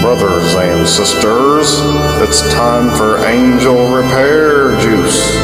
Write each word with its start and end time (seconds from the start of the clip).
Brothers 0.00 0.54
and 0.54 0.88
sisters, 0.88 1.78
it's 2.22 2.40
time 2.54 2.96
for 2.96 3.18
Angel 3.26 3.94
Repair 3.94 4.80
Juice. 4.80 5.36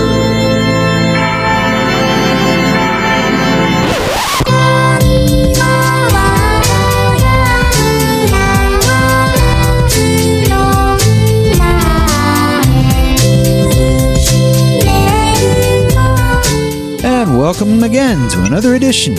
And 17.04 17.38
welcome 17.38 17.82
again 17.82 18.29
to 18.30 18.45
another 18.45 18.75
edition 18.75 19.18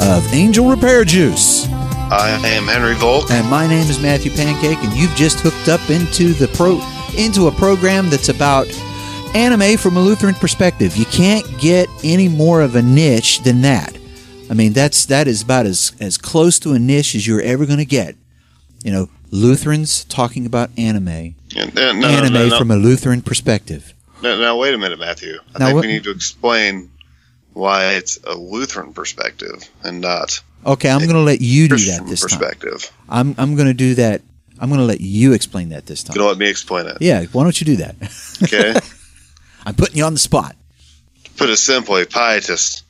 of 0.00 0.32
Angel 0.32 0.68
Repair 0.68 1.04
Juice. 1.04 1.55
I 2.08 2.38
am 2.44 2.66
Henry 2.66 2.94
Volk. 2.94 3.30
And 3.30 3.48
my 3.50 3.66
name 3.66 3.88
is 3.90 3.98
Matthew 4.00 4.30
Pancake, 4.30 4.78
and 4.78 4.92
you've 4.96 5.14
just 5.16 5.40
hooked 5.40 5.68
up 5.68 5.80
into 5.90 6.32
the 6.34 6.48
pro 6.48 6.80
into 7.18 7.48
a 7.48 7.52
program 7.52 8.10
that's 8.10 8.28
about 8.28 8.66
anime 9.34 9.76
from 9.76 9.96
a 9.96 10.00
Lutheran 10.00 10.34
perspective. 10.34 10.96
You 10.96 11.06
can't 11.06 11.44
get 11.58 11.88
any 12.04 12.28
more 12.28 12.60
of 12.62 12.76
a 12.76 12.82
niche 12.82 13.40
than 13.42 13.62
that. 13.62 13.96
I 14.50 14.54
mean, 14.54 14.72
that's 14.72 15.06
that 15.06 15.26
is 15.26 15.42
about 15.42 15.66
as 15.66 15.92
as 16.00 16.16
close 16.16 16.58
to 16.60 16.72
a 16.72 16.78
niche 16.78 17.14
as 17.14 17.26
you're 17.26 17.40
ever 17.42 17.66
going 17.66 17.78
to 17.78 17.84
get. 17.84 18.14
You 18.84 18.92
know, 18.92 19.08
Lutherans 19.30 20.04
talking 20.04 20.46
about 20.46 20.70
anime, 20.78 21.34
Yeah, 21.48 21.64
no, 21.74 21.82
anime 22.06 22.32
no, 22.32 22.48
no, 22.48 22.58
from 22.58 22.70
a 22.70 22.76
Lutheran 22.76 23.20
perspective. 23.22 23.92
Now, 24.22 24.38
no, 24.38 24.56
wait 24.56 24.72
a 24.74 24.78
minute, 24.78 24.98
Matthew. 25.00 25.38
I 25.54 25.58
Now 25.58 25.66
think 25.66 25.74
what- 25.76 25.86
we 25.86 25.92
need 25.92 26.04
to 26.04 26.10
explain 26.12 26.90
why 27.52 27.94
it's 27.94 28.18
a 28.24 28.34
Lutheran 28.36 28.92
perspective 28.92 29.68
and 29.82 30.00
not 30.00 30.40
Okay, 30.66 30.90
I'm 30.90 30.98
going 30.98 31.12
to 31.12 31.20
let 31.20 31.40
you 31.40 31.68
do 31.68 31.76
that 31.76 32.06
this 32.06 32.26
time. 32.26 32.42
I'm 33.08 33.34
I'm 33.38 33.54
going 33.54 33.68
to 33.68 33.74
do 33.74 33.94
that. 33.94 34.22
I'm 34.58 34.68
going 34.68 34.80
to 34.80 34.86
let 34.86 35.00
you 35.00 35.32
explain 35.32 35.68
that 35.68 35.86
this 35.86 36.02
time. 36.02 36.16
You 36.16 36.22
know, 36.22 36.28
let 36.28 36.38
me 36.38 36.48
explain 36.48 36.86
it. 36.86 36.98
Yeah, 37.00 37.24
why 37.26 37.44
don't 37.44 37.60
you 37.60 37.64
do 37.64 37.76
that? 37.76 37.94
Okay. 38.42 38.74
I'm 39.66 39.74
putting 39.74 39.96
you 39.96 40.04
on 40.04 40.12
the 40.12 40.18
spot. 40.18 40.56
Put 41.36 41.50
it 41.50 41.56
simply, 41.56 42.04
pietists 42.06 42.82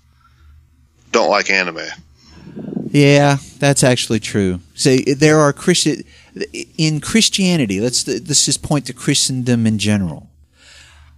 don't 1.13 1.31
like 1.31 1.51
anime. 1.51 1.81
Yeah, 2.91 3.39
that's 3.59 3.83
actually 3.83 4.21
true. 4.21 4.61
See, 4.75 5.03
there 5.13 5.41
are 5.41 5.53
Christian 5.53 6.03
in 6.79 7.01
Christianity. 7.01 7.81
Let's 7.81 8.07
let's 8.07 8.45
just 8.45 8.63
point 8.63 8.87
to 8.87 8.93
Christendom 8.93 9.67
in 9.67 9.79
general. 9.79 10.29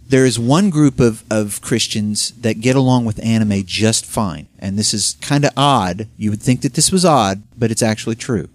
There 0.08 0.24
is 0.24 0.38
one 0.38 0.70
group 0.70 1.00
of, 1.00 1.22
of 1.30 1.60
Christians 1.60 2.30
that 2.40 2.62
get 2.62 2.76
along 2.76 3.04
with 3.04 3.22
anime 3.22 3.64
just 3.66 4.06
fine, 4.06 4.46
and 4.58 4.78
this 4.78 4.94
is 4.94 5.18
kind 5.20 5.44
of 5.44 5.52
odd. 5.54 6.08
You 6.16 6.30
would 6.30 6.40
think 6.40 6.62
that 6.62 6.72
this 6.72 6.90
was 6.90 7.04
odd, 7.04 7.42
but 7.58 7.70
it's 7.70 7.82
actually 7.82 8.16
true. 8.16 8.48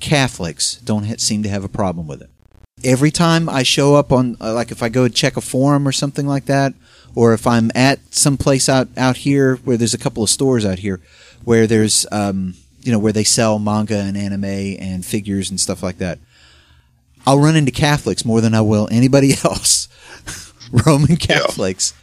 Catholics 0.00 0.76
don't 0.76 1.04
ha- 1.04 1.16
seem 1.18 1.42
to 1.42 1.50
have 1.50 1.64
a 1.64 1.68
problem 1.68 2.06
with 2.06 2.22
it. 2.22 2.30
Every 2.82 3.10
time 3.10 3.46
I 3.46 3.62
show 3.62 3.94
up 3.94 4.10
on, 4.10 4.38
uh, 4.40 4.54
like 4.54 4.70
if 4.70 4.82
I 4.82 4.88
go 4.88 5.06
check 5.08 5.36
a 5.36 5.42
forum 5.42 5.86
or 5.86 5.92
something 5.92 6.26
like 6.26 6.46
that, 6.46 6.72
or 7.14 7.34
if 7.34 7.46
I'm 7.46 7.70
at 7.74 7.98
some 8.14 8.38
place 8.38 8.66
out, 8.66 8.88
out 8.96 9.18
here 9.18 9.56
where 9.56 9.76
there's 9.76 9.94
a 9.94 9.98
couple 9.98 10.22
of 10.22 10.30
stores 10.30 10.64
out 10.64 10.78
here 10.78 11.00
where 11.44 11.66
there's, 11.66 12.06
um, 12.10 12.54
you 12.82 12.90
know, 12.90 12.98
where 12.98 13.12
they 13.12 13.24
sell 13.24 13.58
manga 13.58 13.98
and 13.98 14.16
anime 14.16 14.44
and 14.44 15.04
figures 15.04 15.50
and 15.50 15.60
stuff 15.60 15.82
like 15.82 15.98
that, 15.98 16.18
I'll 17.26 17.38
run 17.38 17.56
into 17.56 17.72
Catholics 17.72 18.24
more 18.24 18.40
than 18.40 18.54
I 18.54 18.62
will 18.62 18.88
anybody 18.90 19.32
else. 19.44 19.88
Roman 20.86 21.16
Catholics, 21.16 21.94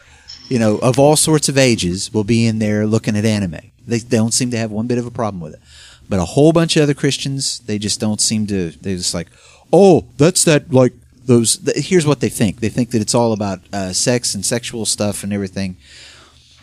you 0.48 0.58
know, 0.58 0.78
of 0.78 0.98
all 0.98 1.16
sorts 1.16 1.48
of 1.48 1.58
ages 1.58 2.12
will 2.12 2.24
be 2.24 2.46
in 2.46 2.58
there 2.58 2.86
looking 2.86 3.16
at 3.16 3.24
anime. 3.24 3.60
They, 3.86 3.98
they 3.98 4.16
don't 4.16 4.34
seem 4.34 4.50
to 4.50 4.58
have 4.58 4.70
one 4.70 4.86
bit 4.86 4.98
of 4.98 5.06
a 5.06 5.10
problem 5.10 5.40
with 5.40 5.54
it. 5.54 5.60
But 6.08 6.18
a 6.18 6.24
whole 6.24 6.52
bunch 6.52 6.76
of 6.76 6.82
other 6.82 6.94
Christians, 6.94 7.60
they 7.60 7.78
just 7.78 8.00
don't 8.00 8.20
seem 8.20 8.46
to. 8.48 8.70
They're 8.70 8.96
just 8.96 9.14
like, 9.14 9.28
oh, 9.72 10.06
that's 10.18 10.44
that 10.44 10.72
like 10.72 10.92
those. 11.24 11.56
Th- 11.56 11.86
here's 11.86 12.06
what 12.06 12.20
they 12.20 12.28
think. 12.28 12.60
They 12.60 12.68
think 12.68 12.90
that 12.90 13.00
it's 13.00 13.14
all 13.14 13.32
about 13.32 13.60
uh, 13.72 13.92
sex 13.92 14.34
and 14.34 14.44
sexual 14.44 14.84
stuff 14.84 15.24
and 15.24 15.32
everything. 15.32 15.76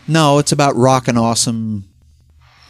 No, 0.08 0.38
it's 0.40 0.52
about 0.52 0.76
rock 0.76 1.08
and 1.08 1.18
awesome 1.18 1.86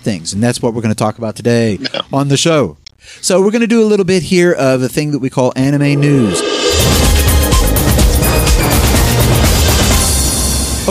things, 0.01 0.33
and 0.33 0.41
that's 0.41 0.61
what 0.61 0.73
we're 0.73 0.81
going 0.81 0.93
to 0.93 0.99
talk 0.99 1.17
about 1.17 1.35
today 1.35 1.77
on 2.13 2.29
the 2.29 2.37
show. 2.37 2.77
So 3.19 3.41
we're 3.41 3.51
going 3.51 3.61
to 3.61 3.67
do 3.67 3.83
a 3.83 3.85
little 3.85 4.05
bit 4.05 4.23
here 4.23 4.53
of 4.53 4.81
a 4.81 4.89
thing 4.89 5.11
that 5.11 5.19
we 5.19 5.29
call 5.29 5.51
anime 5.55 5.99
news. 5.99 6.41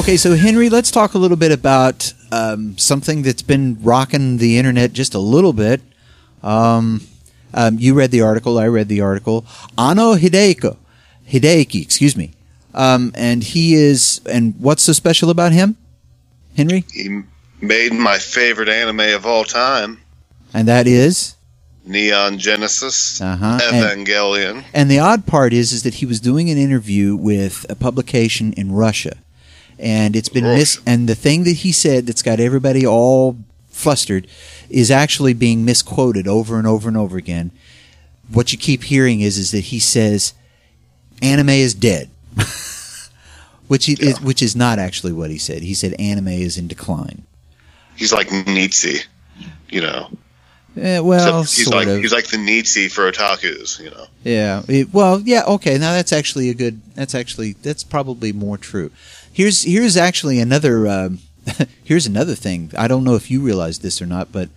Okay, 0.00 0.16
so 0.16 0.34
Henry, 0.34 0.70
let's 0.70 0.90
talk 0.90 1.12
a 1.12 1.18
little 1.18 1.36
bit 1.36 1.52
about 1.52 2.14
um, 2.32 2.78
something 2.78 3.20
that's 3.20 3.42
been 3.42 3.76
rocking 3.82 4.38
the 4.38 4.56
internet 4.56 4.94
just 4.94 5.14
a 5.14 5.18
little 5.18 5.52
bit. 5.52 5.82
Um, 6.42 7.02
um, 7.52 7.78
you 7.78 7.92
read 7.92 8.10
the 8.10 8.22
article. 8.22 8.58
I 8.58 8.66
read 8.68 8.88
the 8.88 9.02
article. 9.02 9.44
Anno 9.76 10.14
Hideko, 10.14 10.78
Hideki, 11.28 11.82
excuse 11.82 12.16
me. 12.16 12.30
Um, 12.72 13.12
and 13.14 13.44
he 13.44 13.74
is. 13.74 14.22
And 14.24 14.54
what's 14.58 14.82
so 14.82 14.92
special 14.94 15.28
about 15.28 15.52
him, 15.52 15.76
Henry? 16.56 16.86
He 16.94 17.20
made 17.60 17.92
my 17.92 18.16
favorite 18.18 18.70
anime 18.70 19.00
of 19.00 19.26
all 19.26 19.44
time, 19.44 20.00
And 20.54 20.66
that 20.66 20.86
is. 20.86 21.36
Neon 21.84 22.38
Genesis, 22.38 23.20
Uh-huh. 23.20 23.58
And, 23.70 24.06
Evangelion. 24.06 24.64
and 24.72 24.90
the 24.90 24.98
odd 24.98 25.26
part 25.26 25.52
is, 25.52 25.72
is 25.72 25.82
that 25.82 25.94
he 25.94 26.06
was 26.06 26.20
doing 26.20 26.48
an 26.48 26.56
interview 26.56 27.16
with 27.16 27.66
a 27.68 27.74
publication 27.74 28.52
in 28.54 28.72
Russia, 28.72 29.18
and 29.80 30.14
it's 30.14 30.28
been 30.28 30.44
mis. 30.44 30.80
And 30.86 31.08
the 31.08 31.14
thing 31.14 31.44
that 31.44 31.56
he 31.56 31.72
said 31.72 32.06
that's 32.06 32.22
got 32.22 32.40
everybody 32.40 32.86
all 32.86 33.36
flustered 33.68 34.26
is 34.68 34.90
actually 34.90 35.34
being 35.34 35.64
misquoted 35.64 36.28
over 36.28 36.58
and 36.58 36.66
over 36.66 36.88
and 36.88 36.96
over 36.96 37.16
again. 37.16 37.50
What 38.30 38.52
you 38.52 38.58
keep 38.58 38.84
hearing 38.84 39.20
is, 39.20 39.38
is 39.38 39.50
that 39.50 39.64
he 39.64 39.80
says, 39.80 40.34
"Anime 41.20 41.48
is 41.50 41.74
dead," 41.74 42.10
which 43.66 43.86
he, 43.86 43.94
is, 43.94 44.20
which 44.20 44.42
is 44.42 44.54
not 44.54 44.78
actually 44.78 45.12
what 45.12 45.30
he 45.30 45.38
said. 45.38 45.62
He 45.62 45.74
said, 45.74 45.94
"Anime 45.98 46.28
is 46.28 46.56
in 46.56 46.68
decline." 46.68 47.24
He's 47.96 48.12
like 48.12 48.30
Nietzsche, 48.46 49.00
you 49.68 49.80
know. 49.80 50.10
Eh, 50.76 51.00
well, 51.00 51.40
Except 51.40 51.56
he's 51.58 51.64
sort 51.66 51.76
like 51.76 51.88
of. 51.88 52.00
he's 52.00 52.12
like 52.12 52.28
the 52.28 52.38
Nietzsche 52.38 52.88
for 52.88 53.10
otakus, 53.10 53.80
you 53.80 53.90
know. 53.90 54.06
Yeah. 54.24 54.62
It- 54.68 54.92
well, 54.92 55.20
yeah. 55.20 55.42
Okay. 55.44 55.78
Now 55.78 55.92
that's 55.92 56.12
actually 56.12 56.48
a 56.48 56.54
good. 56.54 56.80
That's 56.94 57.14
actually 57.14 57.52
that's 57.54 57.82
probably 57.84 58.32
more 58.32 58.56
true. 58.56 58.90
Here's 59.32 59.62
here's 59.64 59.96
actually 59.96 60.38
another. 60.38 60.86
Um, 60.86 61.18
here's 61.84 62.06
another 62.06 62.34
thing. 62.34 62.70
I 62.78 62.86
don't 62.86 63.02
know 63.04 63.16
if 63.16 63.30
you 63.30 63.40
realize 63.40 63.80
this 63.80 64.00
or 64.00 64.06
not, 64.06 64.30
but 64.30 64.48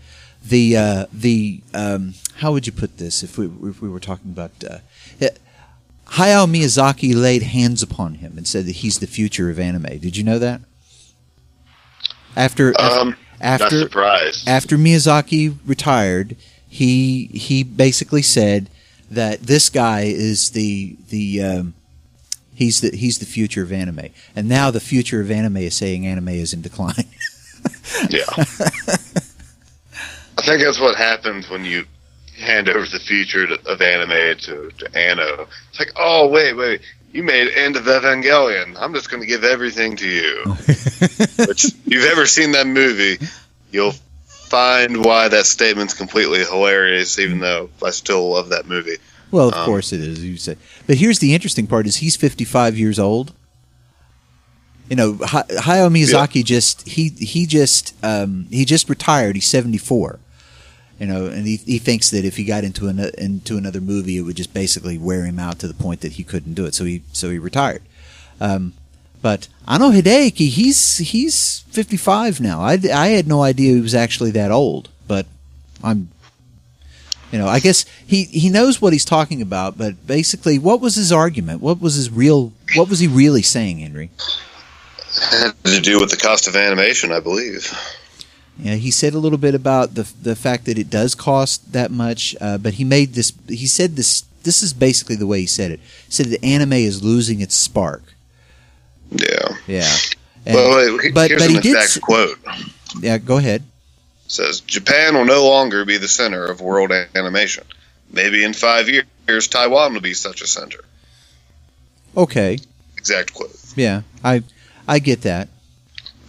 the 0.46 0.78
uh, 0.78 1.06
the 1.12 1.62
um, 1.74 2.14
how 2.38 2.52
would 2.52 2.68
you 2.68 2.74
put 2.74 2.98
this 2.98 3.24
if 3.24 3.38
we 3.38 3.46
if 3.68 3.82
we 3.82 3.90
were 3.90 4.00
talking 4.00 4.32
about. 4.32 4.52
Uh, 4.64 4.78
eh, 5.20 5.30
Hayao 6.10 6.46
Miyazaki 6.48 7.16
laid 7.16 7.42
hands 7.42 7.82
upon 7.82 8.16
him 8.16 8.38
and 8.38 8.48
said 8.48 8.66
that 8.68 8.76
he's 8.78 9.00
the 9.00 9.08
future 9.08 9.50
of 9.50 9.58
anime. 9.58 9.98
Did 10.00 10.16
you 10.16 10.24
know 10.24 10.38
that? 10.38 10.62
After 12.36 12.70
Um, 12.80 13.10
after 13.10 13.18
not 13.42 13.70
surprised. 13.70 14.48
after 14.48 14.78
Miyazaki 14.78 15.58
retired, 15.66 16.36
he 16.68 17.28
he 17.28 17.64
basically 17.64 18.22
said 18.22 18.70
that 19.10 19.42
this 19.42 19.70
guy 19.70 20.02
is 20.02 20.52
the 20.52 20.96
the 21.10 21.44
um, 21.44 21.74
he's 22.56 22.82
the 22.82 22.96
he's 22.96 23.20
the 23.20 23.26
future 23.26 23.64
of 23.64 23.72
anime, 23.72 24.10
and 24.36 24.50
now 24.50 24.72
the 24.72 24.80
future 24.80 25.22
of 25.22 25.30
anime 25.30 25.58
is 25.58 25.76
saying 25.76 26.06
anime 26.06 26.30
is 26.30 26.54
in 26.54 26.62
decline. 26.62 27.06
Yeah. 28.10 28.24
I 30.38 30.42
think 30.42 30.64
that's 30.64 30.80
what 30.80 30.98
happens 30.98 31.50
when 31.50 31.64
you 31.64 31.86
hand 32.40 32.68
over 32.68 32.86
the 32.86 33.00
future 33.00 33.48
to, 33.48 33.54
of 33.68 33.82
anime 33.82 34.38
to, 34.40 34.72
to 34.72 34.98
Anno. 34.98 35.48
It's 35.70 35.80
like, 35.80 35.92
oh, 35.96 36.28
wait, 36.28 36.54
wait. 36.54 36.82
You 37.14 37.24
made 37.24 37.48
End 37.54 37.76
of 37.78 37.84
Evangelion. 37.86 38.76
I'm 38.78 38.94
just 38.94 39.10
going 39.10 39.22
to 39.22 39.28
give 39.28 39.44
everything 39.44 39.96
to 39.98 40.08
you. 40.08 40.44
Which, 41.48 41.66
if 41.66 41.82
you've 41.86 42.06
ever 42.12 42.26
seen 42.26 42.52
that 42.54 42.66
movie, 42.68 43.20
you'll 43.72 43.94
find 44.26 45.06
why 45.06 45.28
that 45.28 45.46
statement's 45.46 45.94
completely 45.94 46.40
hilarious, 46.40 47.20
even 47.20 47.40
though 47.40 47.70
I 47.84 47.92
still 47.92 48.32
love 48.32 48.50
that 48.50 48.66
movie. 48.68 48.98
well, 49.32 49.50
of 49.50 49.54
Um, 49.54 49.66
course 49.66 49.94
it 49.94 50.00
is. 50.02 50.24
You 50.26 50.38
say, 50.38 50.58
but 50.88 50.98
here's 50.98 51.20
the 51.20 51.34
interesting 51.36 51.68
part: 51.68 51.86
is 51.86 51.98
he's 51.98 52.16
55 52.16 52.78
years 52.78 52.98
old. 52.98 53.32
You 54.90 54.96
know, 54.96 55.14
Hay- 55.14 55.56
Hayao 55.58 55.90
Miyazaki 55.92 56.44
just 56.44 56.88
he 56.88 57.10
he 57.10 57.46
just 57.46 57.94
um, 58.04 58.48
he 58.50 58.66
just 58.66 58.90
retired. 58.90 59.36
He's 59.36 59.46
74. 59.48 60.20
You 61.04 61.10
know, 61.10 61.26
and 61.26 61.46
he, 61.46 61.58
he 61.58 61.80
thinks 61.80 62.12
that 62.12 62.24
if 62.24 62.38
he 62.38 62.46
got 62.46 62.64
into 62.64 62.88
an, 62.88 62.98
into 63.18 63.58
another 63.58 63.82
movie, 63.82 64.18
it 64.18 64.22
would 64.22 64.38
just 64.38 64.54
basically 64.54 64.98
wear 64.98 65.26
him 65.26 65.38
out 65.38 65.60
to 65.60 65.68
the 65.68 65.74
point 65.74 66.00
that 66.00 66.14
he 66.14 66.24
couldn't 66.24 66.54
do 66.54 66.64
it. 66.64 66.74
So 66.74 66.86
he 66.86 67.04
so 67.12 67.30
he 67.30 67.38
retired. 67.38 67.82
Um, 68.40 68.72
but 69.22 69.50
Anno 69.68 69.90
Hideki, 69.90 70.48
he's 70.48 71.00
he's 71.00 71.60
55 71.72 72.40
now. 72.40 72.62
I, 72.62 72.80
I 72.94 73.08
had 73.08 73.28
no 73.28 73.44
idea 73.44 73.76
he 73.76 73.82
was 73.82 73.94
actually 73.94 74.32
that 74.32 74.50
old, 74.50 74.88
but 75.06 75.26
I'm 75.84 76.08
you 77.34 77.38
know, 77.38 77.50
I 77.50 77.60
guess 77.60 77.86
he, 78.08 78.24
he 78.24 78.50
knows 78.50 78.82
what 78.82 78.94
he's 78.94 79.04
talking 79.04 79.42
about, 79.42 79.78
but 79.78 80.08
basically, 80.08 80.58
what 80.58 80.80
was 80.80 80.96
his 80.96 81.12
argument? 81.12 81.60
What 81.62 81.82
was 81.82 81.96
his 81.96 82.10
real? 82.10 82.54
What 82.76 82.88
was 82.88 83.00
he 83.00 83.08
really 83.08 83.42
saying, 83.42 83.80
Henry? 83.80 84.10
It 85.34 85.42
had 85.42 85.64
to 85.66 85.82
do 85.82 86.00
with 86.00 86.12
the 86.12 86.16
cost 86.16 86.48
of 86.48 86.56
animation, 86.56 87.12
I 87.12 87.20
believe. 87.20 87.74
Yeah, 88.60 88.76
he 88.76 88.92
said 88.92 89.14
a 89.14 89.20
little 89.20 89.38
bit 89.40 89.56
about 89.56 89.96
the 89.96 90.04
the 90.22 90.36
fact 90.36 90.66
that 90.66 90.78
it 90.78 90.90
does 90.90 91.16
cost 91.16 91.74
that 91.74 91.90
much, 91.92 92.36
uh, 92.40 92.58
but 92.60 92.76
he 92.76 92.84
made 92.84 93.14
this. 93.14 93.34
He 93.50 93.66
said 93.66 93.96
this 93.96 94.24
this 94.44 94.62
is 94.62 94.74
basically 94.74 95.16
the 95.16 95.26
way 95.28 95.40
he 95.42 95.48
said 95.48 95.72
it. 95.72 95.80
He 96.06 96.12
said 96.12 96.28
the 96.28 96.44
anime 96.46 96.74
is 96.74 97.04
losing 97.04 97.42
its 97.42 97.56
spark. 97.56 98.04
Yeah. 99.12 99.58
Yeah. 99.68 99.96
And- 100.46 100.56
well, 100.56 100.98
wait, 100.98 101.14
but 101.14 101.30
here's 101.30 101.42
but 101.42 101.50
an 101.50 101.56
he 101.56 101.62
did. 101.62 101.70
exact 101.76 101.86
s- 101.92 101.98
quote. 102.00 102.38
Yeah, 103.02 103.18
go 103.18 103.38
ahead. 103.38 103.64
says 104.28 104.60
Japan 104.62 105.16
will 105.16 105.26
no 105.26 105.46
longer 105.46 105.84
be 105.86 105.98
the 105.98 106.08
center 106.08 106.46
of 106.46 106.62
world 106.62 106.92
animation. 107.16 107.64
Maybe 108.12 108.44
in 108.44 108.54
five 108.54 108.88
years, 108.90 109.48
Taiwan 109.48 109.94
will 109.94 110.02
be 110.02 110.14
such 110.14 110.42
a 110.42 110.48
center. 110.48 110.80
Okay. 112.16 112.60
Exact 112.98 113.34
quote. 113.34 113.56
Yeah, 113.76 114.02
I 114.24 114.44
I 114.88 115.00
get 115.00 115.22
that. 115.24 115.48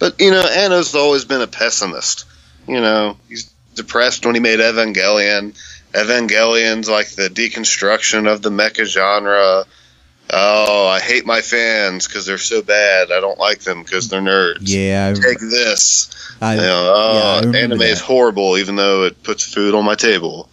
But 0.04 0.20
you 0.20 0.32
know, 0.32 0.46
Anno's 0.46 0.94
always 0.94 1.24
been 1.24 1.40
a 1.40 1.46
pessimist. 1.46 2.26
You 2.68 2.82
know, 2.82 3.16
he's 3.26 3.50
depressed 3.74 4.26
when 4.26 4.34
he 4.34 4.40
made 4.42 4.58
Evangelion. 4.58 5.58
Evangelion's 5.94 6.90
like 6.90 7.08
the 7.12 7.28
deconstruction 7.28 8.30
of 8.30 8.42
the 8.42 8.50
mecha 8.50 8.84
genre. 8.84 9.64
Oh, 10.28 10.86
I 10.86 11.00
hate 11.00 11.24
my 11.24 11.40
fans 11.40 12.06
because 12.06 12.26
they're 12.26 12.36
so 12.36 12.60
bad. 12.60 13.12
I 13.12 13.20
don't 13.20 13.38
like 13.38 13.60
them 13.60 13.82
because 13.82 14.10
they're 14.10 14.20
nerds. 14.20 14.58
Yeah, 14.60 15.14
Take 15.14 15.40
this. 15.40 16.36
I, 16.38 16.56
You 16.56 16.60
know, 16.60 16.92
oh, 16.94 17.40
yeah, 17.42 17.48
I 17.48 17.56
oh, 17.56 17.58
anime 17.58 17.80
is 17.80 18.00
horrible, 18.00 18.58
even 18.58 18.76
though 18.76 19.04
it 19.04 19.22
puts 19.22 19.54
food 19.54 19.74
on 19.74 19.86
my 19.86 19.94
table. 19.94 20.50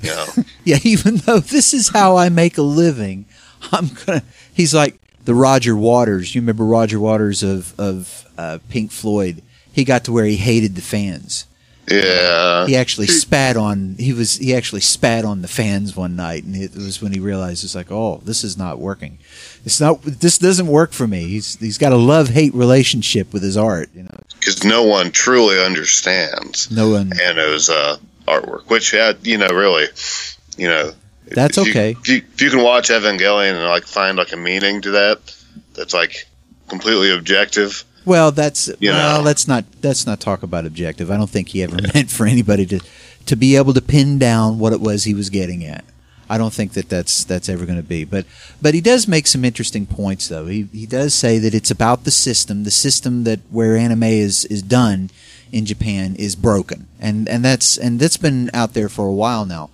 You 0.00 0.10
know, 0.10 0.26
yeah. 0.64 0.78
Even 0.84 1.16
though 1.16 1.40
this 1.40 1.74
is 1.74 1.88
how 1.88 2.18
I 2.18 2.28
make 2.28 2.56
a 2.56 2.62
living, 2.62 3.26
I'm 3.72 3.88
gonna. 4.06 4.22
He's 4.54 4.72
like 4.72 5.00
the 5.26 5.34
Roger 5.34 5.76
Waters. 5.76 6.34
You 6.34 6.40
remember 6.40 6.64
Roger 6.64 6.98
Waters 6.98 7.42
of 7.42 7.78
of 7.78 8.24
uh, 8.38 8.58
Pink 8.70 8.90
Floyd? 8.90 9.42
He 9.70 9.84
got 9.84 10.04
to 10.04 10.12
where 10.12 10.24
he 10.24 10.36
hated 10.36 10.74
the 10.74 10.80
fans. 10.80 11.44
yeah. 11.86 12.66
He 12.66 12.74
actually 12.74 13.06
spat 13.08 13.56
on. 13.56 13.96
He 13.98 14.12
was. 14.12 14.36
He 14.36 14.54
actually 14.54 14.80
spat 14.80 15.24
on 15.24 15.42
the 15.42 15.48
fans 15.48 15.94
one 15.94 16.16
night, 16.16 16.44
and 16.44 16.56
it 16.56 16.74
was 16.74 17.02
when 17.02 17.12
he 17.12 17.20
realized 17.20 17.62
it's 17.62 17.74
like, 17.74 17.92
oh, 17.92 18.20
this 18.24 18.42
is 18.42 18.56
not 18.56 18.78
working. 18.78 19.18
It's 19.64 19.80
not. 19.80 20.02
This 20.02 20.38
doesn't 20.38 20.66
work 20.66 20.92
for 20.92 21.06
me. 21.06 21.24
He's 21.28 21.56
he's 21.56 21.78
got 21.78 21.92
a 21.92 21.96
love 21.96 22.30
hate 22.30 22.54
relationship 22.54 23.32
with 23.32 23.42
his 23.42 23.56
art. 23.56 23.90
You 23.94 24.04
know, 24.04 24.18
because 24.38 24.64
no 24.64 24.84
one 24.84 25.10
truly 25.10 25.62
understands 25.62 26.70
no 26.70 26.90
one. 26.90 27.12
Anno's 27.20 27.68
uh, 27.68 27.98
artwork, 28.26 28.68
which 28.70 28.90
had 28.92 29.24
you 29.24 29.38
know 29.38 29.48
really, 29.48 29.86
you 30.56 30.68
know, 30.68 30.92
That's 31.28 31.58
if 31.58 31.66
you- 31.66 31.70
okay. 31.72 31.90
If 32.00 32.08
you, 32.08 32.16
if 32.34 32.42
you 32.42 32.50
can 32.50 32.62
watch 32.62 32.88
Evangelion 32.88 33.52
and 33.54 33.64
like 33.64 33.84
find 33.84 34.16
like 34.16 34.32
a 34.32 34.36
meaning 34.36 34.80
to 34.82 34.90
that, 34.92 35.18
that's 35.74 35.94
like 35.94 36.26
completely 36.68 37.10
objective. 37.10 37.84
Well, 38.04 38.30
that's 38.30 38.68
You 38.78 38.90
well. 38.90 39.18
know. 39.18 39.24
Let's 39.24 39.48
not 39.48 39.64
let's 39.82 40.06
not 40.06 40.20
talk 40.20 40.42
about 40.42 40.64
objective. 40.66 41.10
I 41.10 41.16
don't 41.16 41.30
think 41.30 41.48
he 41.48 41.62
ever 41.62 41.76
meant 41.94 42.10
for 42.10 42.26
anybody 42.26 42.64
to 42.66 42.80
to 43.26 43.36
be 43.36 43.56
able 43.56 43.74
to 43.74 43.80
pin 43.82 44.18
down 44.18 44.58
what 44.60 44.72
it 44.72 44.80
was 44.80 45.04
he 45.04 45.14
was 45.14 45.28
getting 45.30 45.64
at. 45.64 45.84
I 46.28 46.38
don't 46.38 46.52
think 46.52 46.72
that 46.72 46.88
that's 46.88 47.24
that's 47.24 47.48
ever 47.48 47.66
going 47.66 47.78
to 47.78 47.82
be. 47.84 48.04
But 48.04 48.26
but 48.62 48.74
he 48.74 48.80
does 48.80 49.06
make 49.08 49.26
some 49.26 49.44
interesting 49.44 49.86
points 49.86 50.28
though. 50.28 50.46
He 50.46 50.68
he 50.72 50.86
does 50.86 51.14
say 51.14 51.38
that 51.38 51.54
it's 51.54 51.70
about 51.70 52.04
the 52.04 52.10
system, 52.12 52.62
the 52.64 52.70
system 52.70 53.24
that 53.24 53.40
where 53.50 53.76
anime 53.76 54.02
is 54.04 54.44
is 54.46 54.62
done 54.62 55.10
in 55.52 55.64
Japan 55.66 56.14
is 56.16 56.34
broken, 56.36 56.88
and 57.00 57.28
and 57.28 57.44
that's 57.44 57.76
and 57.78 57.98
that's 58.00 58.16
been 58.16 58.50
out 58.54 58.74
there 58.74 58.88
for 58.88 59.06
a 59.06 59.12
while 59.12 59.44
now. 59.46 59.70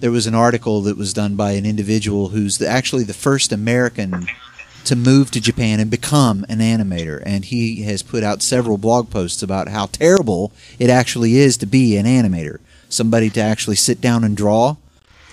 There 0.00 0.10
was 0.10 0.26
an 0.26 0.34
article 0.34 0.82
that 0.82 0.96
was 0.96 1.12
done 1.12 1.34
by 1.34 1.52
an 1.52 1.66
individual 1.66 2.28
who's 2.28 2.58
the, 2.58 2.68
actually 2.68 3.04
the 3.04 3.14
first 3.14 3.52
American 3.52 4.26
to 4.84 4.94
move 4.96 5.30
to 5.32 5.40
Japan 5.40 5.80
and 5.80 5.90
become 5.90 6.46
an 6.48 6.58
animator. 6.60 7.22
And 7.26 7.44
he 7.44 7.82
has 7.82 8.02
put 8.02 8.22
out 8.22 8.40
several 8.42 8.78
blog 8.78 9.10
posts 9.10 9.42
about 9.42 9.68
how 9.68 9.86
terrible 9.86 10.52
it 10.78 10.88
actually 10.88 11.36
is 11.36 11.56
to 11.58 11.66
be 11.66 11.96
an 11.96 12.06
animator, 12.06 12.58
somebody 12.88 13.28
to 13.30 13.40
actually 13.40 13.76
sit 13.76 14.00
down 14.00 14.22
and 14.24 14.36
draw. 14.36 14.76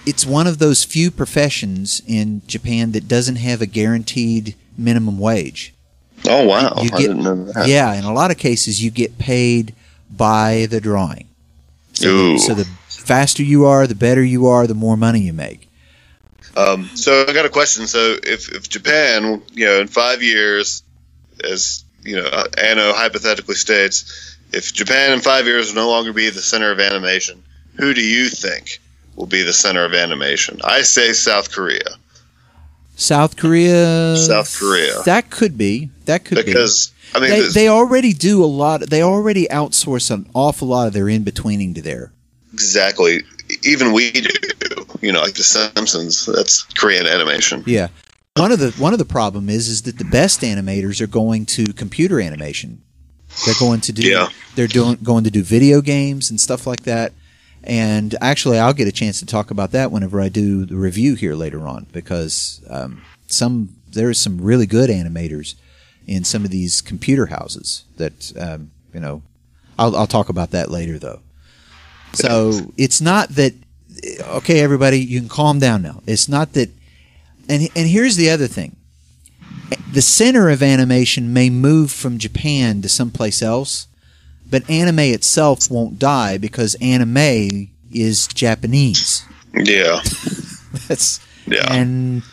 It's 0.06 0.26
one 0.26 0.48
of 0.48 0.58
those 0.58 0.84
few 0.84 1.10
professions 1.12 2.02
in 2.08 2.42
Japan 2.48 2.92
that 2.94 3.08
doesn't 3.08 3.38
have 3.38 3.62
a 3.62 3.66
guaranteed 3.66 4.56
minimum 4.78 5.20
wage. 5.20 5.74
Oh 6.28 6.46
wow, 6.46 6.74
You 6.78 6.86
I 6.92 6.98
get- 6.98 6.98
didn't 7.00 7.24
know 7.24 7.46
that. 7.46 7.68
Yeah, 7.68 7.94
in 7.94 8.04
a 8.04 8.14
lot 8.14 8.32
of 8.32 8.38
cases, 8.38 8.84
you 8.84 8.90
get 8.90 9.18
paid 9.20 9.76
by 10.10 10.66
the 10.70 10.82
drawing. 10.82 11.28
So, 11.94 12.10
Ooh. 12.10 12.38
so 12.40 12.54
the 12.56 12.68
faster 13.06 13.44
you 13.44 13.66
are, 13.66 13.88
the 13.88 13.96
better 13.96 14.24
you 14.24 14.48
are, 14.48 14.68
the 14.68 14.76
more 14.76 14.98
money 14.98 15.22
you 15.22 15.34
make. 15.34 15.70
Um, 16.58 16.90
so 16.96 17.26
I 17.28 17.34
got 17.34 17.46
a 17.46 17.50
question. 17.50 17.88
So 17.88 18.16
if, 18.24 18.50
if 18.50 18.70
Japan, 18.70 19.42
you 19.54 19.66
know, 19.66 19.82
in 19.82 19.88
five 19.88 20.24
years, 20.24 20.84
as 21.44 21.84
you 22.02 22.16
know, 22.16 22.30
Anno 22.58 22.94
hypothetically 22.94 23.56
states, 23.56 24.38
if 24.54 24.74
Japan 24.74 25.12
in 25.12 25.20
five 25.20 25.46
years 25.46 25.70
will 25.70 25.84
no 25.84 25.90
longer 25.90 26.14
be 26.14 26.30
the 26.30 26.42
center 26.42 26.72
of 26.72 26.80
animation, 26.80 27.44
who 27.76 27.94
do 27.94 28.02
you 28.02 28.30
think 28.30 28.80
will 29.16 29.26
be 29.26 29.44
the 29.44 29.54
center 29.54 29.84
of 29.84 29.94
animation? 29.94 30.62
I 30.64 30.84
say 30.84 31.14
South 31.14 31.52
Korea 31.52 31.98
South 32.96 33.36
Korea. 33.36 34.16
South 34.18 34.58
Korea. 34.58 35.02
That 35.04 35.30
could 35.30 35.58
be. 35.58 35.90
That 36.06 36.24
could 36.26 36.38
be. 36.38 36.44
because 36.44 36.94
I 37.14 37.20
mean, 37.20 37.30
they, 37.30 37.48
they 37.50 37.68
already 37.68 38.14
do 38.14 38.44
a 38.44 38.48
lot. 38.48 38.82
They 38.82 39.04
already 39.04 39.48
outsource 39.48 40.12
an 40.12 40.30
awful 40.34 40.70
lot 40.70 40.88
of 40.88 40.94
their 40.94 41.10
in 41.10 41.24
betweening 41.24 41.74
to 41.76 41.82
there. 41.82 42.12
Exactly. 42.56 43.24
Even 43.64 43.92
we 43.92 44.12
do. 44.12 44.30
You 45.02 45.12
know, 45.12 45.22
like 45.22 45.36
The 45.36 45.44
Simpsons. 45.44 46.26
That's 46.26 46.64
Korean 46.80 47.06
animation. 47.06 47.64
Yeah. 47.68 47.90
One 48.38 48.52
of 48.52 48.60
the 48.60 48.72
one 48.72 48.94
of 48.94 49.00
the 49.00 49.06
problem 49.06 49.50
is 49.50 49.68
is 49.68 49.82
that 49.84 49.98
the 49.98 50.06
best 50.06 50.42
animators 50.42 51.02
are 51.02 51.08
going 51.08 51.46
to 51.48 51.66
computer 51.74 52.20
animation. 52.22 52.82
They're 53.46 53.60
going 53.60 53.82
to 53.82 53.92
do 53.92 54.08
Yeah. 54.08 54.30
they're 54.56 54.68
doing 54.68 54.98
going 55.04 55.26
to 55.26 55.32
do 55.32 55.44
video 55.44 55.82
games 55.82 56.30
and 56.30 56.40
stuff 56.40 56.66
like 56.66 56.84
that. 56.84 57.12
And 57.64 58.16
actually, 58.22 58.58
I'll 58.60 58.74
get 58.74 58.88
a 58.88 58.92
chance 58.92 59.20
to 59.20 59.26
talk 59.26 59.52
about 59.52 59.72
that 59.72 59.92
whenever 59.92 60.22
I 60.22 60.30
do 60.30 60.66
the 60.66 60.76
review 60.78 61.16
here 61.16 61.36
later 61.36 61.68
on 61.68 61.88
because 61.92 62.62
um, 62.70 63.02
some 63.28 63.76
there's 63.92 64.20
some 64.20 64.40
really 64.42 64.66
good 64.66 64.90
animators 64.90 65.56
in 66.08 66.24
some 66.24 66.46
of 66.46 66.52
these 66.52 66.82
computer 66.82 67.28
houses 67.28 67.84
that 67.98 68.32
um, 68.40 68.72
you 68.94 69.00
know. 69.02 69.22
I'll, 69.78 69.94
I'll 69.94 70.08
talk 70.08 70.30
about 70.30 70.52
that 70.52 70.72
later 70.72 70.98
though. 70.98 71.20
So 72.16 72.72
it's 72.78 73.02
not 73.02 73.30
that 73.30 73.54
okay, 74.22 74.60
everybody, 74.60 75.00
you 75.00 75.20
can 75.20 75.30
calm 75.30 75.60
down 75.60 75.82
now. 75.82 76.02
It's 76.06 76.28
not 76.30 76.54
that 76.54 76.70
and 77.48 77.70
and 77.76 77.88
here's 77.88 78.16
the 78.16 78.30
other 78.30 78.48
thing. 78.48 78.76
The 79.92 80.02
center 80.02 80.50
of 80.50 80.62
animation 80.62 81.34
may 81.34 81.50
move 81.50 81.92
from 81.92 82.18
Japan 82.18 82.82
to 82.82 82.90
someplace 82.90 83.42
else, 83.42 83.88
but 84.50 84.70
anime 84.70 85.00
itself 85.00 85.72
won't 85.72 85.98
die 86.00 86.38
because 86.38 86.76
anime 86.82 87.70
is 87.92 88.28
Japanese. 88.28 89.24
Yeah. 89.54 90.02
That's 90.88 91.20
Yeah. 91.48 91.72
and 91.72 92.24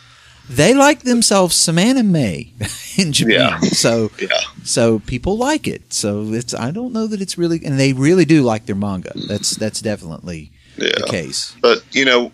they 0.55 0.73
like 0.73 1.01
themselves 1.03 1.55
some 1.55 1.77
anime 1.77 2.15
in 2.97 3.11
Japan. 3.13 3.31
Yeah. 3.31 3.59
So 3.59 4.11
Yeah. 4.19 4.27
so 4.63 4.99
people 4.99 5.37
like 5.37 5.67
it. 5.67 5.93
So 5.93 6.33
it's 6.33 6.53
I 6.53 6.71
don't 6.71 6.93
know 6.93 7.07
that 7.07 7.21
it's 7.21 7.37
really 7.37 7.59
and 7.65 7.79
they 7.79 7.93
really 7.93 8.25
do 8.25 8.43
like 8.43 8.65
their 8.65 8.75
manga. 8.75 9.11
That's 9.27 9.51
that's 9.51 9.81
definitely 9.81 10.51
the 10.77 11.05
case. 11.09 11.55
But 11.61 11.83
you 11.91 12.05
know, 12.05 12.31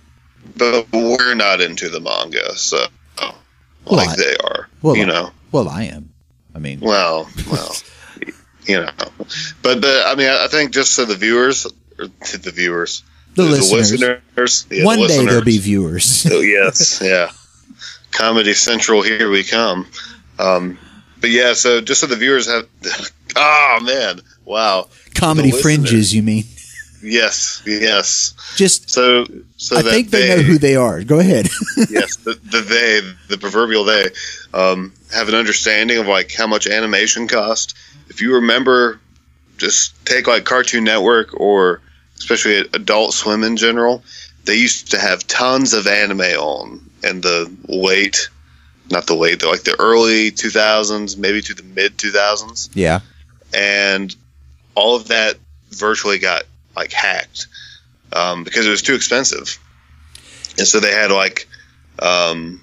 but 0.57 0.87
we're 0.91 1.35
not 1.35 1.61
into 1.61 1.89
the 1.89 1.99
manga, 1.99 2.55
so 2.57 2.85
Well, 3.19 3.33
like 3.85 4.09
I- 4.09 4.15
they 4.15 4.35
are. 4.43 4.69
well, 4.81 4.95
you 4.95 5.03
I- 5.03 5.07
know. 5.07 5.31
Well, 5.51 5.67
I 5.67 5.83
am. 5.85 6.09
I 6.55 6.59
mean, 6.59 6.79
Well, 6.79 7.27
well, 7.49 7.75
you 8.67 8.81
know, 8.81 8.91
but 9.61 9.81
but 9.81 10.05
I 10.07 10.15
mean, 10.15 10.29
I 10.29 10.47
think 10.47 10.71
just 10.71 10.91
so 10.93 11.05
the 11.05 11.15
viewers, 11.15 11.65
or 11.97 12.07
to 12.25 12.37
the 12.37 12.51
viewers, 12.51 13.03
the 13.35 13.43
to 13.43 13.49
listeners. 13.49 13.91
listeners, 13.91 14.67
yeah, 14.69 14.79
the 14.79 14.85
One 14.85 14.99
day 15.07 15.25
there'll 15.25 15.43
be 15.43 15.57
viewers. 15.59 16.25
Oh, 16.31 16.41
yes, 16.41 17.01
yeah. 17.01 17.31
Comedy 18.11 18.53
Central, 18.53 19.01
here 19.01 19.29
we 19.29 19.43
come. 19.43 19.87
Um, 20.37 20.77
but 21.19 21.29
yeah, 21.29 21.53
so 21.53 21.81
just 21.81 22.01
so 22.01 22.07
the 22.07 22.15
viewers 22.15 22.47
have, 22.47 22.67
oh 23.35 23.79
man, 23.83 24.21
wow, 24.45 24.87
Comedy 25.15 25.51
fringes, 25.51 26.13
you 26.13 26.23
mean? 26.23 26.45
yes, 27.03 27.61
yes. 27.65 28.33
Just 28.55 28.89
So 28.89 29.25
so 29.57 29.77
I 29.77 29.81
think 29.81 30.09
they, 30.09 30.29
know 30.29 30.41
who 30.41 30.57
they 30.57 30.75
are. 30.75 31.03
Go 31.03 31.19
ahead. 31.19 31.49
yes, 31.89 32.15
the, 32.17 32.33
the 32.33 32.61
they, 32.61 33.01
the 33.35 33.37
proverbial 33.37 33.83
they, 33.83 34.09
um, 34.53 34.93
have 35.13 35.27
an 35.29 35.35
understanding 35.35 35.97
of 35.97 36.07
like 36.07 36.33
how 36.33 36.47
much 36.47 36.67
animation 36.67 37.27
cost. 37.27 37.75
If 38.09 38.21
you 38.21 38.35
remember, 38.35 38.99
just 39.57 40.05
take 40.05 40.27
like 40.27 40.45
Cartoon 40.45 40.83
Network 40.83 41.39
or 41.39 41.81
especially 42.17 42.59
Adult 42.73 43.13
Swim 43.13 43.43
in 43.43 43.57
general, 43.57 44.03
they 44.45 44.55
used 44.55 44.91
to 44.91 44.99
have 44.99 45.27
tons 45.27 45.73
of 45.73 45.87
anime 45.87 46.21
on 46.21 46.88
in 47.03 47.21
the 47.21 47.51
late, 47.67 48.29
not 48.89 49.07
the 49.07 49.15
late, 49.15 49.43
like 49.43 49.63
the 49.63 49.75
early 49.79 50.31
2000s, 50.31 51.17
maybe 51.17 51.41
to 51.41 51.53
the 51.53 51.63
mid 51.63 51.97
2000s, 51.97 52.69
yeah. 52.73 52.99
and 53.53 54.15
all 54.75 54.95
of 54.95 55.07
that 55.09 55.35
virtually 55.71 56.19
got 56.19 56.43
like 56.75 56.91
hacked 56.91 57.47
um, 58.13 58.43
because 58.43 58.65
it 58.65 58.69
was 58.69 58.81
too 58.81 58.95
expensive, 58.95 59.59
and 60.57 60.67
so 60.67 60.79
they 60.79 60.91
had 60.91 61.11
like 61.11 61.47
um, 62.01 62.61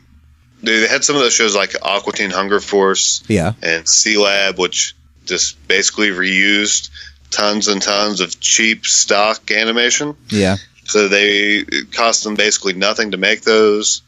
they, 0.63 0.87
had 0.87 1.05
some 1.05 1.17
of 1.17 1.23
those 1.23 1.35
shows 1.35 1.55
like 1.55 1.75
Aqua 1.83 2.13
Teen 2.13 2.31
Hunger 2.31 2.61
Force 2.61 3.23
Yeah. 3.29 3.53
and 3.63 3.85
Sealab, 3.85 4.59
which 4.59 4.95
just 5.25 5.67
basically 5.69 6.09
reused 6.09 6.91
tons 7.31 7.69
and 7.69 7.83
tons 7.83 8.21
of 8.21 8.39
cheap 8.41 8.87
stock 8.87 9.51
animation, 9.51 10.17
Yeah. 10.29 10.57
So 10.85 11.09
they 11.09 11.57
it 11.67 11.93
cost 11.93 12.23
them 12.25 12.37
basically 12.37 12.73
nothing 12.75 13.11
to 13.11 13.17
make 13.17 13.43
those, 13.43 14.03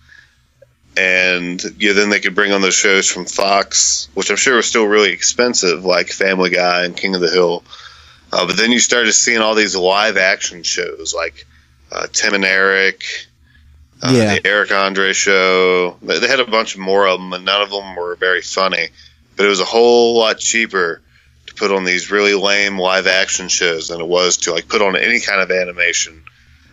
and 0.99 1.63
yeah, 1.79 1.93
then 1.93 2.11
they 2.11 2.19
could 2.21 2.35
bring 2.35 2.53
on 2.53 2.61
those 2.61 2.75
shows 2.75 3.07
from 3.07 3.25
Fox, 3.25 4.09
which 4.15 4.31
I'm 4.31 4.37
sure 4.37 4.57
was 4.57 4.67
still 4.67 4.85
really 4.87 5.13
expensive, 5.13 5.85
like 5.85 6.09
Family 6.09 6.51
Guy 6.51 6.85
and 6.85 6.97
King 6.97 7.15
of 7.15 7.21
the 7.21 7.31
Hill. 7.31 7.63
Uh, 8.33 8.47
but 8.47 8.57
then 8.57 8.73
you 8.73 8.81
started 8.81 9.13
seeing 9.13 9.39
all 9.41 9.55
these 9.55 9.77
live 9.77 10.17
action 10.17 10.63
shows 10.65 11.15
like 11.15 11.47
uh, 11.93 12.09
Tim 12.13 12.35
and 12.35 12.45
Eric, 12.45 13.05
uh, 14.03 14.13
Yeah. 14.15 14.35
the 14.35 14.47
Eric 14.47 14.73
Andre 14.73 15.13
show. 15.13 15.97
They 16.03 16.19
they 16.19 16.29
had 16.29 16.41
a 16.41 16.47
bunch 16.51 16.77
more 16.77 17.07
of 17.07 17.21
them, 17.21 17.33
and 17.33 17.45
none 17.45 17.63
of 17.63 17.71
them 17.71 17.95
were 17.97 18.17
very 18.17 18.43
funny. 18.43 18.89
But 19.37 19.47
it 19.47 19.51
was 19.51 19.61
a 19.61 19.65
whole 19.65 20.19
lot 20.19 20.39
cheaper 20.39 21.01
to 21.47 21.55
put 21.55 21.71
on 21.71 21.85
these 21.85 22.11
really 22.11 22.35
lame 22.35 22.77
live 22.77 23.07
action 23.07 23.49
shows 23.49 23.89
than 23.89 24.01
it 24.01 24.07
was 24.07 24.39
to 24.39 24.53
like 24.53 24.69
put 24.69 24.83
on 24.83 24.97
any 24.97 25.21
kind 25.21 25.41
of 25.41 25.51
animation, 25.53 26.25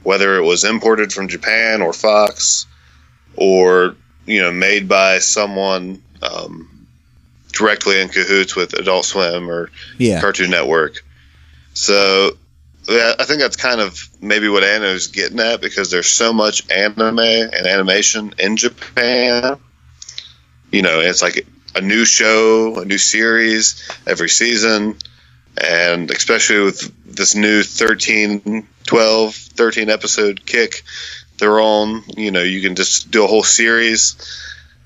whether 0.01 0.35
it 0.37 0.43
was 0.43 0.63
imported 0.63 1.13
from 1.13 1.27
Japan 1.27 1.83
or 1.83 1.93
Fox, 1.93 2.65
or 3.35 3.95
you 4.25 4.41
know 4.41 4.51
made 4.51 4.87
by 4.87 5.19
someone 5.19 6.01
um, 6.21 6.87
directly 7.51 8.01
in 8.01 8.09
cahoots 8.09 8.55
with 8.55 8.73
Adult 8.73 9.05
Swim 9.05 9.49
or 9.49 9.71
Yeah. 9.97 10.21
Cartoon 10.21 10.49
Network. 10.49 11.03
So 11.73 12.37
yeah, 12.87 13.13
I 13.17 13.23
think 13.23 13.39
that's 13.39 13.55
kind 13.55 13.81
of 13.81 14.09
maybe 14.21 14.47
what 14.47 14.63
Anna 14.63 14.85
Anno's 14.85 15.07
getting 15.07 15.39
at 15.39 15.61
because 15.61 15.89
there's 15.89 16.07
so 16.07 16.33
much 16.33 16.69
anime 16.69 17.19
and 17.19 17.67
animation 17.67 18.33
in 18.37 18.57
Japan. 18.57 19.57
You 20.71 20.81
know, 20.81 20.99
it's 20.99 21.21
like 21.21 21.47
a 21.75 21.81
new 21.81 22.05
show, 22.05 22.79
a 22.79 22.85
new 22.85 22.97
series 22.97 23.89
every 24.05 24.29
season. 24.29 24.97
And 25.57 26.11
especially 26.11 26.59
with 26.65 26.91
this 27.05 27.33
new 27.33 27.63
13, 27.63 28.67
12, 28.85 29.35
13 29.35 29.89
episode 29.89 30.45
kick 30.45 30.83
they're 31.37 31.59
on, 31.59 32.03
you 32.17 32.31
know, 32.31 32.41
you 32.41 32.61
can 32.61 32.75
just 32.75 33.11
do 33.11 33.23
a 33.23 33.27
whole 33.27 33.43
series, 33.43 34.15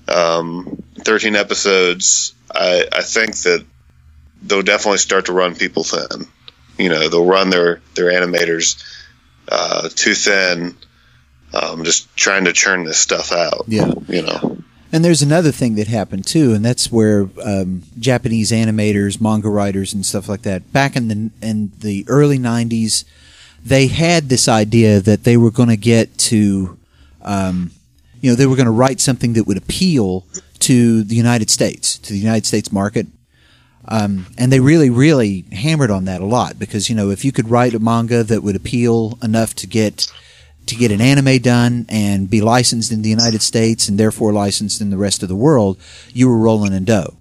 um, 0.08 0.82
13 0.98 1.36
episodes. 1.36 2.34
I, 2.52 2.86
I 2.92 3.02
think 3.02 3.36
that 3.38 3.64
they'll 4.42 4.62
definitely 4.62 4.98
start 4.98 5.26
to 5.26 5.32
run 5.32 5.54
people 5.54 5.84
thin. 5.84 6.26
You 6.78 6.88
know, 6.88 7.08
they'll 7.08 7.26
run 7.26 7.50
their 7.50 7.80
their 7.94 8.10
animators 8.10 8.82
uh, 9.48 9.88
too 9.94 10.14
thin, 10.14 10.76
um, 11.52 11.84
just 11.84 12.14
trying 12.16 12.46
to 12.46 12.52
churn 12.52 12.84
this 12.84 12.98
stuff 12.98 13.32
out. 13.32 13.64
Yeah. 13.68 13.92
You 14.08 14.22
know. 14.22 14.62
And 14.92 15.04
there's 15.04 15.22
another 15.22 15.52
thing 15.52 15.76
that 15.76 15.86
happened 15.86 16.26
too, 16.26 16.52
and 16.52 16.64
that's 16.64 16.90
where 16.90 17.28
um, 17.44 17.82
Japanese 17.98 18.50
animators, 18.50 19.20
manga 19.20 19.48
writers, 19.48 19.92
and 19.94 20.04
stuff 20.04 20.28
like 20.28 20.42
that, 20.42 20.72
back 20.72 20.96
in 20.96 21.08
the 21.08 21.30
in 21.46 21.70
the 21.78 22.04
early 22.08 22.38
'90s, 22.38 23.04
they 23.64 23.86
had 23.88 24.28
this 24.28 24.48
idea 24.48 25.00
that 25.00 25.24
they 25.24 25.36
were 25.36 25.50
going 25.50 25.68
to 25.68 25.76
get 25.76 26.16
to, 26.18 26.78
um, 27.22 27.70
you 28.20 28.30
know, 28.30 28.36
they 28.36 28.46
were 28.46 28.56
going 28.56 28.66
to 28.66 28.72
write 28.72 29.00
something 29.00 29.34
that 29.34 29.46
would 29.46 29.58
appeal 29.58 30.24
to 30.60 31.02
the 31.02 31.14
United 31.14 31.50
States, 31.50 31.98
to 31.98 32.12
the 32.12 32.18
United 32.18 32.46
States 32.46 32.72
market. 32.72 33.06
Um, 33.88 34.26
and 34.38 34.52
they 34.52 34.60
really, 34.60 34.90
really 34.90 35.44
hammered 35.52 35.90
on 35.90 36.04
that 36.04 36.20
a 36.20 36.26
lot 36.26 36.58
because 36.58 36.88
you 36.88 36.94
know 36.94 37.10
if 37.10 37.24
you 37.24 37.32
could 37.32 37.48
write 37.48 37.74
a 37.74 37.78
manga 37.78 38.22
that 38.22 38.42
would 38.42 38.54
appeal 38.54 39.18
enough 39.22 39.54
to 39.56 39.66
get 39.66 40.06
to 40.66 40.76
get 40.76 40.92
an 40.92 41.00
anime 41.00 41.38
done 41.38 41.86
and 41.88 42.30
be 42.30 42.40
licensed 42.40 42.92
in 42.92 43.02
the 43.02 43.08
United 43.08 43.42
States 43.42 43.88
and 43.88 43.98
therefore 43.98 44.32
licensed 44.32 44.80
in 44.80 44.90
the 44.90 44.96
rest 44.96 45.22
of 45.22 45.28
the 45.28 45.34
world, 45.34 45.78
you 46.12 46.28
were 46.28 46.38
rolling 46.38 46.72
in 46.72 46.84
dough. 46.84 47.16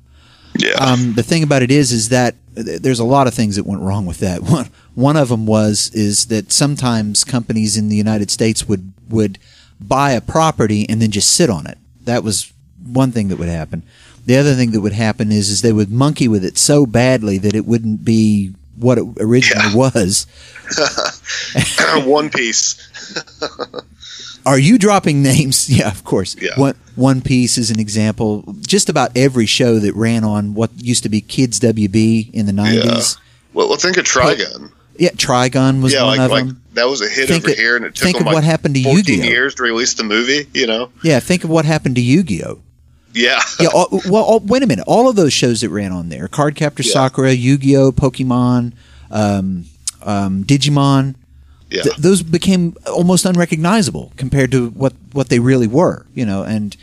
Yeah. 0.58 0.74
Um, 0.74 1.14
the 1.14 1.24
thing 1.24 1.42
about 1.42 1.64
it 1.64 1.72
is, 1.72 1.92
is 1.92 2.10
that 2.10 2.36
there's 2.54 3.00
a 3.00 3.06
lot 3.06 3.28
of 3.28 3.34
things 3.34 3.56
that 3.56 3.66
went 3.66 3.82
wrong 3.82 4.06
with 4.06 4.20
that. 4.20 4.42
One, 4.44 4.70
one 5.00 5.16
of 5.18 5.30
them 5.30 5.46
was 5.46 5.90
is 5.94 6.26
that 6.28 6.52
sometimes 6.52 7.24
companies 7.24 7.78
in 7.78 7.90
the 7.90 7.96
United 7.96 8.30
States 8.30 8.68
would 8.68 8.92
would 9.10 9.38
buy 9.80 10.12
a 10.12 10.22
property 10.22 10.86
and 10.90 11.02
then 11.02 11.10
just 11.12 11.32
sit 11.34 11.50
on 11.50 11.66
it. 11.66 11.78
That 12.04 12.24
was 12.24 12.52
one 12.86 13.12
thing 13.12 13.30
that 13.30 13.40
would 13.40 13.48
happen. 13.50 13.84
The 14.26 14.36
other 14.38 14.54
thing 14.56 14.72
that 14.72 14.82
would 14.82 14.94
happen 14.94 15.32
is 15.32 15.50
is 15.50 15.62
they 15.62 15.72
would 15.74 15.90
monkey 15.92 16.28
with 16.28 16.44
it 16.44 16.58
so 16.58 16.86
badly 16.86 17.38
that 17.40 17.56
it 17.56 17.66
wouldn't 17.66 18.04
be 18.04 18.54
what 18.76 18.98
it 18.98 19.06
originally 19.20 19.70
Yeah. 19.70 19.76
was. 19.76 20.28
One 22.06 22.30
Piece. 22.30 22.76
Are 24.46 24.60
you 24.60 24.78
dropping 24.78 25.22
names? 25.22 25.70
Yeah, 25.80 25.90
of 25.92 26.04
course. 26.04 26.36
Yeah. 26.40 26.58
One 26.58 26.76
One 26.96 27.22
Piece 27.22 27.58
is 27.58 27.72
an 27.72 27.80
example. 27.80 28.56
Just 28.68 28.90
about 28.90 29.16
every 29.16 29.46
show 29.46 29.80
that 29.80 29.96
ran 29.96 30.24
on 30.24 30.54
what 30.54 30.72
used 30.78 31.04
to 31.04 31.10
be 31.10 31.22
Kids 31.22 31.60
WB 31.60 32.32
in 32.34 32.46
the 32.46 32.54
nineties. 32.54 33.18
Well, 33.54 33.68
well, 33.70 33.78
think 33.78 33.98
of 33.98 34.06
Trigun. 34.06 34.72
Yeah, 35.00 35.10
Trigun 35.12 35.82
was 35.82 35.94
yeah, 35.94 36.04
one 36.04 36.18
like, 36.18 36.26
of 36.26 36.32
like 36.32 36.46
them. 36.46 36.62
that 36.74 36.88
was 36.88 37.02
a 37.02 37.08
hit 37.10 37.28
Think 37.30 37.44
over 37.46 37.52
of- 37.54 37.58
here, 37.58 37.76
and 37.78 37.86
it 37.86 37.96
took 37.96 38.04
think 38.04 38.18
them 38.18 38.24
of 38.24 38.26
like 38.28 38.34
what 38.36 38.44
happened 38.44 38.76
to 38.76 38.84
14 38.84 38.98
Yu-Gi-Oh. 38.98 39.24
years 39.32 39.56
to 39.56 39.64
release 39.64 39.94
the 39.96 40.04
movie. 40.04 40.48
You 40.54 40.68
know? 40.68 40.92
Yeah, 41.04 41.20
think 41.20 41.44
of 41.44 41.50
what 41.50 41.66
happened 41.66 41.96
to 41.96 42.02
Yu-Gi-Oh. 42.02 42.60
Yeah. 43.14 43.42
Yeah, 43.60 43.70
all, 43.74 43.88
well, 44.08 44.24
all, 44.24 44.40
wait 44.42 44.62
a 44.62 44.68
minute. 44.68 44.84
All 44.88 45.10
of 45.10 45.16
those 45.16 45.34
shows 45.34 45.62
that 45.62 45.70
ran 45.70 45.92
on 45.92 46.10
there: 46.10 46.28
Cardcaptor 46.28 46.86
Yeah. 46.86 46.92
Sakura, 46.92 47.32
Yu-Gi-Oh, 47.32 47.92
Pokemon, 47.94 48.74
um, 49.10 49.66
um, 50.04 50.44
Digimon. 50.44 51.16
yeah. 51.72 51.82
th- 51.84 51.96
those 51.96 52.22
became 52.22 52.76
almost 52.86 53.26
unrecognizable 53.26 54.12
compared 54.18 54.52
to 54.52 54.70
what 54.70 54.94
what 55.12 55.30
they 55.30 55.40
really 55.40 55.68
were. 55.68 56.06
You 56.14 56.26
know, 56.26 56.44
and 56.44 56.76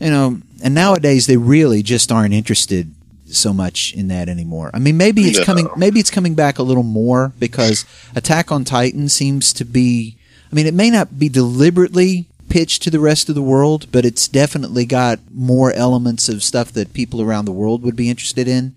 you 0.00 0.10
know, 0.10 0.40
and 0.62 0.74
nowadays 0.74 1.26
they 1.26 1.36
really 1.36 1.82
just 1.82 2.12
aren't 2.12 2.34
interested 2.34 2.94
so 3.30 3.52
much 3.52 3.92
in 3.94 4.08
that 4.08 4.28
anymore. 4.28 4.70
I 4.74 4.78
mean, 4.78 4.96
maybe 4.96 5.22
it's 5.22 5.38
No. 5.38 5.44
coming. 5.44 5.68
Maybe 5.76 6.00
it's 6.00 6.10
coming 6.10 6.34
back 6.34 6.58
a 6.58 6.62
little 6.62 6.82
more 6.82 7.32
because 7.38 7.84
Attack 8.14 8.50
on 8.52 8.64
Titan 8.64 9.08
seems 9.08 9.52
to 9.54 9.64
be. 9.64 10.16
I 10.50 10.54
mean, 10.54 10.66
it 10.66 10.74
may 10.74 10.90
not 10.90 11.18
be 11.18 11.28
deliberately 11.28 12.26
pitched 12.48 12.82
to 12.82 12.90
the 12.90 13.00
rest 13.00 13.28
of 13.28 13.34
the 13.34 13.42
world, 13.42 13.86
but 13.92 14.06
it's 14.06 14.26
definitely 14.28 14.86
got 14.86 15.18
more 15.34 15.72
elements 15.74 16.28
of 16.30 16.42
stuff 16.42 16.72
that 16.72 16.94
people 16.94 17.20
around 17.20 17.44
the 17.44 17.52
world 17.52 17.82
would 17.82 17.96
be 17.96 18.08
interested 18.08 18.48
in. 18.48 18.74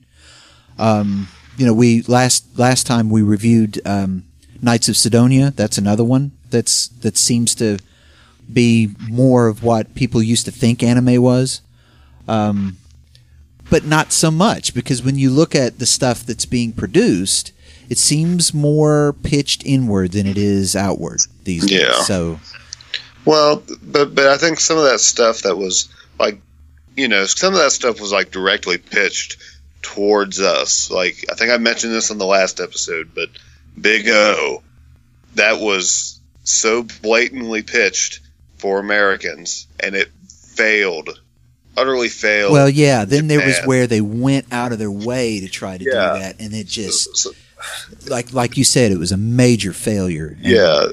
Um, 0.78 1.30
you 1.58 1.66
know, 1.66 1.74
we 1.74 2.02
last 2.04 2.44
last 2.58 2.86
time 2.88 3.10
we 3.10 3.22
reviewed 3.22 3.80
um, 3.86 4.24
Knights 4.62 4.90
of 4.90 4.98
Sidonia. 4.98 5.52
That's 5.52 5.78
another 5.78 6.04
one 6.04 6.32
that's 6.50 6.90
that 7.02 7.18
seems 7.18 7.56
to 7.56 7.78
be 8.52 8.90
more 9.10 9.48
of 9.48 9.64
what 9.64 9.96
people 9.96 10.22
used 10.22 10.44
to 10.46 10.52
think 10.52 10.84
anime 10.84 11.22
was. 11.22 11.62
Um, 12.28 12.78
but 13.72 13.86
not 13.86 14.12
so 14.12 14.30
much 14.30 14.76
because 14.76 15.02
when 15.02 15.18
you 15.18 15.32
look 15.32 15.56
at 15.56 15.80
the 15.80 15.86
stuff 15.86 16.24
that's 16.26 16.46
being 16.46 16.74
produced, 16.74 17.54
it 17.90 17.98
seems 17.98 18.54
more 18.54 19.14
pitched 19.24 19.66
inward 19.66 20.12
than 20.12 20.28
it 20.28 20.38
is 20.38 20.76
outward 20.76 21.22
these 21.46 21.66
days. 21.66 21.80
Yeah. 21.80 22.02
So 22.04 22.40
Well, 23.26 23.64
but 23.82 24.14
but 24.14 24.28
I 24.28 24.38
think 24.38 24.60
some 24.60 24.78
of 24.78 24.84
that 24.84 25.00
stuff 25.00 25.44
that 25.44 25.58
was 25.58 25.90
like, 26.20 26.40
you 26.96 27.08
know, 27.08 27.26
some 27.26 27.54
of 27.54 27.60
that 27.60 27.72
stuff 27.72 28.00
was 28.02 28.12
like 28.12 28.30
directly 28.30 28.78
pitched 28.78 29.38
towards 29.82 30.42
us. 30.42 30.92
Like 30.92 31.26
I 31.32 31.36
think 31.36 31.52
I 31.52 31.58
mentioned 31.58 31.94
this 31.94 32.12
on 32.12 32.18
the 32.18 32.26
last 32.26 32.60
episode, 32.60 33.12
but 33.16 33.30
Big 33.80 34.08
O, 34.10 34.64
that 35.36 35.60
was 35.62 36.20
so 36.44 36.84
blatantly 37.02 37.62
pitched 37.62 38.20
for 38.58 38.80
Americans, 38.80 39.66
and 39.80 39.96
it 39.96 40.12
failed, 40.56 41.20
utterly 41.78 42.10
failed. 42.10 42.52
well, 42.52 42.70
yeah. 42.70 43.06
Then 43.06 43.28
there 43.28 43.46
was 43.46 43.60
where 43.66 43.88
they 43.88 44.02
went 44.02 44.46
out 44.52 44.72
of 44.72 44.80
their 44.80 44.92
way 44.92 45.40
to 45.40 45.48
try 45.50 45.78
to 45.78 45.84
Yeah. 45.84 46.14
do 46.14 46.20
that, 46.20 46.36
and 46.40 46.54
it 46.54 46.68
just 46.68 47.16
So- 47.18 47.32
like 48.08 48.34
like 48.34 48.58
you 48.58 48.64
said, 48.64 48.92
it 48.92 48.98
was 48.98 49.12
a 49.12 49.18
major 49.18 49.74
failure. 49.74 50.38
Yeah. 50.42 50.88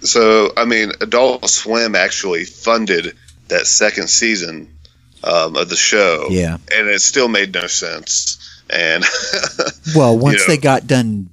So 0.00 0.52
I 0.56 0.64
mean, 0.64 0.92
Adult 1.00 1.48
Swim 1.48 1.94
actually 1.94 2.44
funded 2.44 3.14
that 3.48 3.66
second 3.66 4.08
season 4.08 4.68
um, 5.22 5.56
of 5.56 5.68
the 5.68 5.76
show. 5.76 6.26
Yeah. 6.30 6.58
and 6.74 6.88
it 6.88 7.00
still 7.00 7.28
made 7.28 7.52
no 7.54 7.66
sense. 7.66 8.38
And 8.70 9.04
Well, 9.94 10.16
once 10.18 10.40
know. 10.40 10.46
they 10.48 10.56
got 10.56 10.86
done, 10.86 11.28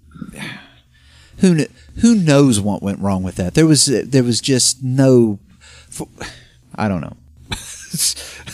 who 1.38 1.56
kn- 1.56 1.74
who 2.02 2.16
knows 2.16 2.60
what 2.60 2.84
went 2.84 3.00
wrong 3.00 3.24
with 3.24 3.36
that? 3.36 3.54
There 3.54 3.66
was 3.66 3.86
there 3.86 4.24
was 4.24 4.40
just 4.42 4.84
no. 4.84 5.40
I 6.76 6.88
don't 6.88 7.02
know. 7.02 7.16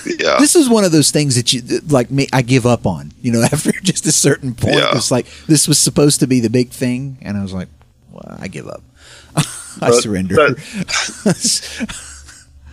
Yeah, 0.06 0.38
This 0.40 0.56
is 0.56 0.70
one 0.70 0.84
of 0.84 0.92
those 0.92 1.12
things 1.12 1.36
that 1.36 1.54
you 1.54 1.62
like 1.88 2.10
me. 2.12 2.28
I 2.34 2.42
give 2.42 2.66
up 2.66 2.86
on. 2.86 3.12
You 3.22 3.32
know, 3.34 3.42
after 3.52 3.72
just 3.84 4.06
a 4.06 4.12
certain 4.12 4.56
point, 4.56 4.76
Yeah. 4.78 4.96
it's 4.96 5.12
like 5.12 5.26
this 5.48 5.68
was 5.68 5.78
supposed 5.80 6.20
to 6.22 6.28
be 6.28 6.40
the 6.40 6.50
big 6.50 6.70
thing, 6.70 7.18
and 7.22 7.38
I 7.38 7.42
was 7.44 7.54
like, 7.54 7.68
well, 8.12 8.38
I 8.40 8.48
give 8.48 8.68
up. 8.68 8.84
I 9.36 9.44
But- 9.80 10.02
surrender. 10.02 10.36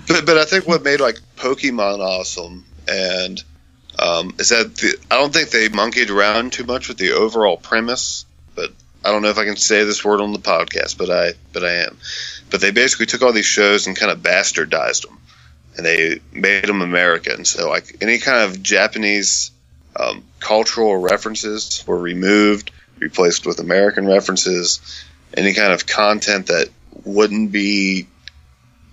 but 0.08 0.26
but 0.26 0.38
I 0.38 0.44
think 0.44 0.66
what 0.66 0.82
made 0.82 1.00
like 1.00 1.18
Pokemon 1.36 1.98
awesome 2.00 2.64
and 2.88 3.42
um, 3.98 4.34
is 4.38 4.48
that 4.50 4.74
the, 4.76 4.96
I 5.10 5.16
don't 5.16 5.32
think 5.32 5.50
they 5.50 5.68
monkeyed 5.68 6.10
around 6.10 6.52
too 6.52 6.64
much 6.64 6.88
with 6.88 6.98
the 6.98 7.12
overall 7.12 7.56
premise. 7.56 8.26
But 8.54 8.72
I 9.04 9.10
don't 9.12 9.22
know 9.22 9.28
if 9.30 9.38
I 9.38 9.44
can 9.44 9.56
say 9.56 9.84
this 9.84 10.04
word 10.04 10.20
on 10.20 10.32
the 10.32 10.38
podcast, 10.38 10.98
but 10.98 11.10
I 11.10 11.32
but 11.52 11.64
I 11.64 11.72
am. 11.86 11.96
But 12.50 12.60
they 12.60 12.70
basically 12.70 13.06
took 13.06 13.22
all 13.22 13.32
these 13.32 13.46
shows 13.46 13.86
and 13.86 13.96
kind 13.96 14.12
of 14.12 14.18
bastardized 14.20 15.06
them, 15.06 15.18
and 15.76 15.84
they 15.84 16.20
made 16.32 16.66
them 16.66 16.82
American. 16.82 17.44
So 17.44 17.68
like 17.68 17.98
any 18.00 18.18
kind 18.18 18.50
of 18.50 18.62
Japanese 18.62 19.50
um, 19.98 20.24
cultural 20.40 20.96
references 20.96 21.84
were 21.86 21.98
removed, 21.98 22.70
replaced 22.98 23.46
with 23.46 23.60
American 23.60 24.06
references. 24.06 24.80
Any 25.36 25.52
kind 25.52 25.72
of 25.72 25.86
content 25.86 26.46
that 26.46 26.68
wouldn't 27.04 27.50
be, 27.50 28.06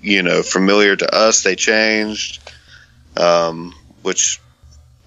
you 0.02 0.24
know, 0.24 0.42
familiar 0.42 0.96
to 0.96 1.16
us. 1.16 1.44
They 1.44 1.56
changed, 1.56 2.42
um, 3.16 3.76
which 4.02 4.40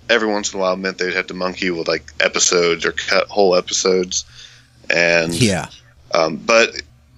every 0.08 0.28
once 0.28 0.52
in 0.52 0.60
a 0.60 0.62
while 0.62 0.76
meant 0.76 0.98
they'd 0.98 1.14
have 1.14 1.28
to 1.28 1.34
monkey 1.34 1.70
with 1.70 1.88
like 1.88 2.04
episodes 2.20 2.84
or 2.84 2.92
cut 2.92 3.28
whole 3.28 3.56
episodes. 3.56 4.24
And 4.88 5.34
Yeah. 5.34 5.68
um, 6.12 6.36
but 6.36 6.70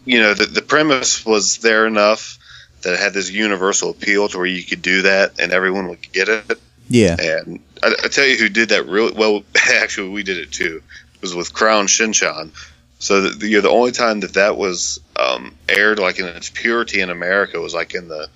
you 0.04 0.20
know, 0.20 0.34
the, 0.34 0.46
the 0.46 0.62
premise 0.62 1.26
was 1.26 1.58
there 1.58 1.86
enough 1.86 2.38
that 2.86 3.00
had 3.00 3.12
this 3.12 3.32
universal 3.32 3.90
appeal 3.90 4.28
to 4.28 4.38
where 4.38 4.46
you 4.46 4.62
could 4.62 4.80
do 4.80 5.02
that 5.02 5.40
and 5.40 5.52
everyone 5.52 5.88
would 5.88 6.12
get 6.12 6.28
it. 6.28 6.60
Yeah. 6.88 7.16
And 7.18 7.58
I, 7.82 7.88
I 8.04 8.06
tell 8.06 8.24
you 8.24 8.36
who 8.36 8.48
did 8.48 8.68
that 8.68 8.86
really 8.86 9.12
well. 9.12 9.42
Actually, 9.82 10.10
we 10.10 10.22
did 10.22 10.36
it 10.36 10.52
too. 10.52 10.84
It 11.14 11.20
was 11.20 11.34
with 11.34 11.52
Crayon 11.52 11.88
Shin-chan. 11.88 12.52
So 13.00 13.30
the, 13.30 13.48
you 13.48 13.56
know, 13.56 13.62
the 13.62 13.70
only 13.70 13.90
time 13.90 14.20
that 14.20 14.34
that 14.34 14.56
was 14.56 15.00
um, 15.16 15.56
aired 15.68 15.98
like 15.98 16.20
in 16.20 16.26
its 16.26 16.48
purity 16.48 17.00
in 17.00 17.10
America 17.10 17.60
was 17.60 17.74
like 17.74 17.92
in 17.96 18.06
the 18.06 18.28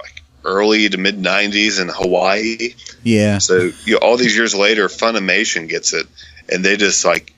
like 0.00 0.22
early 0.44 0.88
to 0.88 0.98
mid 0.98 1.22
'90s 1.22 1.80
in 1.80 1.88
Hawaii. 1.88 2.74
Yeah. 3.04 3.38
So 3.38 3.70
you 3.84 3.92
know, 3.92 3.98
all 3.98 4.16
these 4.16 4.36
years 4.36 4.52
later, 4.52 4.88
Funimation 4.88 5.68
gets 5.68 5.92
it, 5.92 6.08
and 6.50 6.64
they 6.64 6.76
just 6.76 7.04
like, 7.04 7.32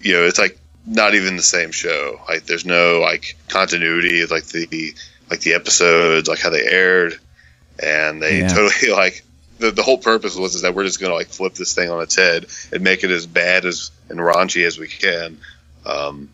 you 0.00 0.14
know, 0.14 0.22
it's 0.22 0.38
like 0.38 0.58
not 0.86 1.14
even 1.14 1.36
the 1.36 1.42
same 1.42 1.72
show. 1.72 2.20
Like 2.26 2.46
there's 2.46 2.64
no 2.64 3.00
like 3.00 3.36
continuity, 3.48 4.24
like 4.24 4.46
the 4.46 4.94
like 5.30 5.40
the 5.40 5.54
episodes, 5.54 6.28
like 6.28 6.40
how 6.40 6.50
they 6.50 6.64
aired, 6.66 7.18
and 7.82 8.22
they 8.22 8.40
Yeah. 8.40 8.48
totally 8.48 8.92
like 8.96 9.24
the 9.58 9.70
the 9.70 9.82
whole 9.82 9.98
purpose 9.98 10.36
was 10.36 10.54
is 10.54 10.62
that 10.62 10.74
we're 10.74 10.84
just 10.84 11.00
gonna 11.00 11.14
like 11.14 11.28
flip 11.28 11.54
this 11.54 11.74
thing 11.74 11.90
on 11.90 12.02
its 12.02 12.16
head 12.16 12.46
and 12.72 12.82
make 12.82 13.04
it 13.04 13.10
as 13.10 13.26
bad 13.26 13.64
as 13.64 13.90
and 14.08 14.18
raunchy 14.18 14.66
as 14.66 14.78
we 14.78 14.88
can, 14.88 15.38
um, 15.86 16.28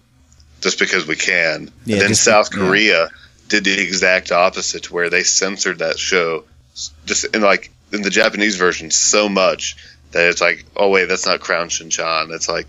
just 0.61 0.79
because 0.79 1.07
we 1.07 1.17
can. 1.17 1.71
Yeah, 1.85 1.97
and 1.99 2.07
then 2.07 2.15
South 2.15 2.49
yeah. 2.53 2.59
Korea 2.59 3.09
did 3.49 3.65
the 3.65 3.81
exact 3.81 4.33
opposite, 4.33 4.85
to 4.85 4.93
where 4.95 5.11
they 5.11 5.23
censored 5.23 5.81
that 5.81 5.99
show 5.99 6.45
just 7.07 7.25
in 7.35 7.43
like 7.43 7.71
in 7.93 8.03
the 8.03 8.11
Japanese 8.11 8.57
version 8.57 8.91
so 8.91 9.29
much 9.29 9.77
that 10.13 10.29
it's 10.29 10.41
like, 10.41 10.65
oh 10.77 10.89
wait, 10.89 11.07
that's 11.07 11.27
not 11.27 11.41
Crayon 11.41 11.69
Shin-chan. 11.69 12.31
It's 12.33 12.49
like, 12.49 12.67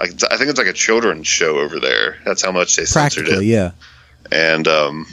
like 0.00 0.10
I 0.30 0.36
think 0.36 0.50
it's 0.50 0.58
like 0.58 0.66
a 0.68 0.72
children's 0.72 1.26
show 1.26 1.58
over 1.58 1.78
there. 1.80 2.18
That's 2.24 2.42
how 2.42 2.52
much 2.52 2.76
they 2.76 2.84
censored 2.84 3.24
Practically, 3.26 3.50
it. 3.50 3.54
yeah. 3.54 3.70
And 4.30 4.66
um, 4.68 5.06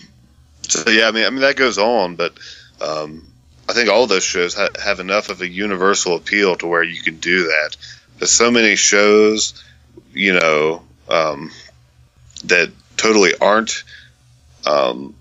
so 0.69 0.89
yeah, 0.89 1.07
I 1.07 1.11
mean, 1.11 1.25
I 1.25 1.29
mean 1.29 1.41
that 1.41 1.55
goes 1.55 1.77
on, 1.77 2.15
but 2.15 2.33
um, 2.81 3.27
I 3.67 3.73
think 3.73 3.89
all 3.89 4.07
those 4.07 4.23
shows 4.23 4.55
ha- 4.55 4.69
have 4.81 4.99
enough 4.99 5.29
of 5.29 5.41
a 5.41 5.47
universal 5.47 6.15
appeal 6.15 6.55
to 6.57 6.67
where 6.67 6.83
you 6.83 7.01
can 7.01 7.17
do 7.17 7.43
that. 7.43 7.75
There's 8.17 8.31
so 8.31 8.51
many 8.51 8.75
shows, 8.75 9.63
you 10.13 10.33
know, 10.33 10.83
um, 11.09 11.51
that 12.45 12.71
totally 12.97 13.33
aren't 13.39 13.83
um, 14.65 15.15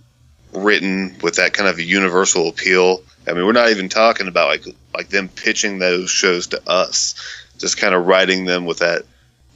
written 0.52 1.16
with 1.22 1.36
that 1.36 1.52
kind 1.52 1.68
of 1.68 1.78
a 1.78 1.84
universal 1.84 2.48
appeal. 2.48 3.02
I 3.26 3.32
mean, 3.32 3.44
we're 3.44 3.52
not 3.52 3.70
even 3.70 3.88
talking 3.88 4.28
about 4.28 4.48
like 4.48 4.64
like 4.94 5.08
them 5.08 5.28
pitching 5.28 5.78
those 5.78 6.10
shows 6.10 6.48
to 6.48 6.68
us, 6.68 7.14
just 7.58 7.78
kind 7.78 7.94
of 7.94 8.06
writing 8.06 8.44
them 8.44 8.64
with 8.64 8.78
that 8.78 9.02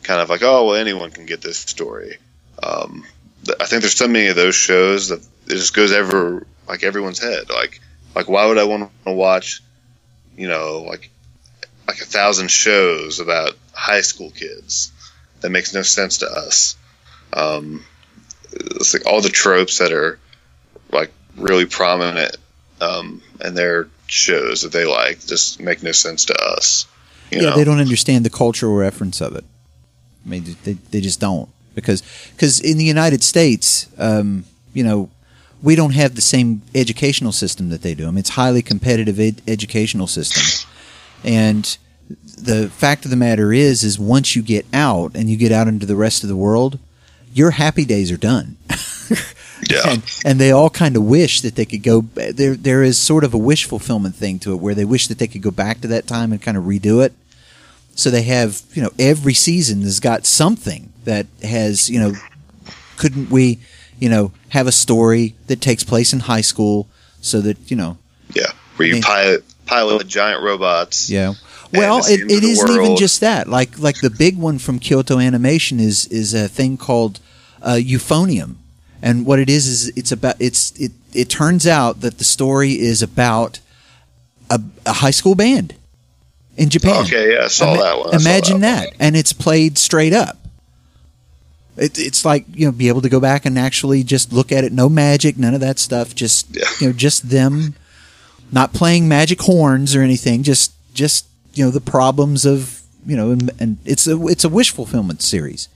kind 0.02 0.20
of 0.20 0.28
like, 0.28 0.42
oh, 0.42 0.66
well, 0.66 0.76
anyone 0.76 1.10
can 1.10 1.26
get 1.26 1.40
this 1.40 1.58
story. 1.58 2.18
Um, 2.62 3.04
I 3.60 3.66
think 3.66 3.82
there's 3.82 3.96
so 3.96 4.08
many 4.08 4.28
of 4.28 4.36
those 4.36 4.54
shows 4.54 5.08
that 5.08 5.20
it 5.46 5.56
just 5.56 5.74
goes 5.74 5.92
over 5.92 6.46
like 6.68 6.82
everyone's 6.84 7.18
head. 7.18 7.50
Like, 7.50 7.80
like 8.14 8.28
why 8.28 8.46
would 8.46 8.58
I 8.58 8.64
want 8.64 8.90
to 9.04 9.12
watch, 9.12 9.62
you 10.36 10.48
know, 10.48 10.84
like 10.86 11.10
like 11.86 12.00
a 12.00 12.04
thousand 12.04 12.50
shows 12.50 13.20
about 13.20 13.54
high 13.72 14.02
school 14.02 14.30
kids? 14.30 14.92
That 15.40 15.50
makes 15.50 15.74
no 15.74 15.82
sense 15.82 16.18
to 16.18 16.30
us. 16.30 16.76
Um, 17.32 17.84
it's 18.52 18.94
like 18.94 19.06
all 19.06 19.20
the 19.20 19.28
tropes 19.28 19.78
that 19.78 19.92
are 19.92 20.18
like 20.92 21.12
really 21.36 21.66
prominent 21.66 22.36
um, 22.80 23.22
in 23.42 23.54
their 23.54 23.88
shows 24.06 24.62
that 24.62 24.72
they 24.72 24.84
like 24.84 25.24
just 25.26 25.58
make 25.60 25.82
no 25.82 25.92
sense 25.92 26.26
to 26.26 26.34
us. 26.34 26.86
You 27.30 27.40
yeah, 27.40 27.50
know? 27.50 27.56
they 27.56 27.64
don't 27.64 27.80
understand 27.80 28.24
the 28.24 28.30
cultural 28.30 28.74
reference 28.74 29.20
of 29.20 29.34
it. 29.34 29.44
I 30.24 30.28
mean, 30.28 30.56
they, 30.62 30.74
they 30.74 31.00
just 31.00 31.18
don't 31.18 31.48
because 31.74 32.02
because 32.32 32.60
in 32.60 32.78
the 32.78 32.84
United 32.84 33.22
States, 33.22 33.88
um, 33.98 34.44
you 34.72 34.84
know, 34.84 35.10
we 35.62 35.76
don't 35.76 35.94
have 35.94 36.14
the 36.14 36.20
same 36.20 36.62
educational 36.74 37.32
system 37.32 37.68
that 37.70 37.82
they 37.82 37.94
do. 37.94 38.06
I 38.06 38.10
mean, 38.10 38.18
it's 38.18 38.30
highly 38.30 38.62
competitive 38.62 39.20
ed- 39.20 39.42
educational 39.46 40.06
system, 40.06 40.68
and 41.24 41.76
the 42.38 42.68
fact 42.70 43.04
of 43.04 43.10
the 43.10 43.16
matter 43.16 43.52
is, 43.52 43.84
is 43.84 43.98
once 43.98 44.34
you 44.34 44.42
get 44.42 44.66
out 44.72 45.14
and 45.14 45.30
you 45.30 45.36
get 45.36 45.52
out 45.52 45.68
into 45.68 45.86
the 45.86 45.96
rest 45.96 46.22
of 46.22 46.28
the 46.28 46.36
world, 46.36 46.78
your 47.32 47.52
happy 47.52 47.84
days 47.84 48.10
are 48.10 48.16
done. 48.16 48.56
Yeah. 49.70 49.90
and, 49.90 50.20
and 50.24 50.40
they 50.40 50.50
all 50.50 50.70
kind 50.70 50.96
of 50.96 51.04
wish 51.04 51.40
that 51.42 51.54
they 51.54 51.64
could 51.64 51.82
go. 51.82 52.00
There, 52.00 52.56
there 52.56 52.82
is 52.82 52.98
sort 52.98 53.24
of 53.24 53.32
a 53.32 53.38
wish 53.38 53.64
fulfillment 53.64 54.14
thing 54.14 54.38
to 54.40 54.52
it, 54.52 54.56
where 54.56 54.74
they 54.74 54.84
wish 54.84 55.06
that 55.06 55.18
they 55.18 55.28
could 55.28 55.42
go 55.42 55.50
back 55.50 55.80
to 55.82 55.88
that 55.88 56.06
time 56.06 56.32
and 56.32 56.42
kind 56.42 56.56
of 56.56 56.64
redo 56.64 57.04
it. 57.04 57.12
So 57.94 58.10
they 58.10 58.22
have, 58.22 58.62
you 58.72 58.82
know, 58.82 58.90
every 58.98 59.34
season 59.34 59.82
has 59.82 60.00
got 60.00 60.26
something 60.26 60.91
that 61.04 61.26
has, 61.42 61.88
you 61.90 61.98
know, 62.00 62.12
couldn't 62.96 63.30
we, 63.30 63.58
you 63.98 64.08
know, 64.08 64.32
have 64.50 64.66
a 64.66 64.72
story 64.72 65.34
that 65.46 65.60
takes 65.60 65.84
place 65.84 66.12
in 66.12 66.20
high 66.20 66.40
school 66.42 66.88
so 67.20 67.40
that 67.40 67.70
you 67.70 67.76
know, 67.76 67.98
Yeah, 68.34 68.52
where 68.76 68.86
you 68.88 68.94
mean- 68.94 69.02
pilot 69.02 69.44
pilot 69.66 70.06
giant 70.06 70.42
robots. 70.42 71.08
yeah. 71.10 71.34
Well, 71.72 72.00
it, 72.04 72.04
the 72.04 72.12
end 72.12 72.22
of 72.24 72.36
it 72.36 72.44
isn't 72.44 72.70
even 72.70 72.96
just 72.96 73.20
that. 73.22 73.48
Like 73.48 73.78
like 73.78 74.00
the 74.02 74.10
big 74.10 74.36
one 74.36 74.58
from 74.58 74.78
Kyoto 74.78 75.18
Animation 75.18 75.80
is 75.80 76.06
is 76.08 76.34
a 76.34 76.46
thing 76.46 76.76
called 76.76 77.18
uh, 77.62 77.78
euphonium, 77.80 78.56
and 79.00 79.24
what 79.24 79.38
it 79.38 79.48
is 79.48 79.66
is 79.66 79.88
it's 79.96 80.12
about 80.12 80.34
it's 80.38 80.72
it 80.72 80.92
it 81.14 81.30
turns 81.30 81.66
out 81.66 82.02
that 82.02 82.18
the 82.18 82.24
story 82.24 82.72
is 82.72 83.00
about 83.02 83.60
a, 84.50 84.60
a 84.84 84.92
high 84.94 85.12
school 85.12 85.34
band 85.34 85.74
in 86.58 86.68
Japan. 86.68 87.04
Okay, 87.04 87.32
yeah, 87.36 87.44
I 87.44 87.48
saw 87.48 87.72
Ima- 87.72 87.82
that 87.82 87.98
one. 87.98 88.14
I 88.14 88.16
Imagine 88.18 88.60
that, 88.60 88.86
one. 88.88 88.96
and 89.00 89.16
it's 89.16 89.32
played 89.32 89.78
straight 89.78 90.12
up. 90.12 90.36
It, 91.76 91.98
it's 91.98 92.24
like 92.24 92.44
you 92.54 92.66
know, 92.66 92.72
be 92.72 92.88
able 92.88 93.00
to 93.02 93.08
go 93.08 93.20
back 93.20 93.46
and 93.46 93.58
actually 93.58 94.02
just 94.02 94.32
look 94.32 94.52
at 94.52 94.64
it. 94.64 94.72
No 94.72 94.88
magic, 94.88 95.38
none 95.38 95.54
of 95.54 95.60
that 95.60 95.78
stuff. 95.78 96.14
Just 96.14 96.54
Yeah. 96.54 96.64
you 96.80 96.86
know, 96.88 96.92
just 96.92 97.30
them 97.30 97.74
not 98.50 98.72
playing 98.74 99.08
magic 99.08 99.40
horns 99.40 99.94
or 99.96 100.02
anything. 100.02 100.42
Just 100.42 100.72
just 100.94 101.26
you 101.54 101.64
know, 101.64 101.70
the 101.70 101.80
problems 101.80 102.44
of 102.44 102.82
you 103.06 103.16
know, 103.16 103.30
and, 103.30 103.50
and 103.58 103.78
it's 103.84 104.06
a 104.06 104.20
it's 104.26 104.44
a 104.44 104.48
wish 104.48 104.70
fulfillment 104.70 105.22
series. 105.22 105.68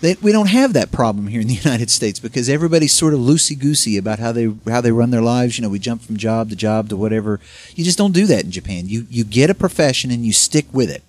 They, 0.00 0.14
we 0.22 0.32
don't 0.32 0.48
have 0.48 0.72
that 0.72 0.90
problem 0.92 1.26
here 1.26 1.42
in 1.42 1.46
the 1.48 1.54
United 1.64 1.90
States 1.90 2.18
because 2.18 2.48
everybody's 2.48 2.92
sort 2.92 3.12
of 3.12 3.20
loosey 3.20 3.58
goosey 3.58 3.98
about 3.98 4.18
how 4.18 4.32
they 4.32 4.50
how 4.66 4.80
they 4.80 4.92
run 4.92 5.10
their 5.10 5.20
lives. 5.20 5.58
You 5.58 5.62
know, 5.62 5.68
we 5.68 5.78
jump 5.78 6.02
from 6.02 6.16
job 6.16 6.48
to 6.50 6.56
job 6.56 6.88
to 6.88 6.96
whatever. 6.96 7.38
You 7.74 7.84
just 7.84 7.98
don't 7.98 8.12
do 8.14 8.26
that 8.26 8.44
in 8.44 8.50
Japan. 8.50 8.88
You 8.88 9.06
you 9.10 9.24
get 9.24 9.50
a 9.50 9.54
profession 9.54 10.10
and 10.10 10.24
you 10.24 10.32
stick 10.32 10.66
with 10.72 10.88
it. 10.90 11.02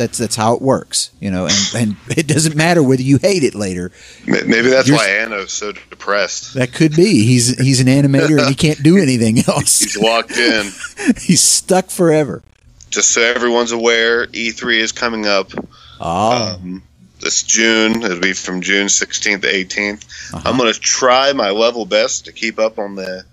That's 0.00 0.16
that's 0.16 0.34
how 0.34 0.54
it 0.54 0.62
works. 0.62 1.10
You 1.20 1.30
know, 1.30 1.44
and, 1.44 1.72
and 1.76 1.96
it 2.16 2.26
doesn't 2.26 2.56
matter 2.56 2.82
whether 2.82 3.02
you 3.02 3.18
hate 3.18 3.44
it 3.44 3.54
later. 3.54 3.92
Maybe 4.26 4.62
that's 4.70 4.88
You're- 4.88 4.96
why 4.98 5.08
Anno's 5.10 5.52
so 5.52 5.72
depressed. 5.72 6.54
That 6.54 6.72
could 6.72 6.96
be. 6.96 7.26
He's 7.26 7.58
he's 7.60 7.80
an 7.80 7.86
animator 7.86 8.38
and 8.38 8.48
he 8.48 8.54
can't 8.54 8.82
do 8.82 8.96
anything 9.02 9.40
else. 9.46 9.78
He's 9.80 9.98
locked 9.98 10.38
in. 10.38 10.72
he's 11.20 11.42
stuck 11.42 11.90
forever. 11.90 12.42
Just 12.88 13.10
so 13.10 13.20
everyone's 13.20 13.72
aware, 13.72 14.26
E3 14.28 14.78
is 14.78 14.92
coming 14.92 15.26
up 15.26 15.52
Oh, 16.00 16.54
um, 16.54 16.82
this 17.20 17.42
June. 17.42 18.02
It'll 18.02 18.20
be 18.20 18.32
from 18.32 18.62
June 18.62 18.86
16th 18.86 19.42
to 19.42 19.48
18th. 19.48 20.32
Uh-huh. 20.34 20.48
I'm 20.48 20.56
going 20.56 20.72
to 20.72 20.80
try 20.80 21.34
my 21.34 21.50
level 21.50 21.84
best 21.84 22.24
to 22.24 22.32
keep 22.32 22.58
up 22.58 22.78
on 22.78 22.94
the 22.94 23.24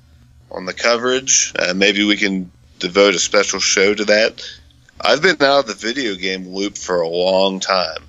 on 0.51 0.65
the 0.65 0.73
coverage. 0.73 1.53
Uh, 1.57 1.73
maybe 1.73 2.03
we 2.03 2.17
can 2.17 2.51
devote 2.79 3.15
a 3.15 3.19
special 3.19 3.59
show 3.61 3.93
to 3.93 4.03
that. 4.05 4.43
I've 4.99 5.21
been 5.21 5.41
out 5.41 5.59
of 5.59 5.67
the 5.67 5.73
video 5.73 6.15
game 6.15 6.47
loop 6.47 6.77
for 6.77 7.01
a 7.01 7.07
long 7.07 7.59
time. 7.59 8.03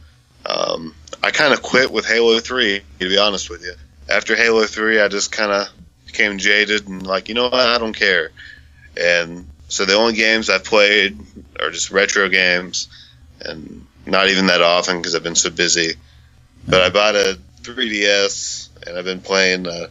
Um, 0.46 0.94
I 1.22 1.30
kind 1.30 1.52
of 1.52 1.62
quit 1.62 1.90
with 1.90 2.06
Halo 2.06 2.38
3, 2.38 2.80
to 3.00 3.08
be 3.08 3.18
honest 3.18 3.50
with 3.50 3.62
you. 3.62 3.74
After 4.08 4.34
Halo 4.34 4.64
3, 4.64 5.00
I 5.00 5.08
just 5.08 5.30
kind 5.30 5.52
of 5.52 5.68
became 6.06 6.38
jaded 6.38 6.88
and 6.88 7.06
like, 7.06 7.28
you 7.28 7.34
know 7.34 7.44
what, 7.44 7.54
I 7.54 7.78
don't 7.78 7.92
care. 7.92 8.30
And 8.96 9.46
so 9.68 9.84
the 9.84 9.94
only 9.94 10.14
games 10.14 10.48
I've 10.48 10.64
played 10.64 11.18
are 11.60 11.70
just 11.70 11.90
retro 11.90 12.28
games, 12.28 12.88
and 13.40 13.86
not 14.06 14.28
even 14.28 14.46
that 14.46 14.62
often 14.62 14.96
because 14.96 15.14
I've 15.14 15.22
been 15.22 15.34
so 15.34 15.50
busy. 15.50 15.94
But 16.66 16.80
I 16.80 16.88
bought 16.88 17.14
a 17.14 17.38
3DS, 17.62 18.68
and 18.86 18.98
I've 18.98 19.04
been 19.04 19.20
playing 19.20 19.66
uh, 19.66 19.88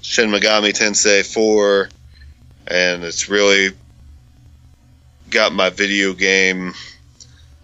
Shin 0.00 0.30
Megami 0.30 0.72
Tensei 0.72 1.24
4, 1.24 1.88
and 2.66 3.04
it's 3.04 3.28
really 3.28 3.70
got 5.32 5.52
my 5.52 5.70
video 5.70 6.12
game 6.12 6.74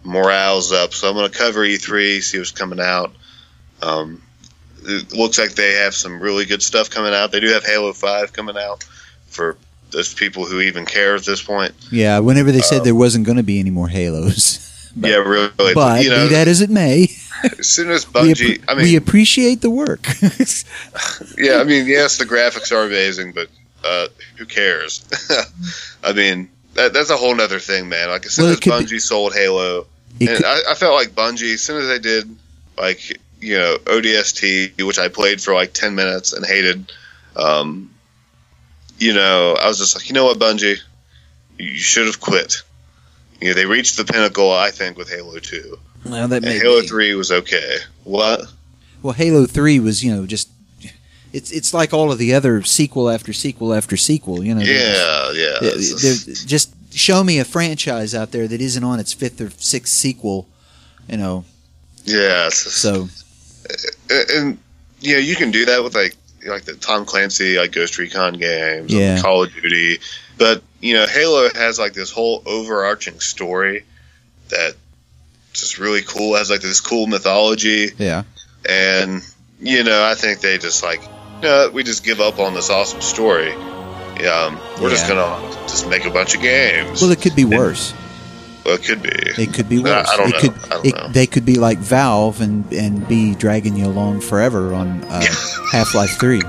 morales 0.05 0.73
up. 0.73 0.93
So 0.93 1.09
I'm 1.09 1.15
going 1.15 1.31
to 1.31 1.37
cover 1.39 1.61
E3, 1.61 2.23
see 2.23 2.39
what's 2.39 2.51
coming 2.51 2.81
out. 2.81 3.13
Um, 3.83 4.23
it 4.83 5.13
looks 5.13 5.39
like 5.39 5.53
they 5.53 5.75
have 5.75 5.95
some 5.95 6.21
really 6.21 6.45
good 6.47 6.63
stuff 6.63 6.91
coming 6.91 7.13
out. 7.13 7.31
They 7.31 7.41
do 7.41 7.49
have 7.49 7.65
Halo 7.65 7.93
5 7.93 8.33
coming 8.33 8.57
out 8.57 8.85
for 9.27 9.57
those 9.91 10.13
people 10.15 10.45
who 10.47 10.61
even 10.61 10.87
care 10.87 11.15
at 11.15 11.25
this 11.25 11.43
point. 11.43 11.75
yeah. 11.91 12.19
Whenever 12.19 12.53
they 12.53 12.61
said 12.61 12.85
there 12.85 12.95
wasn't 12.95 13.27
going 13.27 13.37
to 13.39 13.43
be 13.43 13.59
any 13.61 13.71
more 13.71 13.89
Halos, 13.89 14.91
yeah, 14.97 15.17
really. 15.17 15.75
but 15.75 16.03
you 16.03 16.11
know, 16.11 16.29
be 16.29 16.35
that 16.35 16.49
as 16.49 16.61
it 16.61 16.71
may, 16.71 17.09
as 17.59 17.69
soon 17.69 17.91
as 17.91 18.07
we, 18.07 18.13
Bungie, 18.13 18.59
appre- 18.61 18.65
I 18.69 18.75
we 18.75 18.97
appreciate 18.97 19.61
the 19.61 19.71
work. 19.71 20.07
yeah, 21.39 21.59
I 21.59 21.65
mean, 21.65 21.87
yes, 21.87 22.19
the 22.19 22.25
graphics 22.25 22.73
are 22.73 22.85
amazing, 22.85 23.33
but 23.33 23.49
uh, 23.85 24.09
who 24.37 24.45
cares? 24.45 25.07
I 26.03 26.13
mean, 26.13 26.51
that, 26.79 26.93
that's 26.93 27.11
a 27.11 27.17
whole 27.17 27.35
nother 27.35 27.59
thing, 27.59 27.89
man. 27.89 28.09
Like 28.09 28.25
as 28.27 28.33
soon 28.35 28.45
Well, 28.47 28.53
as 28.55 28.61
could 28.61 28.71
be- 28.79 28.97
Bungie 28.97 29.01
sold 29.01 29.35
Halo, 29.35 29.87
and 30.21 30.29
could- 30.29 30.45
I, 30.45 30.71
I 30.71 30.75
felt 30.75 30.95
like 30.95 31.11
Bungie, 31.11 31.55
as 31.55 31.61
soon 31.63 31.81
as 31.83 31.89
they 31.89 31.99
did, 31.99 32.35
like 32.77 33.11
you 33.41 33.57
know, 33.57 33.77
ODST, 33.85 34.83
which 34.85 34.99
I 34.99 35.09
played 35.09 35.41
for 35.41 35.55
like 35.55 35.73
ten 35.73 35.95
minutes 35.95 36.33
and 36.33 36.45
hated. 36.47 36.91
Um, 37.37 37.91
you 38.99 39.13
know, 39.15 39.55
I 39.61 39.69
was 39.69 39.79
just 39.79 39.95
like, 39.95 40.09
you 40.09 40.15
know 40.15 40.25
what, 40.25 40.39
Bungie, 40.41 40.79
you 41.57 41.77
should 41.77 42.07
have 42.07 42.21
quit. 42.21 42.63
You 43.41 43.49
know, 43.49 43.55
they 43.55 43.65
reached 43.67 43.97
the 43.97 44.05
pinnacle, 44.05 44.51
I 44.53 44.71
think, 44.73 44.97
with 44.99 45.09
Halo 45.09 45.39
Two. 45.39 45.79
well, 46.05 46.27
that 46.27 46.43
And 46.45 46.53
Halo 46.53 46.81
be. 46.81 46.89
Three 46.89 47.15
was 47.15 47.31
okay. 47.31 47.77
What? 48.05 48.43
Well, 49.03 49.13
Halo 49.15 49.47
Three 49.47 49.79
was 49.79 50.03
you 50.03 50.13
know 50.15 50.27
just 50.27 50.49
it's 51.33 51.51
it's 51.51 51.73
like 51.75 51.93
all 51.93 52.11
of 52.13 52.19
the 52.19 52.35
other 52.35 52.63
sequel 52.63 53.11
after 53.11 53.33
sequel 53.33 53.75
after 53.75 53.97
sequel. 53.97 54.43
You 54.45 54.55
know, 54.55 54.63
Yeah, 54.63 55.33
yeah. 55.33 55.59
just- 55.61 56.03
they're- 56.03 56.35
they're- 56.35 56.47
just 56.47 56.71
show 56.93 57.23
me 57.23 57.39
a 57.39 57.45
franchise 57.45 58.15
out 58.15 58.31
there 58.33 58.49
that 58.49 58.61
isn't 58.61 58.83
on 58.85 58.99
its 59.01 59.13
fifth 59.13 59.41
or 59.41 59.51
sixth 59.59 59.93
sequel. 59.95 60.47
You 61.09 61.17
know, 61.17 61.45
yeah. 62.05 62.49
so 62.51 63.09
and, 64.11 64.31
and 64.31 64.59
you 65.01 65.15
know 65.15 65.21
you 65.21 65.37
can 65.37 65.51
do 65.51 65.67
that 65.67 65.83
with 65.85 65.95
like 65.95 66.17
like 66.47 66.65
the 66.65 66.75
Tom 66.75 67.05
Clancy 67.05 67.59
like 67.59 67.73
Ghost 67.73 67.99
Recon 67.99 68.35
games, 68.35 68.91
and 68.93 69.01
Yeah. 69.01 69.21
Call 69.21 69.45
of 69.45 69.53
Duty, 69.55 69.99
but 70.39 70.63
you 70.81 70.95
know 70.95 71.07
Halo 71.07 71.49
has 71.55 71.79
like 71.79 71.93
this 71.95 72.11
whole 72.11 72.43
overarching 72.47 73.21
story 73.21 73.85
that 74.51 74.75
just 75.53 75.79
really 75.79 76.03
cool. 76.03 76.35
It 76.37 76.39
has 76.39 76.51
like 76.51 76.61
this 76.61 76.81
cool 76.81 77.07
mythology, 77.07 77.91
yeah. 77.99 78.23
and 78.69 79.23
you 79.61 79.83
know 79.83 80.05
I 80.05 80.15
think 80.15 80.41
they 80.41 80.59
just 80.59 80.83
like 80.83 81.01
no, 81.43 81.71
we 81.73 81.83
just 81.85 82.05
give 82.05 82.21
up 82.21 82.39
on 82.39 82.55
this 82.55 82.71
awesome 82.71 83.01
story. 83.01 83.53
Um, 83.53 84.59
we're 84.83 84.91
just 84.91 85.07
gonna 85.09 85.41
just 85.69 85.89
make 85.89 86.05
a 86.05 86.11
bunch 86.11 86.35
of 86.35 86.43
games. 86.43 87.01
Well, 87.01 87.13
it 87.13 87.21
could 87.23 87.37
be 87.37 87.45
worse. 87.45 87.95
Well, 88.65 88.75
it 88.75 88.83
could 88.85 89.03
be. 89.03 89.09
It 89.11 89.55
could 89.55 89.69
be 89.69 89.79
I- 89.79 89.83
worse. 89.83 90.09
I 90.11 90.17
don't 90.17 90.29
it 90.29 90.33
know. 90.33 90.41
Could, 90.41 90.65
I 90.65 90.69
don't 90.75 90.87
it- 90.87 90.95
know. 90.97 91.09
They 91.09 91.27
could 91.27 91.45
be 91.47 91.55
like 91.57 91.79
Valve 91.79 92.41
and 92.41 92.71
and 92.73 93.07
be 93.07 93.35
dragging 93.37 93.77
you 93.77 93.87
along 93.87 94.21
forever 94.23 94.75
on 94.75 95.05
uh, 95.05 95.23
Half 95.73 95.95
Life 95.95 96.19
Three. 96.19 96.43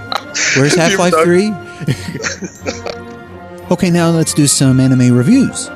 Where's 0.57 0.73
Half 0.75 0.97
Life 0.97 1.13
Three? 1.23 1.51
okay, 3.71 3.91
now 3.91 4.09
let's 4.09 4.33
do 4.33 4.47
some 4.47 4.79
anime 4.79 5.15
reviews. 5.15 5.69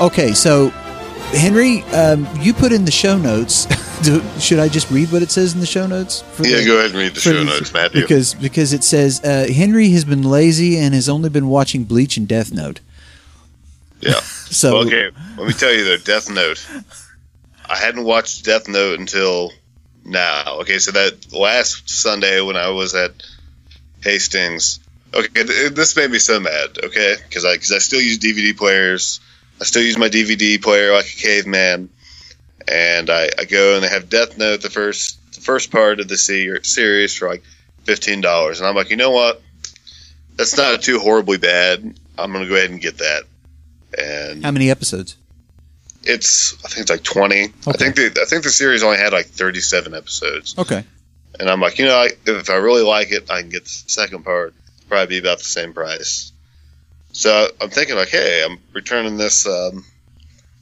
Okay, 0.00 0.32
so 0.32 0.68
Henry, 1.32 1.82
um, 1.94 2.26
you 2.40 2.54
put 2.54 2.72
in 2.72 2.84
the 2.84 2.90
show 2.90 3.18
notes. 3.18 3.66
Do, 4.02 4.22
should 4.38 4.60
I 4.60 4.68
just 4.68 4.88
read 4.92 5.10
what 5.10 5.22
it 5.22 5.30
says 5.32 5.54
in 5.54 5.60
the 5.60 5.66
show 5.66 5.84
notes? 5.88 6.22
yeah, 6.40 6.58
the- 6.58 6.64
go 6.66 6.74
ahead 6.78 6.90
and 6.90 6.98
read 7.00 7.14
the 7.14 7.20
show 7.20 7.32
the- 7.32 7.42
notes, 7.44 7.72
Matthew. 7.72 8.02
Because 8.02 8.32
because 8.34 8.72
it 8.72 8.84
says 8.84 9.20
uh, 9.24 9.48
Henry 9.52 9.88
has 9.90 10.04
been 10.04 10.22
lazy 10.22 10.78
and 10.78 10.94
has 10.94 11.08
only 11.08 11.28
been 11.30 11.48
watching 11.48 11.82
Bleach 11.82 12.16
and 12.16 12.28
Death 12.28 12.52
Note. 12.52 12.80
yeah. 14.00 14.20
So 14.50 14.72
Well, 14.78 14.86
okay, 14.86 15.10
let 15.36 15.46
me 15.46 15.52
tell 15.52 15.74
you 15.74 15.84
though, 15.84 15.98
Death 15.98 16.30
Note. 16.30 16.66
I 17.68 17.76
hadn't 17.76 18.04
watched 18.04 18.46
Death 18.46 18.66
Note 18.66 18.98
until 18.98 19.52
now. 20.06 20.60
Okay, 20.60 20.78
so 20.78 20.90
that 20.92 21.30
last 21.34 21.90
Sunday 21.90 22.40
when 22.40 22.56
I 22.56 22.70
was 22.70 22.94
at 22.94 23.12
Hastings, 24.02 24.80
okay, 25.12 25.42
this 25.42 25.94
made 25.96 26.10
me 26.10 26.18
so 26.18 26.40
mad. 26.40 26.78
Okay, 26.82 27.16
because 27.28 27.44
I 27.44 27.54
because 27.54 27.72
I 27.72 27.78
still 27.78 28.00
use 28.00 28.18
DVD 28.18 28.56
players. 28.56 29.20
I 29.60 29.64
still 29.64 29.82
use 29.82 29.98
my 29.98 30.08
DVD 30.08 30.60
player 30.62 30.92
like 30.92 31.06
a 31.06 31.16
caveman, 31.20 31.88
and 32.66 33.10
I, 33.10 33.28
I 33.38 33.44
go 33.44 33.74
and 33.74 33.84
they 33.84 33.88
have 33.88 34.08
Death 34.08 34.38
Note 34.38 34.62
the 34.62 34.70
first 34.70 35.18
the 35.34 35.40
first 35.40 35.70
part 35.70 36.00
of 36.00 36.08
the 36.08 36.16
series 36.16 37.16
for 37.16 37.28
like 37.28 37.42
fifteen 37.84 38.20
dollars, 38.20 38.60
and 38.60 38.68
I'm 38.68 38.74
like, 38.76 38.90
you 38.90 38.96
know 38.96 39.10
what? 39.10 39.42
That's 40.36 40.56
not 40.56 40.82
too 40.82 40.98
horribly 41.00 41.38
bad. 41.38 41.98
I'm 42.16 42.32
gonna 42.32 42.48
go 42.48 42.54
ahead 42.54 42.70
and 42.70 42.80
get 42.80 42.98
that. 42.98 43.24
And 43.98 44.44
how 44.44 44.50
many 44.50 44.70
episodes? 44.70 45.16
it's 46.04 46.54
I 46.64 46.68
think 46.68 46.82
it's 46.82 46.90
like 46.90 47.02
twenty. 47.02 47.44
I 47.66 47.72
think 47.72 47.96
the 47.96 48.16
I 48.20 48.24
think 48.26 48.44
the 48.44 48.50
series 48.50 48.82
only 48.82 48.98
had 48.98 49.12
like 49.12 49.26
thirty 49.26 49.60
seven 49.60 49.94
episodes, 49.94 50.54
Okay. 50.56 50.84
and 51.40 51.50
I'm 51.50 51.60
like, 51.60 51.78
you 51.78 51.84
know, 51.86 51.96
I, 51.96 52.10
if 52.26 52.48
I 52.50 52.54
really 52.56 52.82
like 52.82 53.10
it, 53.10 53.30
I 53.30 53.40
can 53.40 53.50
get 53.50 53.64
the 53.64 53.70
second 53.86 54.24
part. 54.24 54.54
Probably 54.88 55.06
be 55.06 55.18
about 55.18 55.38
the 55.38 55.44
same 55.44 55.74
price. 55.74 56.32
So 57.18 57.48
I'm 57.60 57.70
thinking 57.70 57.96
like, 57.96 58.10
hey, 58.10 58.44
I'm 58.48 58.60
returning 58.72 59.16
this 59.16 59.44
um, 59.44 59.84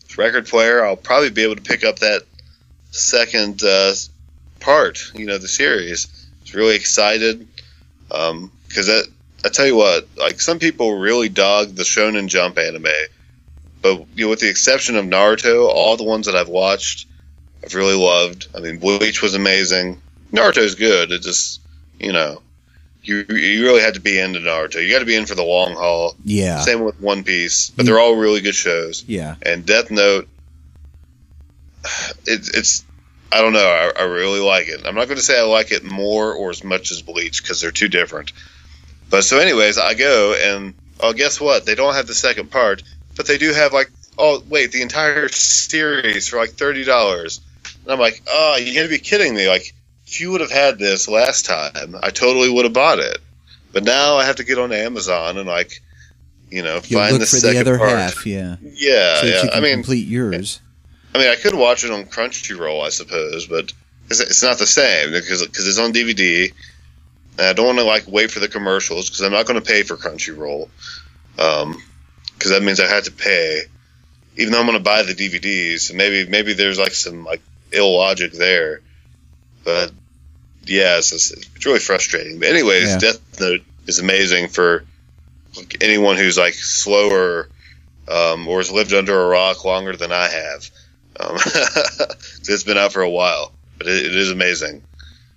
this 0.04 0.16
record 0.16 0.46
player. 0.46 0.82
I'll 0.82 0.96
probably 0.96 1.28
be 1.28 1.42
able 1.42 1.56
to 1.56 1.60
pick 1.60 1.84
up 1.84 1.98
that 1.98 2.22
second 2.92 3.62
uh, 3.62 3.92
part. 4.58 5.12
You 5.14 5.26
know, 5.26 5.36
the 5.36 5.48
series. 5.48 6.06
I 6.06 6.42
was 6.44 6.54
really 6.54 6.74
excited 6.74 7.46
because 8.08 8.86
that. 8.86 9.06
I 9.44 9.50
tell 9.50 9.66
you 9.66 9.76
what, 9.76 10.08
like 10.16 10.40
some 10.40 10.58
people 10.58 10.98
really 10.98 11.28
dog 11.28 11.74
the 11.74 11.82
Shonen 11.82 12.26
Jump 12.26 12.56
anime, 12.56 12.86
but 13.82 14.06
you 14.14 14.24
know, 14.24 14.30
with 14.30 14.40
the 14.40 14.48
exception 14.48 14.96
of 14.96 15.04
Naruto, 15.04 15.68
all 15.68 15.98
the 15.98 16.04
ones 16.04 16.24
that 16.24 16.36
I've 16.36 16.48
watched, 16.48 17.06
I've 17.62 17.74
really 17.74 18.02
loved. 18.02 18.48
I 18.56 18.60
mean, 18.60 18.78
Bleach 18.78 19.20
was 19.20 19.34
amazing. 19.34 20.00
Naruto's 20.32 20.74
good. 20.74 21.12
It 21.12 21.20
just, 21.20 21.60
you 22.00 22.14
know, 22.14 22.40
you 23.06 23.24
you 23.28 23.64
really 23.64 23.80
had 23.80 23.94
to 23.94 24.00
be 24.00 24.18
into 24.18 24.40
Naruto. 24.40 24.84
You 24.84 24.90
got 24.92 25.00
to 25.00 25.04
be 25.06 25.14
in 25.14 25.26
for 25.26 25.34
the 25.34 25.44
long 25.44 25.74
haul. 25.74 26.14
Yeah. 26.24 26.60
Same 26.60 26.80
with 26.80 27.00
One 27.00 27.24
Piece, 27.24 27.70
but 27.70 27.82
mm. 27.82 27.86
they're 27.86 28.00
all 28.00 28.16
really 28.16 28.40
good 28.40 28.54
shows. 28.54 29.04
Yeah. 29.06 29.36
And 29.42 29.64
Death 29.64 29.90
Note, 29.90 30.28
it, 32.26 32.50
it's 32.54 32.84
I 33.32 33.40
don't 33.40 33.52
know. 33.52 33.66
I, 33.66 34.00
I 34.00 34.04
really 34.04 34.40
like 34.40 34.68
it. 34.68 34.86
I'm 34.86 34.94
not 34.94 35.06
going 35.06 35.18
to 35.18 35.22
say 35.22 35.38
I 35.38 35.44
like 35.44 35.72
it 35.72 35.84
more 35.84 36.32
or 36.32 36.50
as 36.50 36.62
much 36.62 36.90
as 36.92 37.02
Bleach 37.02 37.42
because 37.42 37.60
they're 37.60 37.70
too 37.70 37.88
different. 37.88 38.32
But 39.10 39.22
so, 39.22 39.38
anyways, 39.38 39.78
I 39.78 39.94
go 39.94 40.34
and 40.34 40.74
oh, 41.00 41.12
guess 41.12 41.40
what? 41.40 41.66
They 41.66 41.74
don't 41.74 41.94
have 41.94 42.06
the 42.06 42.14
second 42.14 42.50
part, 42.50 42.82
but 43.16 43.26
they 43.26 43.38
do 43.38 43.52
have 43.52 43.72
like 43.72 43.90
oh 44.18 44.42
wait, 44.48 44.72
the 44.72 44.82
entire 44.82 45.28
series 45.28 46.28
for 46.28 46.38
like 46.38 46.50
thirty 46.50 46.84
dollars. 46.84 47.40
And 47.84 47.92
I'm 47.92 48.00
like, 48.00 48.22
oh, 48.28 48.56
you 48.56 48.74
got 48.74 48.82
to 48.82 48.88
be 48.88 48.98
kidding 48.98 49.34
me! 49.34 49.48
Like, 49.48 49.74
if 50.06 50.20
you 50.20 50.30
would 50.32 50.40
have 50.40 50.50
had 50.50 50.78
this 50.78 51.08
last 51.08 51.46
time, 51.46 51.96
I 52.02 52.10
totally 52.10 52.50
would 52.50 52.64
have 52.64 52.72
bought 52.72 52.98
it. 52.98 53.18
But 53.72 53.84
now 53.84 54.16
I 54.16 54.24
have 54.24 54.36
to 54.36 54.44
get 54.44 54.58
on 54.58 54.72
Amazon 54.72 55.36
and 55.36 55.46
like, 55.48 55.82
you 56.50 56.62
know, 56.62 56.80
You'll 56.86 57.00
find 57.00 57.14
the 57.16 57.26
for 57.26 57.36
the 57.36 57.40
second 57.40 57.60
other 57.62 57.78
part. 57.78 57.90
half. 57.90 58.24
Yeah. 58.26 58.56
Yeah, 58.62 59.20
so 59.20 59.26
yeah. 59.26 59.50
I 59.52 59.60
mean, 59.60 59.74
complete 59.74 60.06
yours. 60.06 60.60
I 61.14 61.18
mean, 61.18 61.28
I 61.28 61.34
could 61.36 61.54
watch 61.54 61.84
it 61.84 61.90
on 61.90 62.04
Crunchyroll, 62.04 62.84
I 62.84 62.90
suppose, 62.90 63.46
but 63.46 63.72
it's, 64.08 64.20
it's 64.20 64.42
not 64.42 64.58
the 64.58 64.66
same 64.66 65.10
because 65.12 65.44
because 65.44 65.66
it's 65.66 65.78
on 65.78 65.92
DVD. 65.92 66.52
And 67.38 67.46
I 67.48 67.52
don't 67.52 67.66
want 67.66 67.78
to 67.78 67.84
like 67.84 68.04
wait 68.06 68.30
for 68.30 68.40
the 68.40 68.48
commercials 68.48 69.10
because 69.10 69.22
I'm 69.22 69.32
not 69.32 69.46
going 69.46 69.60
to 69.60 69.66
pay 69.66 69.82
for 69.82 69.96
Crunchyroll. 69.96 70.68
Um, 71.38 71.82
because 72.34 72.50
that 72.50 72.62
means 72.62 72.80
I 72.80 72.86
had 72.86 73.04
to 73.04 73.12
pay, 73.12 73.62
even 74.36 74.52
though 74.52 74.60
I'm 74.60 74.66
going 74.66 74.76
to 74.78 74.84
buy 74.84 75.02
the 75.02 75.14
DVDs. 75.14 75.92
Maybe 75.94 76.30
maybe 76.30 76.52
there's 76.52 76.78
like 76.78 76.92
some 76.92 77.24
like 77.24 77.40
illogic 77.72 78.32
there, 78.32 78.80
but 79.66 79.90
yeah, 80.64 80.98
it's, 80.98 81.12
it's, 81.12 81.66
really 81.66 81.80
frustrating. 81.80 82.38
But 82.38 82.48
anyways, 82.48 82.88
Yeah. 82.88 82.98
Death 82.98 83.40
Note 83.40 83.62
is 83.86 83.98
amazing 83.98 84.48
for 84.48 84.84
like, 85.56 85.78
anyone 85.82 86.16
who's 86.16 86.38
like 86.38 86.54
slower 86.54 87.48
um, 88.08 88.46
or 88.46 88.58
has 88.58 88.70
lived 88.70 88.94
under 88.94 89.20
a 89.20 89.26
rock 89.26 89.64
longer 89.64 89.96
than 89.96 90.12
I 90.12 90.28
have. 90.28 90.70
Um, 91.18 91.36
it's 91.36 92.62
been 92.62 92.78
out 92.78 92.92
for 92.92 93.02
a 93.02 93.10
while, 93.10 93.52
but 93.76 93.88
it, 93.88 94.06
it 94.06 94.14
is 94.14 94.30
amazing. 94.30 94.82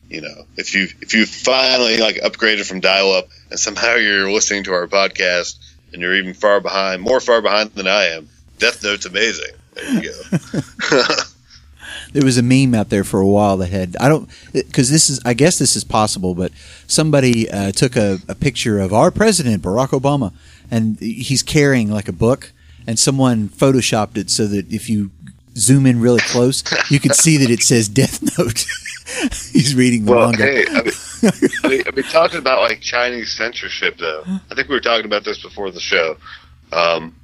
You 0.09 0.21
know, 0.21 0.45
if 0.55 0.75
you 0.75 0.87
if 1.01 1.13
you 1.13 1.25
finally 1.25 1.97
like 1.97 2.17
upgraded 2.17 2.67
from 2.67 2.79
dial 2.79 3.11
up 3.11 3.29
and 3.49 3.59
somehow 3.59 3.95
you're 3.95 4.31
listening 4.31 4.63
to 4.65 4.73
our 4.73 4.87
podcast 4.87 5.57
and 5.91 6.01
you're 6.01 6.15
even 6.15 6.33
far 6.33 6.59
behind, 6.59 7.01
more 7.01 7.19
far 7.19 7.41
behind 7.41 7.71
than 7.71 7.87
I 7.87 8.05
am, 8.05 8.29
Death 8.59 8.83
Note's 8.83 9.05
amazing. 9.05 9.53
There 9.73 10.03
you 10.03 10.11
go. 10.11 10.59
There 12.11 12.25
was 12.25 12.37
a 12.37 12.43
meme 12.43 12.73
out 12.73 12.89
there 12.89 13.03
for 13.03 13.19
a 13.19 13.27
while 13.27 13.57
that 13.57 13.69
had 13.69 13.95
I 13.99 14.09
don't 14.09 14.29
because 14.51 14.89
this 14.89 15.09
is 15.09 15.19
I 15.25 15.33
guess 15.33 15.59
this 15.59 15.75
is 15.75 15.83
possible, 15.83 16.33
but 16.33 16.51
somebody 16.87 17.49
uh, 17.49 17.71
took 17.71 17.95
a, 17.95 18.19
a 18.27 18.35
picture 18.35 18.79
of 18.79 18.93
our 18.93 19.11
president 19.11 19.63
Barack 19.63 19.89
Obama, 19.89 20.33
and 20.71 20.99
he's 20.99 21.43
carrying 21.43 21.91
like 21.91 22.07
a 22.07 22.13
book, 22.13 22.51
and 22.87 22.97
someone 22.97 23.49
photoshopped 23.49 24.17
it 24.17 24.29
so 24.29 24.47
that 24.47 24.71
if 24.71 24.89
you 24.89 25.11
zoom 25.55 25.85
in 25.85 25.99
really 25.99 26.21
close, 26.21 26.63
you 26.89 26.99
can 26.99 27.13
see 27.13 27.37
that 27.37 27.49
it 27.49 27.61
says 27.61 27.87
Death 27.87 28.21
Note. 28.37 28.65
he's 29.51 29.75
reading 29.75 30.05
the 30.05 30.11
well, 30.11 30.31
manga. 30.31 30.43
hey, 30.43 30.65
I 30.67 30.81
mean, 30.81 30.93
I 31.63 31.67
mean, 31.67 31.83
I 31.87 31.91
mean, 31.91 32.05
talking 32.09 32.39
about 32.39 32.61
like 32.61 32.81
Chinese 32.81 33.35
censorship, 33.35 33.97
though. 33.97 34.23
I 34.25 34.55
think 34.55 34.69
we 34.69 34.75
were 34.75 34.81
talking 34.81 35.05
about 35.05 35.23
this 35.23 35.41
before 35.41 35.71
the 35.71 35.79
show. 35.79 36.17
Um, 36.71 37.15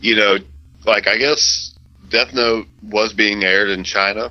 you 0.00 0.16
know, 0.16 0.38
like 0.84 1.06
I 1.06 1.16
guess 1.16 1.75
Death 2.08 2.32
Note 2.34 2.66
was 2.82 3.12
being 3.12 3.42
aired 3.44 3.70
in 3.70 3.84
China. 3.84 4.30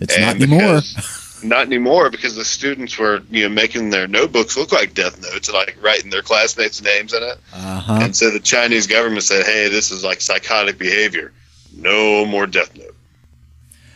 It's 0.00 0.18
not 0.18 0.36
anymore. 0.36 0.60
because- 0.80 1.16
Not 1.42 1.62
anymore 1.62 2.10
because 2.10 2.36
the 2.36 2.44
students 2.44 2.98
were, 2.98 3.22
you 3.30 3.44
know, 3.44 3.48
making 3.48 3.88
their 3.88 4.06
notebooks 4.06 4.58
look 4.58 4.72
like 4.72 4.92
Death 4.92 5.22
Notes 5.22 5.48
and 5.48 5.54
like 5.54 5.74
writing 5.82 6.10
their 6.10 6.20
classmates' 6.20 6.82
names 6.82 7.14
in 7.14 7.22
it. 7.22 7.38
Uh 7.54 7.80
huh. 7.80 7.98
And 8.02 8.14
so 8.14 8.30
the 8.30 8.40
Chinese 8.40 8.86
government 8.86 9.22
said, 9.22 9.46
"Hey, 9.46 9.68
this 9.70 9.90
is 9.90 10.04
like 10.04 10.20
psychotic 10.20 10.76
behavior. 10.76 11.32
No 11.74 12.26
more 12.26 12.46
Death 12.46 12.76
Note." 12.76 12.94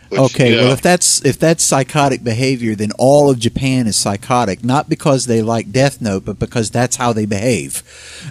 Which, 0.08 0.20
Okay, 0.20 0.50
you 0.52 0.56
know, 0.56 0.62
well 0.64 0.72
if 0.72 0.80
that's 0.80 1.22
if 1.26 1.38
that's 1.38 1.62
psychotic 1.62 2.24
behavior, 2.24 2.74
then 2.74 2.92
all 2.98 3.28
of 3.28 3.38
Japan 3.38 3.86
is 3.86 3.96
psychotic, 3.96 4.64
not 4.64 4.88
because 4.88 5.26
they 5.26 5.42
like 5.42 5.70
Death 5.70 6.00
Note, 6.00 6.24
but 6.24 6.38
because 6.38 6.70
that's 6.70 6.96
how 6.96 7.12
they 7.12 7.26
behave. 7.26 7.82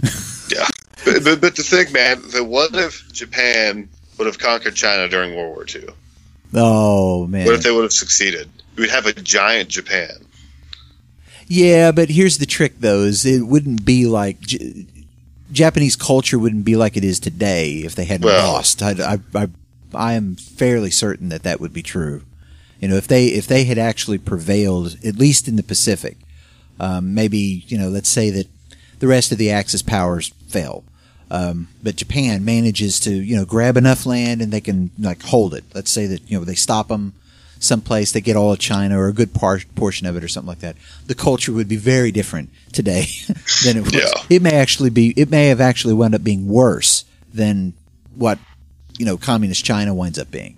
yeah. 0.51 0.65
But, 1.05 1.23
but, 1.23 1.39
but 1.41 1.55
to 1.57 1.61
think, 1.61 1.91
man, 1.93 2.19
that 2.31 2.45
what 2.45 2.73
if 2.73 3.11
Japan 3.13 3.89
would 4.23 4.33
have 4.33 4.39
conquered 4.39 4.75
China 4.75 5.09
during 5.09 5.35
World 5.35 5.55
War 5.55 5.65
II? 5.73 5.89
Oh 6.53 7.27
man. 7.27 7.45
What 7.45 7.55
if 7.55 7.63
they 7.63 7.71
would 7.71 7.83
have 7.83 7.93
succeeded? 7.93 8.49
We'd 8.77 8.89
have 8.89 9.05
a 9.05 9.13
giant 9.13 9.69
Japan. 9.69 10.11
Yeah, 11.47 11.91
but 11.91 12.09
here's 12.09 12.37
the 12.37 12.45
trick, 12.45 12.79
though: 12.79 13.01
is 13.01 13.25
it 13.25 13.41
wouldn't 13.45 13.83
be 13.85 14.05
like 14.05 14.39
J- 14.39 14.85
Japanese 15.51 15.95
culture 15.95 16.39
wouldn't 16.39 16.63
be 16.65 16.75
like 16.75 16.95
it 16.95 17.03
is 17.03 17.19
today 17.19 17.79
if 17.79 17.95
they 17.95 18.05
hadn't 18.05 18.25
Well- 18.25 18.53
lost. 18.53 18.81
I, 18.81 18.91
I, 18.91 19.19
I, 19.35 19.47
I 19.93 20.13
am 20.13 20.35
fairly 20.35 20.89
certain 20.89 21.29
that 21.29 21.43
that 21.43 21.59
would 21.59 21.73
be 21.73 21.83
true. 21.83 22.23
You 22.79 22.87
know, 22.87 22.95
if 22.95 23.07
they 23.07 23.27
if 23.27 23.45
they 23.47 23.65
had 23.65 23.77
actually 23.77 24.17
prevailed, 24.17 24.97
at 25.05 25.15
least 25.17 25.47
in 25.47 25.55
the 25.57 25.63
Pacific, 25.63 26.17
um, 26.79 27.13
maybe 27.13 27.63
you 27.67 27.77
know, 27.77 27.89
let's 27.89 28.09
say 28.09 28.29
that 28.29 28.47
the 28.99 29.07
rest 29.07 29.31
of 29.31 29.37
the 29.37 29.51
Axis 29.51 29.81
powers 29.81 30.29
fail. 30.47 30.83
Um, 31.33 31.67
but 31.81 31.95
Japan 31.95 32.45
manages 32.45 32.99
to, 33.01 33.11
you 33.11 33.35
know, 33.35 33.43
grab 33.43 33.75
enough 33.75 34.05
land 34.05 34.39
and 34.39 34.53
they 34.53 34.61
can 34.61 34.91
like 34.99 35.23
hold 35.23 35.55
it. 35.55 35.63
Let's 35.73 35.89
say 35.89 36.05
that 36.05 36.29
you 36.29 36.37
know 36.37 36.45
they 36.45 36.53
stop 36.53 36.89
them 36.89 37.13
someplace, 37.59 38.11
they 38.11 38.21
get 38.21 38.35
all 38.35 38.51
of 38.53 38.59
China 38.59 38.99
or 38.99 39.07
a 39.07 39.13
good 39.13 39.31
portion 39.33 40.05
of 40.05 40.15
it 40.15 40.23
or 40.23 40.27
something 40.27 40.49
like 40.49 40.59
that. 40.59 40.75
The 41.07 41.15
culture 41.15 41.51
would 41.51 41.67
be 41.67 41.75
very 41.77 42.11
different 42.11 42.49
today 42.71 43.05
than 43.65 43.77
it 43.77 43.83
was. 43.83 43.93
Yeah. 43.95 44.11
It 44.29 44.41
may 44.43 44.53
actually 44.53 44.91
be. 44.91 45.11
It 45.17 45.31
may 45.31 45.47
have 45.47 45.59
actually 45.59 45.95
wound 45.95 46.13
up 46.13 46.23
being 46.23 46.47
worse 46.47 47.03
than 47.33 47.73
what 48.15 48.37
you 48.99 49.05
know 49.05 49.17
communist 49.17 49.65
China 49.65 49.93
winds 49.95 50.19
up 50.19 50.29
being. 50.29 50.57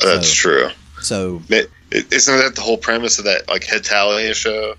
That's 0.00 0.28
So- 0.28 0.34
true. 0.34 0.68
So, 1.02 1.42
It, 1.50 1.70
it, 1.92 2.12
isn't 2.12 2.36
that 2.38 2.54
the 2.56 2.62
whole 2.62 2.78
premise 2.78 3.18
of 3.20 3.26
that 3.26 3.46
like 3.48 3.62
Hetalia 3.64 4.34
show? 4.34 4.74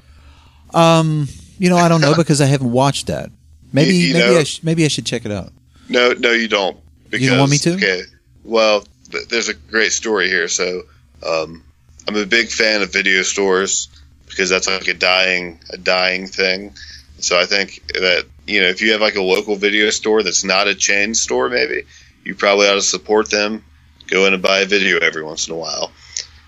um, 0.73 1.29
you 1.59 1.69
know, 1.69 1.77
I 1.77 1.87
don't 1.87 2.01
know 2.01 2.15
because 2.17 2.41
I 2.41 2.45
haven't 2.47 2.71
watched 2.71 3.07
that. 3.07 3.29
Maybe 3.73 3.95
You- 3.95 4.07
you 4.07 4.13
maybe 4.13 4.33
know- 4.33 4.39
I 4.39 4.43
sh- 4.43 4.59
maybe 4.63 4.85
I 4.85 4.87
should 4.87 5.05
check 5.05 5.25
it 5.25 5.31
out. 5.31 5.51
No, 5.89 6.13
no, 6.13 6.31
you 6.31 6.47
don't. 6.47 6.77
Because, 7.09 7.23
You 7.23 7.29
don't 7.31 7.39
want 7.39 7.51
me 7.51 7.57
to? 7.59 7.73
Okay. 7.75 8.01
Well, 8.43 8.85
th- 9.11 9.27
there's 9.29 9.49
a 9.49 9.53
great 9.53 9.91
story 9.93 10.27
here. 10.29 10.47
So, 10.47 10.83
um, 11.25 11.63
I'm 12.07 12.15
a 12.15 12.25
big 12.25 12.49
fan 12.49 12.81
of 12.81 12.91
video 12.91 13.21
stores 13.23 13.87
because 14.27 14.49
that's 14.49 14.67
like 14.67 14.87
a 14.87 14.93
dying, 14.93 15.59
a 15.69 15.77
dying 15.77 16.27
thing. 16.27 16.73
So 17.19 17.39
I 17.39 17.45
think 17.45 17.81
that 17.93 18.25
you 18.45 18.61
know 18.61 18.67
if 18.67 18.81
you 18.81 18.91
have 18.93 19.01
like 19.01 19.15
a 19.15 19.21
local 19.21 19.55
video 19.55 19.89
store 19.89 20.23
that's 20.23 20.43
not 20.43 20.67
a 20.67 20.75
chain 20.75 21.15
store, 21.15 21.49
maybe 21.49 21.83
you 22.23 22.35
probably 22.35 22.67
ought 22.67 22.75
to 22.75 22.81
support 22.81 23.29
them. 23.29 23.63
Go 24.07 24.25
in 24.25 24.33
and 24.33 24.41
buy 24.43 24.59
a 24.59 24.65
video 24.65 24.99
every 24.99 25.23
once 25.23 25.47
in 25.47 25.53
a 25.53 25.57
while. 25.57 25.91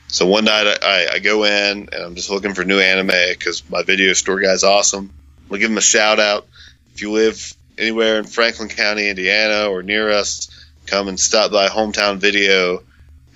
So 0.08 0.25
one 0.25 0.45
night 0.45 0.65
I, 0.67 0.77
I, 0.82 1.08
I 1.15 1.19
go 1.19 1.43
in 1.43 1.89
and 1.91 1.93
I'm 1.93 2.15
just 2.15 2.29
looking 2.29 2.53
for 2.53 2.63
new 2.63 2.79
anime 2.79 3.12
because 3.29 3.63
my 3.69 3.84
video 3.84 4.13
store 4.13 4.39
guy's 4.39 4.63
awesome. 4.63 5.12
I'll 5.51 5.58
give 5.58 5.69
him 5.71 5.77
a 5.77 5.82
shout 5.82 6.19
out. 6.19 6.47
If 6.99 7.03
you 7.03 7.12
live 7.13 7.55
anywhere 7.77 8.19
in 8.19 8.25
Franklin 8.25 8.67
County, 8.67 9.07
Indiana, 9.07 9.69
or 9.69 9.81
near 9.81 10.09
us, 10.09 10.49
come 10.85 11.07
and 11.07 11.17
stop 11.17 11.49
by 11.49 11.69
Hometown 11.69 12.17
Video 12.17 12.83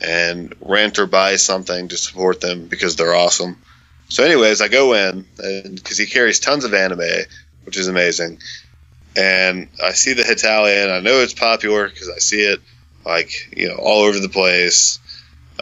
and 0.01 0.53
rent 0.59 0.99
or 0.99 1.05
buy 1.05 1.37
something 1.37 1.87
to 1.87 1.95
support 1.95 2.41
them 2.41 2.67
because 2.67 2.97
they're 2.97 3.15
awesome. 3.15 3.55
So, 4.09 4.25
anyways, 4.25 4.59
I 4.59 4.67
go 4.67 4.91
in 4.91 5.25
because 5.37 5.97
he 5.97 6.07
carries 6.07 6.41
tons 6.41 6.65
of 6.65 6.73
anime, 6.73 7.07
which 7.63 7.77
is 7.77 7.87
amazing. 7.87 8.39
And 9.15 9.69
I 9.81 9.93
see 9.93 10.11
the 10.11 10.23
Hetalia, 10.23 10.83
and 10.83 10.91
I 10.91 10.99
know 10.99 11.21
it's 11.21 11.33
popular 11.33 11.87
because 11.87 12.09
I 12.09 12.17
see 12.17 12.41
it 12.41 12.59
like 13.05 13.31
you 13.55 13.69
know 13.69 13.75
all 13.75 14.01
over 14.01 14.19
the 14.19 14.27
place. 14.27 14.99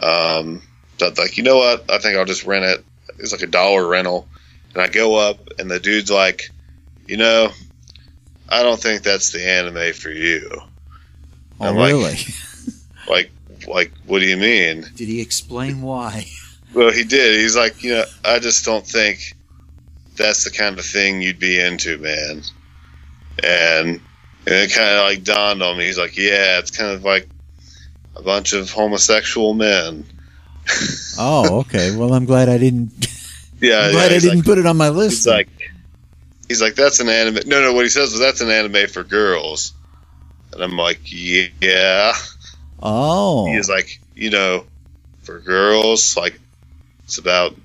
Um, 0.02 0.60
but 0.98 1.18
like, 1.18 1.36
you 1.36 1.44
know 1.44 1.58
what? 1.58 1.88
I 1.88 1.98
think 1.98 2.18
I'll 2.18 2.24
just 2.24 2.46
rent 2.46 2.64
it. 2.64 2.84
It's 3.20 3.30
like 3.30 3.42
a 3.42 3.46
dollar 3.46 3.86
rental, 3.86 4.26
and 4.74 4.82
I 4.82 4.88
go 4.88 5.14
up, 5.14 5.50
and 5.60 5.70
the 5.70 5.78
dude's 5.78 6.10
like, 6.10 6.50
you 7.06 7.16
know, 7.16 7.52
I 8.52 8.62
don't 8.62 8.80
think 8.80 9.02
that's 9.02 9.32
the 9.32 9.44
anime 9.48 9.92
for 9.94 10.10
you. 10.10 10.48
Oh, 10.52 10.64
I'm 11.60 11.76
like- 11.76 11.92
really? 11.92 12.16
Like, 13.08 13.32
like, 13.66 13.92
what 14.06 14.20
do 14.20 14.26
you 14.26 14.36
mean? 14.36 14.86
Did 14.94 15.08
he 15.08 15.20
explain 15.20 15.82
why? 15.82 16.26
Well, 16.72 16.92
he 16.92 17.02
did. 17.02 17.40
He's 17.40 17.56
like, 17.56 17.82
you 17.82 17.94
know, 17.94 18.04
I 18.24 18.38
just 18.38 18.64
don't 18.64 18.86
think 18.86 19.34
that's 20.16 20.44
the 20.44 20.50
kind 20.50 20.78
of 20.78 20.84
thing 20.84 21.20
you'd 21.20 21.40
be 21.40 21.58
into, 21.58 21.98
man. 21.98 22.42
And, 23.42 23.88
and 23.88 24.00
it 24.46 24.72
kind 24.72 24.88
of 24.90 25.04
like 25.04 25.24
dawned 25.24 25.64
on 25.64 25.76
me. 25.76 25.86
He's 25.86 25.98
like, 25.98 26.16
yeah, 26.16 26.60
it's 26.60 26.70
kind 26.70 26.92
of 26.92 27.02
like 27.04 27.28
a 28.14 28.22
bunch 28.22 28.52
of 28.52 28.70
homosexual 28.70 29.52
men. 29.52 30.04
Oh, 31.18 31.58
okay. 31.66 31.94
Well, 31.96 32.14
I'm 32.14 32.24
glad 32.24 32.48
I 32.48 32.58
didn't. 32.58 32.92
Yeah, 33.60 33.78
I'm 33.78 33.84
yeah, 33.86 33.90
glad 33.92 34.12
I 34.12 34.18
didn't 34.20 34.38
like, 34.38 34.44
put 34.44 34.58
it 34.58 34.66
on 34.66 34.76
my 34.76 34.90
list. 34.90 35.18
he's 35.18 35.26
like, 35.26 35.48
he's 36.52 36.60
like, 36.60 36.74
that's 36.74 37.00
an 37.00 37.08
anime. 37.08 37.38
No, 37.46 37.62
no, 37.62 37.72
what 37.72 37.84
he 37.84 37.88
says 37.88 38.12
is 38.12 38.18
that's 38.20 38.42
an 38.42 38.50
anime 38.50 38.86
for 38.88 39.02
girls. 39.02 39.72
And 40.52 40.62
I'm 40.62 40.76
like, 40.76 41.00
yeah. 41.10 42.12
oh, 42.82 43.46
He's 43.46 43.70
like, 43.70 44.00
you 44.14 44.28
know, 44.28 44.66
for 45.22 45.40
girls, 45.40 46.14
like 46.14 46.38
it's 47.04 47.16
about 47.16 47.56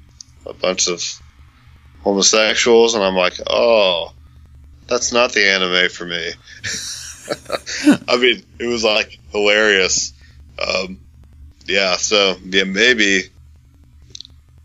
a 0.45 0.53
bunch 0.53 0.87
of 0.87 1.03
homosexuals, 2.01 2.95
and 2.95 3.03
I'm 3.03 3.15
like, 3.15 3.33
oh, 3.49 4.13
that's 4.87 5.11
not 5.11 5.33
the 5.33 5.45
anime 5.49 5.89
for 5.89 6.05
me. 6.05 6.31
I 8.07 8.15
mean, 8.15 8.41
it 8.57 8.67
was 8.67 8.85
like 8.85 9.19
hilarious. 9.33 10.13
Um, 10.65 11.01
yeah, 11.65 11.97
so 11.97 12.37
yeah, 12.45 12.63
maybe, 12.63 13.23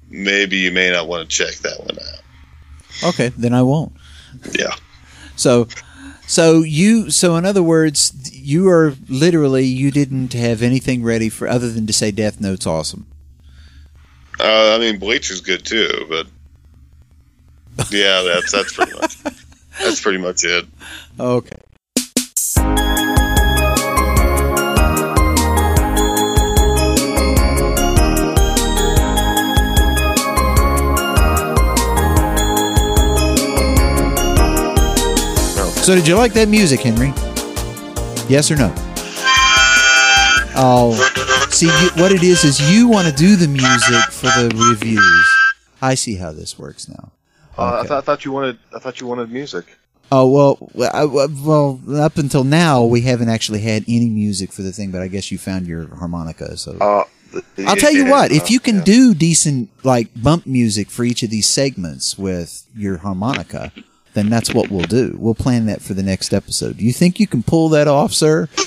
maybe 0.08 0.58
you 0.58 0.70
may 0.70 0.92
not 0.92 1.08
want 1.08 1.28
to 1.28 1.36
check 1.36 1.56
that 1.62 1.80
one 1.80 1.98
out. 1.98 2.22
okay. 3.08 3.30
Then 3.30 3.52
I 3.52 3.62
won't. 3.62 3.92
Yeah. 4.50 4.74
So, 5.36 5.68
so 6.26 6.62
you. 6.62 7.10
So 7.10 7.36
in 7.36 7.44
other 7.44 7.62
words, 7.62 8.30
you 8.32 8.68
are 8.68 8.94
literally 9.08 9.64
you 9.64 9.90
didn't 9.90 10.32
have 10.32 10.62
anything 10.62 11.02
ready 11.02 11.28
for 11.28 11.48
other 11.48 11.70
than 11.70 11.86
to 11.86 11.92
say 11.92 12.10
Death 12.10 12.40
Note's 12.40 12.66
awesome. 12.66 13.06
Uh, 14.40 14.74
I 14.74 14.78
mean, 14.78 14.98
Bleach 14.98 15.30
is 15.30 15.40
good 15.40 15.64
too, 15.64 16.06
but 16.08 16.26
yeah, 17.90 18.22
that's 18.22 18.52
that's 18.52 18.72
pretty 18.72 18.92
much 18.92 19.16
that's 19.80 20.00
pretty 20.00 20.18
much 20.18 20.44
it. 20.44 20.66
Okay. 21.18 21.58
So 35.82 35.96
did 35.96 36.06
you 36.06 36.14
like 36.14 36.32
that 36.34 36.48
music, 36.48 36.78
Henry? 36.80 37.08
Yes 38.28 38.52
or 38.52 38.56
no? 38.56 38.72
Oh, 40.54 40.94
see, 41.50 41.66
you, 41.66 41.90
what 42.00 42.12
it 42.12 42.22
is 42.22 42.44
is 42.44 42.60
you 42.72 42.86
want 42.86 43.08
to 43.08 43.12
do 43.12 43.34
the 43.34 43.48
music 43.48 44.04
for 44.12 44.26
the 44.26 44.48
reviews. 44.70 45.28
I 45.80 45.94
see 45.96 46.14
how 46.14 46.30
this 46.30 46.56
works 46.56 46.88
now. 46.88 47.10
Uh, 47.58 47.80
I, 47.82 47.86
thought, 47.86 47.98
I 47.98 48.00
thought 48.02 48.24
you 48.24 48.30
wanted 48.30 48.58
I 48.72 48.78
thought 48.78 49.00
you 49.00 49.08
wanted 49.08 49.30
music. 49.32 49.76
Oh 50.12 50.30
well, 50.30 50.70
well, 50.72 50.90
I, 50.94 51.04
well, 51.04 51.80
up 52.00 52.16
until 52.16 52.44
now 52.44 52.84
we 52.84 53.00
haven't 53.00 53.28
actually 53.28 53.60
had 53.60 53.82
any 53.88 54.08
music 54.08 54.52
for 54.52 54.62
the 54.62 54.70
thing, 54.70 54.92
but 54.92 55.02
I 55.02 55.08
guess 55.08 55.32
you 55.32 55.38
found 55.38 55.66
your 55.66 55.92
harmonica. 55.96 56.56
So 56.56 56.76
Uh, 56.80 57.04
I'll 57.66 57.76
tell 57.76 57.92
you 57.92 58.06
what, 58.06 58.30
if 58.30 58.52
you 58.52 58.60
can 58.60 58.82
do 58.82 59.14
decent 59.14 59.70
like 59.82 60.08
bump 60.14 60.46
music 60.46 60.90
for 60.90 61.02
each 61.02 61.24
of 61.24 61.30
these 61.30 61.48
segments 61.48 62.16
with 62.16 62.64
your 62.76 62.98
harmonica, 62.98 63.72
then 64.14 64.28
that's 64.28 64.52
what 64.52 64.70
we'll 64.70 64.84
do. 64.84 65.16
We'll 65.18 65.34
plan 65.34 65.66
that 65.66 65.82
for 65.82 65.94
the 65.94 66.02
next 66.02 66.32
episode. 66.32 66.76
Do 66.78 66.84
you 66.84 66.92
think 66.92 67.18
you 67.18 67.26
can 67.26 67.42
pull 67.42 67.68
that 67.70 67.88
off, 67.88 68.12
sir? 68.12 68.48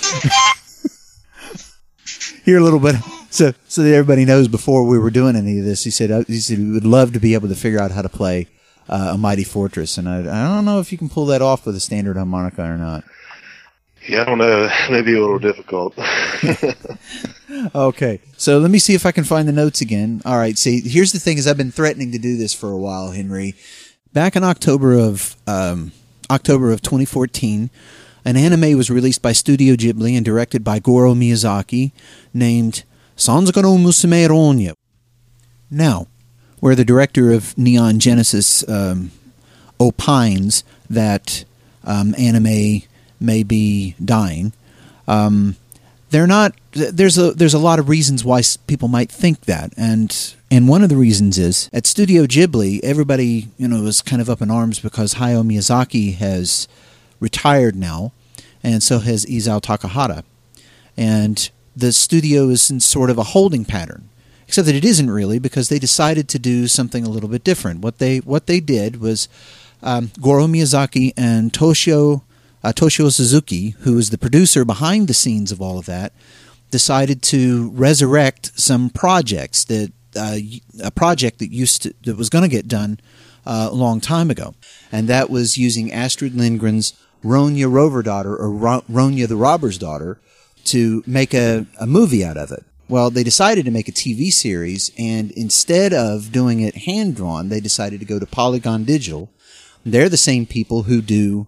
Here 2.44 2.58
a 2.60 2.64
little 2.64 2.80
bit, 2.80 2.96
so 3.32 3.54
so 3.68 3.82
that 3.82 3.94
everybody 3.94 4.24
knows 4.24 4.48
before 4.48 4.86
we 4.86 5.00
were 5.00 5.10
doing 5.10 5.36
any 5.36 5.58
of 5.60 5.66
this. 5.66 5.84
He 5.84 5.90
said 5.90 6.12
uh, 6.12 6.24
he 6.28 6.40
said 6.40 6.60
we 6.60 6.72
would 6.72 6.86
love 6.86 7.14
to 7.14 7.20
be 7.20 7.34
able 7.34 7.48
to 7.48 7.56
figure 7.56 7.80
out 7.80 7.90
how 7.92 8.04
to 8.04 8.10
play 8.10 8.48
uh, 8.88 9.12
a 9.14 9.18
mighty 9.18 9.44
fortress, 9.44 9.98
and 9.98 10.08
I, 10.08 10.20
I 10.20 10.56
don't 10.56 10.66
know 10.66 10.80
if 10.80 10.92
you 10.92 10.98
can 11.00 11.10
pull 11.10 11.26
that 11.28 11.42
off 11.42 11.66
with 11.66 11.76
a 11.76 11.80
standard 11.80 12.18
harmonica 12.18 12.64
or 12.64 12.78
not. 12.78 13.04
Yeah, 14.08 14.22
I 14.22 14.26
don't 14.26 14.38
know. 14.38 14.70
Maybe 14.92 15.16
a 15.16 15.20
little 15.22 15.40
difficult. 15.40 15.98
Okay, 17.74 18.20
so 18.38 18.58
let 18.58 18.70
me 18.70 18.80
see 18.80 18.96
if 18.96 19.06
I 19.06 19.12
can 19.12 19.24
find 19.24 19.48
the 19.48 19.54
notes 19.54 19.80
again. 19.80 20.22
All 20.26 20.38
right, 20.38 20.58
see, 20.58 20.82
here's 20.82 21.14
the 21.14 21.20
thing: 21.20 21.38
is 21.38 21.48
I've 21.48 21.58
been 21.58 21.72
threatening 21.72 22.12
to 22.12 22.18
do 22.18 22.36
this 22.38 22.54
for 22.54 22.72
a 22.72 22.78
while, 22.78 23.12
Henry. 23.12 23.56
Back 24.16 24.38
in 24.38 24.46
October 24.46 24.94
of 24.94 25.36
um, 25.46 25.92
October 26.30 26.72
of 26.72 26.82
2014, 26.82 27.70
an 28.24 28.38
anime 28.38 28.78
was 28.78 28.90
released 28.90 29.22
by 29.22 29.34
Studio 29.34 29.76
Ghibli 29.76 30.16
and 30.16 30.24
directed 30.24 30.64
by 30.64 30.80
Goro 30.80 31.14
Miyazaki 31.14 31.92
named 32.34 32.86
Sanzoku 33.18 33.62
no 33.62 33.76
Musume 33.76 34.26
Ronya. 34.30 34.74
Now, 35.70 36.08
where 36.62 36.76
the 36.76 36.86
director 36.86 37.34
of 37.34 37.58
Neon 37.58 38.00
Genesis 38.00 38.66
um, 38.70 39.12
opines 39.82 40.64
that 40.90 41.44
um, 41.84 42.16
anime 42.18 42.84
may 43.20 43.44
be 43.44 43.96
dying, 44.04 44.54
um, 45.10 45.58
they're 46.10 46.28
not. 46.28 46.54
There's 46.72 47.18
a 47.18 47.32
there's 47.32 47.54
a 47.54 47.60
lot 47.60 47.80
of 47.80 47.90
reasons 47.90 48.24
why 48.24 48.42
people 48.68 48.88
might 48.88 49.12
think 49.12 49.42
that, 49.42 49.74
and 49.78 50.36
and 50.52 50.68
one 50.68 50.84
of 50.84 50.90
the 50.90 50.98
reasons 50.98 51.38
is 51.38 51.70
at 51.74 51.86
Studio 51.88 52.24
Ghibli, 52.26 52.80
everybody 52.84 53.48
you 53.58 53.68
know 53.68 53.82
was 53.82 54.02
kind 54.02 54.22
of 54.22 54.30
up 54.30 54.42
in 54.42 54.52
arms 54.52 54.80
because 54.80 55.16
Hayao 55.16 55.44
Miyazaki 55.44 56.16
has 56.16 56.68
retired 57.20 57.76
now, 57.76 58.12
and 58.64 58.84
so 58.84 59.00
has 59.00 59.26
Isao 59.26 59.62
Takahata, 59.62 60.24
and 60.96 61.50
the 61.76 61.92
studio 61.92 62.50
is 62.50 62.70
in 62.70 62.80
sort 62.80 63.10
of 63.10 63.18
a 63.18 63.24
holding 63.24 63.66
pattern. 63.66 64.10
Except 64.48 64.68
that 64.68 64.76
it 64.76 64.86
isn't 64.86 65.10
really 65.10 65.40
because 65.40 65.70
they 65.70 65.80
decided 65.80 66.30
to 66.30 66.38
do 66.38 66.68
something 66.68 67.04
a 67.04 67.10
little 67.10 67.30
bit 67.30 67.44
different. 67.44 67.82
What 67.82 67.98
they 67.98 68.20
what 68.20 68.46
they 68.46 68.60
did 68.60 69.02
was 69.02 69.28
um, 69.82 70.12
Goro 70.22 70.46
Miyazaki 70.46 71.14
and 71.18 71.52
Toshio 71.52 72.22
uh, 72.66 72.74
Toshio 72.74 73.12
Suzuki, 73.12 73.76
who 73.82 73.96
is 74.00 74.10
the 74.10 74.18
producer 74.18 74.66
behind 74.66 75.08
the 75.08 75.14
scenes 75.14 75.52
of 75.52 75.62
all 75.62 75.78
of 75.78 75.86
that, 75.86 76.14
decided 76.72 77.22
to 77.22 77.70
resurrect 77.70 78.60
some 78.60 78.90
projects 78.90 79.64
that 79.66 79.92
uh, 80.16 80.38
a 80.84 80.90
project 80.90 81.38
that 81.40 81.52
used 81.52 81.84
to, 81.84 81.94
that 82.06 82.18
was 82.18 82.30
going 82.30 82.42
to 82.42 82.50
get 82.50 82.68
done 82.68 83.00
uh, 83.46 83.68
a 83.72 83.76
long 83.76 84.02
time 84.02 84.32
ago, 84.32 84.56
and 84.92 85.08
that 85.08 85.30
was 85.30 85.60
using 85.60 85.92
Astrid 85.92 86.34
Lindgren's 86.34 86.94
Ronja 87.24 87.72
Rover 87.72 88.02
daughter 88.02 88.36
or 88.36 88.50
Ro- 88.50 88.84
Ronja 88.90 89.28
the 89.28 89.36
Robber's 89.36 89.78
daughter 89.78 90.20
to 90.64 91.04
make 91.06 91.36
a, 91.36 91.68
a 91.80 91.86
movie 91.86 92.26
out 92.26 92.38
of 92.38 92.52
it. 92.52 92.66
Well, 92.90 93.12
they 93.12 93.24
decided 93.24 93.66
to 93.66 93.72
make 93.72 93.88
a 93.88 93.92
TV 93.92 94.32
series, 94.32 94.92
and 94.98 95.32
instead 95.32 95.94
of 95.94 96.32
doing 96.32 96.62
it 96.62 96.76
hand 96.78 97.16
drawn, 97.16 97.50
they 97.50 97.60
decided 97.60 98.00
to 98.00 98.06
go 98.08 98.18
to 98.18 98.26
Polygon 98.26 98.86
Digital. 98.86 99.30
They're 99.86 100.10
the 100.10 100.18
same 100.18 100.48
people 100.48 100.84
who 100.84 101.02
do 101.02 101.48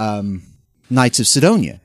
um, 0.00 0.42
Knights 0.88 1.20
of 1.20 1.26
Sidonia 1.26 1.80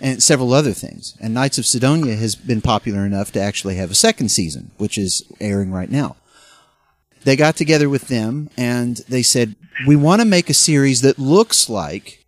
and 0.00 0.22
several 0.22 0.52
other 0.52 0.72
things. 0.72 1.16
And 1.20 1.34
Knights 1.34 1.58
of 1.58 1.66
Sidonia 1.66 2.16
has 2.16 2.34
been 2.34 2.60
popular 2.60 3.04
enough 3.04 3.32
to 3.32 3.40
actually 3.40 3.76
have 3.76 3.90
a 3.90 3.94
second 3.94 4.30
season, 4.30 4.70
which 4.78 4.96
is 4.96 5.22
airing 5.40 5.72
right 5.72 5.90
now. 5.90 6.16
They 7.24 7.36
got 7.36 7.56
together 7.56 7.88
with 7.88 8.08
them 8.08 8.48
and 8.56 8.96
they 9.08 9.22
said, 9.22 9.54
We 9.86 9.96
want 9.96 10.22
to 10.22 10.26
make 10.26 10.48
a 10.48 10.54
series 10.54 11.02
that 11.02 11.18
looks 11.18 11.68
like 11.68 12.24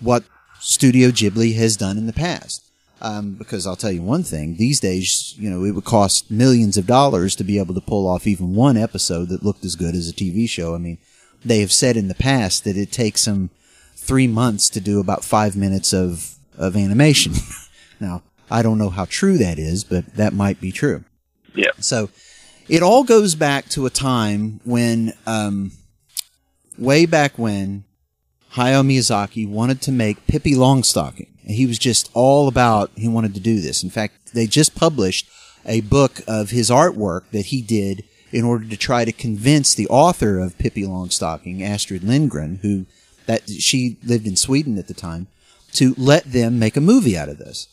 what 0.00 0.24
Studio 0.60 1.08
Ghibli 1.08 1.56
has 1.56 1.76
done 1.76 1.96
in 1.96 2.06
the 2.06 2.12
past. 2.12 2.64
Um, 3.00 3.34
because 3.34 3.66
I'll 3.66 3.76
tell 3.76 3.92
you 3.92 4.02
one 4.02 4.24
thing, 4.24 4.56
these 4.56 4.80
days, 4.80 5.34
you 5.38 5.48
know, 5.48 5.64
it 5.64 5.70
would 5.70 5.84
cost 5.84 6.30
millions 6.30 6.76
of 6.76 6.86
dollars 6.86 7.36
to 7.36 7.44
be 7.44 7.58
able 7.58 7.74
to 7.74 7.80
pull 7.80 8.08
off 8.08 8.26
even 8.26 8.56
one 8.56 8.76
episode 8.76 9.28
that 9.28 9.44
looked 9.44 9.64
as 9.64 9.76
good 9.76 9.94
as 9.94 10.08
a 10.08 10.12
TV 10.12 10.48
show. 10.48 10.74
I 10.74 10.78
mean, 10.78 10.98
they 11.44 11.60
have 11.60 11.72
said 11.72 11.96
in 11.96 12.08
the 12.08 12.14
past 12.14 12.64
that 12.64 12.76
it 12.76 12.90
takes 12.90 13.24
them 13.24 13.50
three 14.08 14.26
months 14.26 14.70
to 14.70 14.80
do 14.80 15.00
about 15.00 15.22
five 15.22 15.54
minutes 15.54 15.92
of, 15.92 16.36
of 16.56 16.74
animation. 16.74 17.34
now, 18.00 18.22
I 18.50 18.62
don't 18.62 18.78
know 18.78 18.88
how 18.88 19.04
true 19.04 19.36
that 19.36 19.58
is, 19.58 19.84
but 19.84 20.16
that 20.16 20.32
might 20.32 20.62
be 20.62 20.72
true. 20.72 21.04
Yeah. 21.54 21.72
So 21.78 22.08
it 22.68 22.82
all 22.82 23.04
goes 23.04 23.34
back 23.34 23.68
to 23.70 23.84
a 23.84 23.90
time 23.90 24.60
when, 24.64 25.12
um, 25.26 25.72
way 26.78 27.04
back 27.04 27.38
when, 27.38 27.84
Hayao 28.54 28.82
Miyazaki 28.82 29.46
wanted 29.46 29.82
to 29.82 29.92
make 29.92 30.26
Pippi 30.26 30.54
Longstocking. 30.54 31.28
He 31.40 31.66
was 31.66 31.78
just 31.78 32.10
all 32.14 32.48
about, 32.48 32.90
he 32.96 33.08
wanted 33.08 33.34
to 33.34 33.40
do 33.40 33.60
this. 33.60 33.82
In 33.82 33.90
fact, 33.90 34.32
they 34.32 34.46
just 34.46 34.74
published 34.74 35.28
a 35.66 35.82
book 35.82 36.22
of 36.26 36.48
his 36.48 36.70
artwork 36.70 37.30
that 37.32 37.46
he 37.46 37.60
did 37.60 38.04
in 38.32 38.44
order 38.44 38.66
to 38.66 38.76
try 38.76 39.04
to 39.04 39.12
convince 39.12 39.74
the 39.74 39.88
author 39.88 40.38
of 40.38 40.56
Pippi 40.56 40.84
Longstocking, 40.84 41.60
Astrid 41.60 42.02
Lindgren, 42.02 42.60
who 42.62 42.86
that 43.28 43.48
she 43.48 43.98
lived 44.02 44.26
in 44.26 44.34
Sweden 44.34 44.78
at 44.78 44.88
the 44.88 44.94
time, 44.94 45.28
to 45.74 45.94
let 45.96 46.24
them 46.32 46.58
make 46.58 46.76
a 46.76 46.80
movie 46.80 47.16
out 47.16 47.28
of 47.28 47.38
this. 47.38 47.68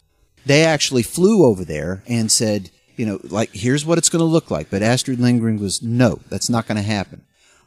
They 0.46 0.64
actually 0.64 1.02
flew 1.02 1.46
over 1.46 1.66
there 1.66 2.04
and 2.08 2.30
said, 2.30 2.70
you 2.98 3.06
know, 3.06 3.20
like, 3.24 3.50
here's 3.54 3.86
what 3.86 3.98
it's 3.98 4.10
going 4.10 4.20
to 4.20 4.26
look 4.26 4.52
like. 4.52 4.70
But 4.70 4.84
Astrid 4.84 5.20
Lindgren 5.20 5.58
was, 5.60 5.82
no, 5.82 6.20
that's 6.30 6.50
not 6.50 6.68
going 6.68 6.76
to 6.76 6.84
happen. 6.84 7.24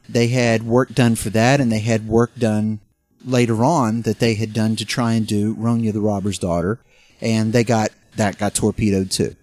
They 0.09 0.29
had 0.29 0.63
work 0.63 0.95
done 0.95 1.17
for 1.17 1.31
that, 1.31 1.61
and 1.61 1.73
they 1.73 1.81
had 1.81 2.07
work 2.07 2.35
done 2.37 2.81
later 3.25 3.65
on 3.65 4.03
that 4.03 4.21
they 4.21 4.35
had 4.35 4.53
done 4.53 4.77
to 4.77 4.85
try 4.85 5.15
and 5.15 5.27
do 5.27 5.57
Ronja 5.57 5.93
the 5.93 6.01
Robber's 6.01 6.39
Daughter, 6.39 6.79
and 7.21 7.53
they 7.53 7.65
got 7.65 7.91
that 8.17 8.39
got 8.39 8.55
torpedoed 8.55 9.11
too. 9.11 9.35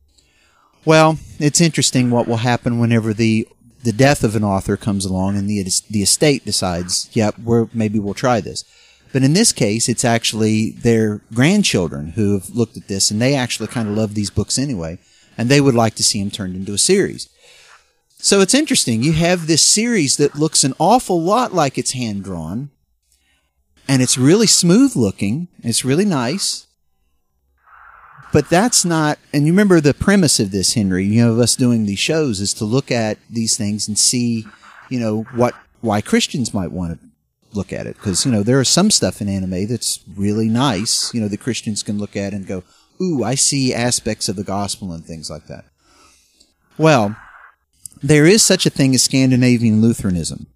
Well, 0.86 1.18
it's 1.40 1.62
interesting 1.62 2.10
what 2.10 2.28
will 2.28 2.38
happen 2.38 2.80
whenever 2.80 3.14
the 3.14 3.48
the 3.86 3.94
death 3.94 4.24
of 4.24 4.36
an 4.36 4.44
author 4.44 4.76
comes 4.76 5.06
along 5.06 5.38
and 5.38 5.48
the 5.48 5.64
the 5.90 6.02
estate 6.02 6.44
decides, 6.44 7.10
yep, 7.14 7.38
we're 7.40 7.68
maybe 7.74 8.00
we'll 8.00 8.14
try 8.14 8.42
this. 8.42 8.66
But 9.14 9.24
in 9.24 9.34
this 9.34 9.54
case, 9.54 9.88
it's 9.88 10.04
actually 10.04 10.72
their 10.72 11.22
grandchildren 11.34 12.10
who 12.16 12.34
have 12.34 12.50
looked 12.50 12.76
at 12.76 12.90
this 12.90 13.12
and 13.12 13.22
they 13.22 13.36
actually 13.36 13.68
kind 13.68 13.88
of 13.88 13.96
love 13.96 14.14
these 14.14 14.30
books 14.30 14.58
anyway, 14.60 14.98
and 15.38 15.48
they 15.48 15.62
would 15.62 15.76
like 15.76 15.96
to 15.96 16.04
see 16.04 16.20
them 16.20 16.32
turned 16.32 16.56
into 16.56 16.74
a 16.74 16.78
series. 16.78 17.30
So 18.18 18.42
it's 18.42 18.56
interesting. 18.56 19.04
You 19.04 19.14
have 19.14 19.46
this 19.46 19.62
series 19.62 20.18
that 20.18 20.36
looks 20.36 20.64
an 20.64 20.74
awful 20.80 21.22
lot 21.22 21.54
like 21.54 21.78
it's 21.78 21.92
hand 21.92 22.24
drawn, 22.24 22.72
and 23.88 24.02
it's 24.02 24.18
really 24.18 24.48
smooth 24.48 24.96
looking. 24.96 25.48
It's 25.64 25.86
really 25.86 26.06
nice. 26.06 26.66
But 28.36 28.50
that's 28.50 28.84
not, 28.84 29.18
and 29.32 29.46
you 29.46 29.54
remember 29.54 29.80
the 29.80 29.94
premise 29.94 30.42
of 30.42 30.52
this, 30.52 30.74
Henry, 30.74 31.06
you 31.06 31.24
know, 31.24 31.32
of 31.32 31.40
us 31.40 31.56
doing 31.56 31.86
these 31.86 32.00
shows 32.00 32.42
is 32.42 32.54
to 32.56 32.66
look 32.66 32.92
at 32.92 33.18
these 33.30 33.56
things 33.56 33.88
and 33.88 33.98
see, 33.98 34.46
you 34.90 35.00
know, 35.00 35.24
what, 35.36 35.56
why 35.80 36.02
Christians 36.02 36.54
might 36.54 36.74
want 36.74 37.00
to 37.00 37.08
look 37.54 37.72
at 37.72 37.88
it. 37.88 37.98
Cause, 37.98 38.26
you 38.26 38.34
know, 38.34 38.44
there 38.44 38.60
is 38.60 38.68
some 38.68 38.92
stuff 38.92 39.22
in 39.22 39.30
anime 39.30 39.68
that's 39.68 40.02
really 40.18 40.50
nice, 40.50 41.14
you 41.14 41.22
know, 41.22 41.30
the 41.30 41.38
Christians 41.38 41.82
can 41.82 41.98
look 41.98 42.18
at 42.18 42.34
and 42.34 42.46
go, 42.46 42.64
ooh, 43.02 43.24
I 43.24 43.36
see 43.36 43.74
aspects 43.74 44.28
of 44.28 44.36
the 44.36 44.44
gospel 44.44 44.92
and 44.92 45.06
things 45.06 45.30
like 45.30 45.48
that. 45.48 45.64
Well, 46.78 47.16
there 48.04 48.26
is 48.26 48.44
such 48.44 48.66
a 48.66 48.70
thing 48.70 48.94
as 48.94 49.02
Scandinavian 49.02 49.82
Lutheranism 49.82 50.48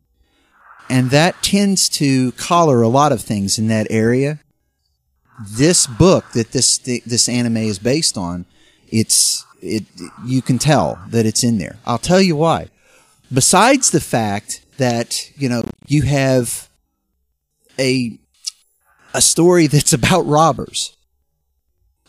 and 0.89 1.11
that 1.11 1.41
tends 1.41 1.87
to 1.91 2.33
collar 2.33 2.81
a 2.81 2.89
lot 2.89 3.13
of 3.13 3.21
things 3.21 3.57
in 3.57 3.69
that 3.69 3.87
area. 3.89 4.41
This 5.39 5.87
book 5.87 6.31
that 6.33 6.51
this 6.51 6.77
this 6.77 7.29
anime 7.29 7.57
is 7.57 7.79
based 7.79 8.17
on, 8.17 8.45
it's 8.89 9.45
it 9.61 9.83
you 10.25 10.41
can 10.41 10.57
tell 10.57 10.99
that 11.09 11.25
it's 11.25 11.43
in 11.43 11.57
there. 11.57 11.77
I'll 11.85 11.97
tell 11.97 12.21
you 12.21 12.35
why. 12.35 12.67
Besides 13.33 13.91
the 13.91 14.01
fact 14.01 14.65
that 14.77 15.31
you 15.37 15.49
know 15.49 15.63
you 15.87 16.03
have 16.03 16.69
a 17.77 18.19
a 19.13 19.21
story 19.21 19.67
that's 19.67 19.93
about 19.93 20.25
robbers. 20.25 20.95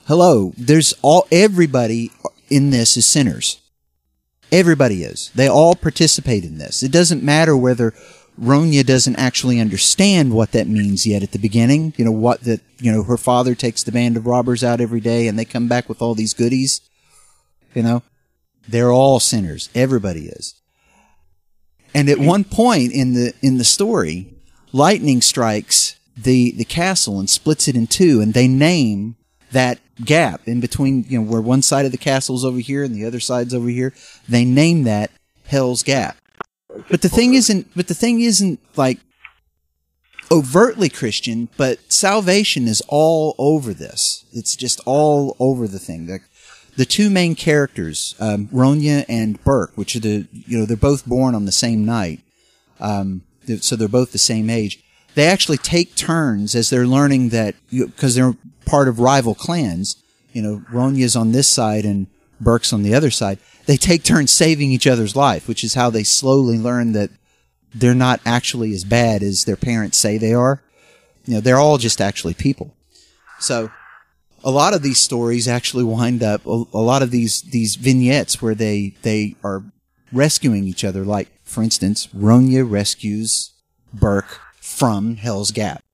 Hello, 0.07 0.53
there's 0.57 0.93
all 1.03 1.27
everybody 1.31 2.11
in 2.49 2.71
this 2.71 2.97
is 2.97 3.07
sinners. 3.07 3.61
Everybody 4.53 5.05
is. 5.05 5.31
They 5.35 5.47
all 5.47 5.77
participate 5.77 6.45
in 6.45 6.59
this. 6.59 6.83
It 6.83 6.91
doesn't 6.91 7.23
matter 7.23 7.57
whether 7.57 7.95
Ronja 8.41 8.85
doesn't 8.85 9.17
actually 9.17 9.61
understand 9.61 10.33
what 10.33 10.53
that 10.53 10.67
means 10.67 11.07
yet 11.07 11.23
at 11.23 11.33
the 11.33 11.39
beginning. 11.39 11.93
You 11.97 12.07
know, 12.07 12.13
what 12.13 12.41
that, 12.43 12.61
you 12.79 12.91
know, 12.91 13.03
her 13.03 13.19
father 13.19 13.55
takes 13.55 13.83
the 13.83 13.93
band 13.93 14.17
of 14.17 14.27
robbers 14.27 14.65
out 14.65 14.81
every 14.81 15.01
day 15.01 15.29
and 15.29 15.39
they 15.39 15.45
come 15.45 15.69
back 15.69 15.89
with 15.89 16.01
all 16.01 16.15
these 16.15 16.33
goodies. 16.33 16.81
You 17.75 17.83
know, 17.83 18.03
they're 18.67 18.93
all 18.93 19.21
sinners. 19.21 19.69
Everybody 19.75 20.27
is. 20.27 20.55
And 21.95 22.09
at 22.09 22.19
one 22.19 22.45
point 22.45 22.93
in 22.93 23.13
the, 23.15 23.35
in 23.43 23.59
the 23.59 23.65
story, 23.65 24.33
lightning 24.73 25.21
strikes 25.21 25.99
the, 26.17 26.53
the 26.53 26.65
castle 26.65 27.19
and 27.19 27.29
splits 27.29 27.69
it 27.69 27.77
in 27.77 27.87
two 27.87 28.21
and 28.21 28.33
they 28.33 28.49
name 28.49 29.17
that 29.53 29.81
gap 30.05 30.41
in 30.47 30.61
between, 30.61 31.05
you 31.09 31.21
know, 31.21 31.31
where 31.31 31.41
one 31.41 31.63
side 31.63 31.85
of 31.85 31.93
the 31.93 31.99
castle's 31.99 32.45
over 32.45 32.61
here 32.61 32.85
and 32.85 32.95
the 32.95 33.05
other 33.05 33.21
side's 33.21 33.53
over 33.53 33.69
here. 33.69 33.93
They 34.29 34.45
name 34.45 34.85
that 34.85 35.11
Hell's 35.47 35.83
Gap. 35.83 36.17
But 36.89 37.03
the 37.03 37.09
thing 37.09 37.35
isn't. 37.35 37.69
But 37.75 37.89
the 37.89 37.95
thing 37.95 38.21
isn't 38.21 38.61
like 38.77 38.99
overtly 40.31 40.89
Christian. 40.89 41.49
But 41.57 41.93
salvation 41.93 42.67
is 42.67 42.83
all 42.89 43.35
over 43.39 43.75
this. 43.75 44.25
It's 44.33 44.57
just 44.57 44.81
all 44.87 45.37
over 45.39 45.67
the 45.67 45.79
thing. 45.79 46.07
The, 46.07 46.21
the 46.77 46.85
two 46.85 47.11
main 47.11 47.35
characters, 47.35 48.15
um, 48.21 48.49
Ronja 48.49 49.05
and 49.09 49.43
Birk, 49.45 49.73
which 49.75 49.97
are 49.97 50.01
the 50.01 50.27
you 50.33 50.59
know 50.59 50.67
they're 50.67 50.77
both 50.77 51.07
born 51.07 51.35
on 51.35 51.45
the 51.45 51.53
same 51.53 51.85
night, 51.85 52.21
um, 52.81 53.23
so 53.61 53.77
they're 53.77 53.89
both 53.89 54.13
the 54.13 54.19
same 54.19 54.49
age. 54.49 54.83
They 55.15 55.27
actually 55.27 55.59
take 55.59 55.97
turns 55.97 56.55
as 56.55 56.71
they're 56.71 56.87
learning 56.87 57.31
that 57.31 57.57
because 57.71 58.15
they're 58.15 58.37
part 58.65 58.89
of 58.89 59.01
rival 59.01 59.35
clans. 59.35 60.03
You 60.33 60.43
know, 60.43 60.63
Ronja's 60.71 61.17
on 61.17 61.33
this 61.33 61.49
side 61.49 61.85
and 61.85 62.07
Birk's 62.41 62.73
on 62.73 62.83
the 62.83 62.95
other 62.95 63.11
side 63.11 63.39
they 63.71 63.77
take 63.77 64.03
turns 64.03 64.33
saving 64.33 64.73
each 64.73 64.89
other's 64.89 65.15
life, 65.15 65.47
which 65.47 65.63
is 65.63 65.75
how 65.75 65.91
they 65.91 66.03
slowly 66.03 66.59
learn 66.59 66.91
that 66.93 67.11
they're 67.73 67.95
not 67.95 68.21
actually 68.27 68.75
as 68.75 68.83
bad 68.83 69.23
as 69.23 69.45
their 69.45 69.57
parents 69.57 69.97
say 69.97 70.19
they 70.19 70.35
are. 70.35 70.61
You 71.25 71.35
know, 71.35 71.41
they're 71.41 71.59
all 71.59 71.79
just 71.79 72.01
actually 72.01 72.35
people. 72.35 72.75
So 73.39 73.71
a 74.43 74.51
lot 74.51 74.75
of 74.75 74.83
these 74.83 74.99
stories 74.99 75.47
actually 75.47 75.85
wind 75.85 76.23
up 76.23 76.45
a, 76.47 76.65
a 76.73 76.83
lot 76.83 77.03
of 77.03 77.13
these 77.13 77.43
these 77.43 77.77
vignettes 77.77 78.43
where 78.43 78.57
they 78.57 78.95
they 79.03 79.37
are 79.45 79.63
rescuing 80.13 80.65
each 80.65 80.85
other. 80.85 81.05
Like 81.05 81.29
for 81.45 81.63
instance, 81.63 82.09
Ronya 82.09 82.69
rescues 82.69 83.53
Birk 83.95 84.41
from 84.61 85.17
Hell's 85.17 85.53
Gap. 85.53 85.85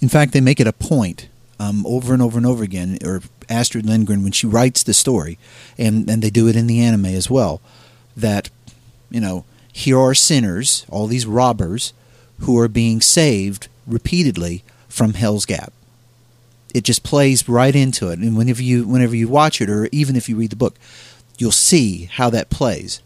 In 0.00 0.08
fact, 0.08 0.32
they 0.32 0.40
make 0.40 0.58
it 0.58 0.66
a 0.66 0.72
point 0.72 1.28
um, 1.60 1.86
over 1.86 2.12
and 2.12 2.22
over 2.22 2.38
and 2.38 2.46
over 2.46 2.64
again, 2.64 2.98
or 3.04 3.22
Astrid 3.48 3.86
Lindgren 3.86 4.22
when 4.22 4.32
she 4.32 4.46
writes 4.46 4.82
the 4.82 4.94
story, 4.94 5.38
and 5.76 6.08
and 6.08 6.22
they 6.22 6.30
do 6.30 6.48
it 6.48 6.56
in 6.56 6.66
the 6.66 6.80
anime 6.80 7.06
as 7.06 7.30
well. 7.30 7.60
That 8.16 8.50
you 9.10 9.20
know, 9.20 9.44
here 9.72 9.98
are 9.98 10.14
sinners, 10.14 10.84
all 10.88 11.06
these 11.06 11.26
robbers, 11.26 11.92
who 12.40 12.58
are 12.58 12.68
being 12.68 13.00
saved 13.00 13.68
repeatedly 13.86 14.64
from 14.88 15.14
Hell's 15.14 15.46
Gap. 15.46 15.72
It 16.74 16.84
just 16.84 17.02
plays 17.02 17.48
right 17.48 17.74
into 17.74 18.10
it, 18.10 18.18
and 18.18 18.36
whenever 18.36 18.62
you 18.62 18.86
whenever 18.86 19.16
you 19.16 19.28
watch 19.28 19.60
it, 19.60 19.70
or 19.70 19.88
even 19.92 20.16
if 20.16 20.28
you 20.28 20.36
read 20.36 20.50
the 20.50 20.56
book, 20.56 20.76
you'll 21.38 21.52
see 21.52 22.04
how 22.04 22.30
that 22.30 22.50
plays. 22.50 23.00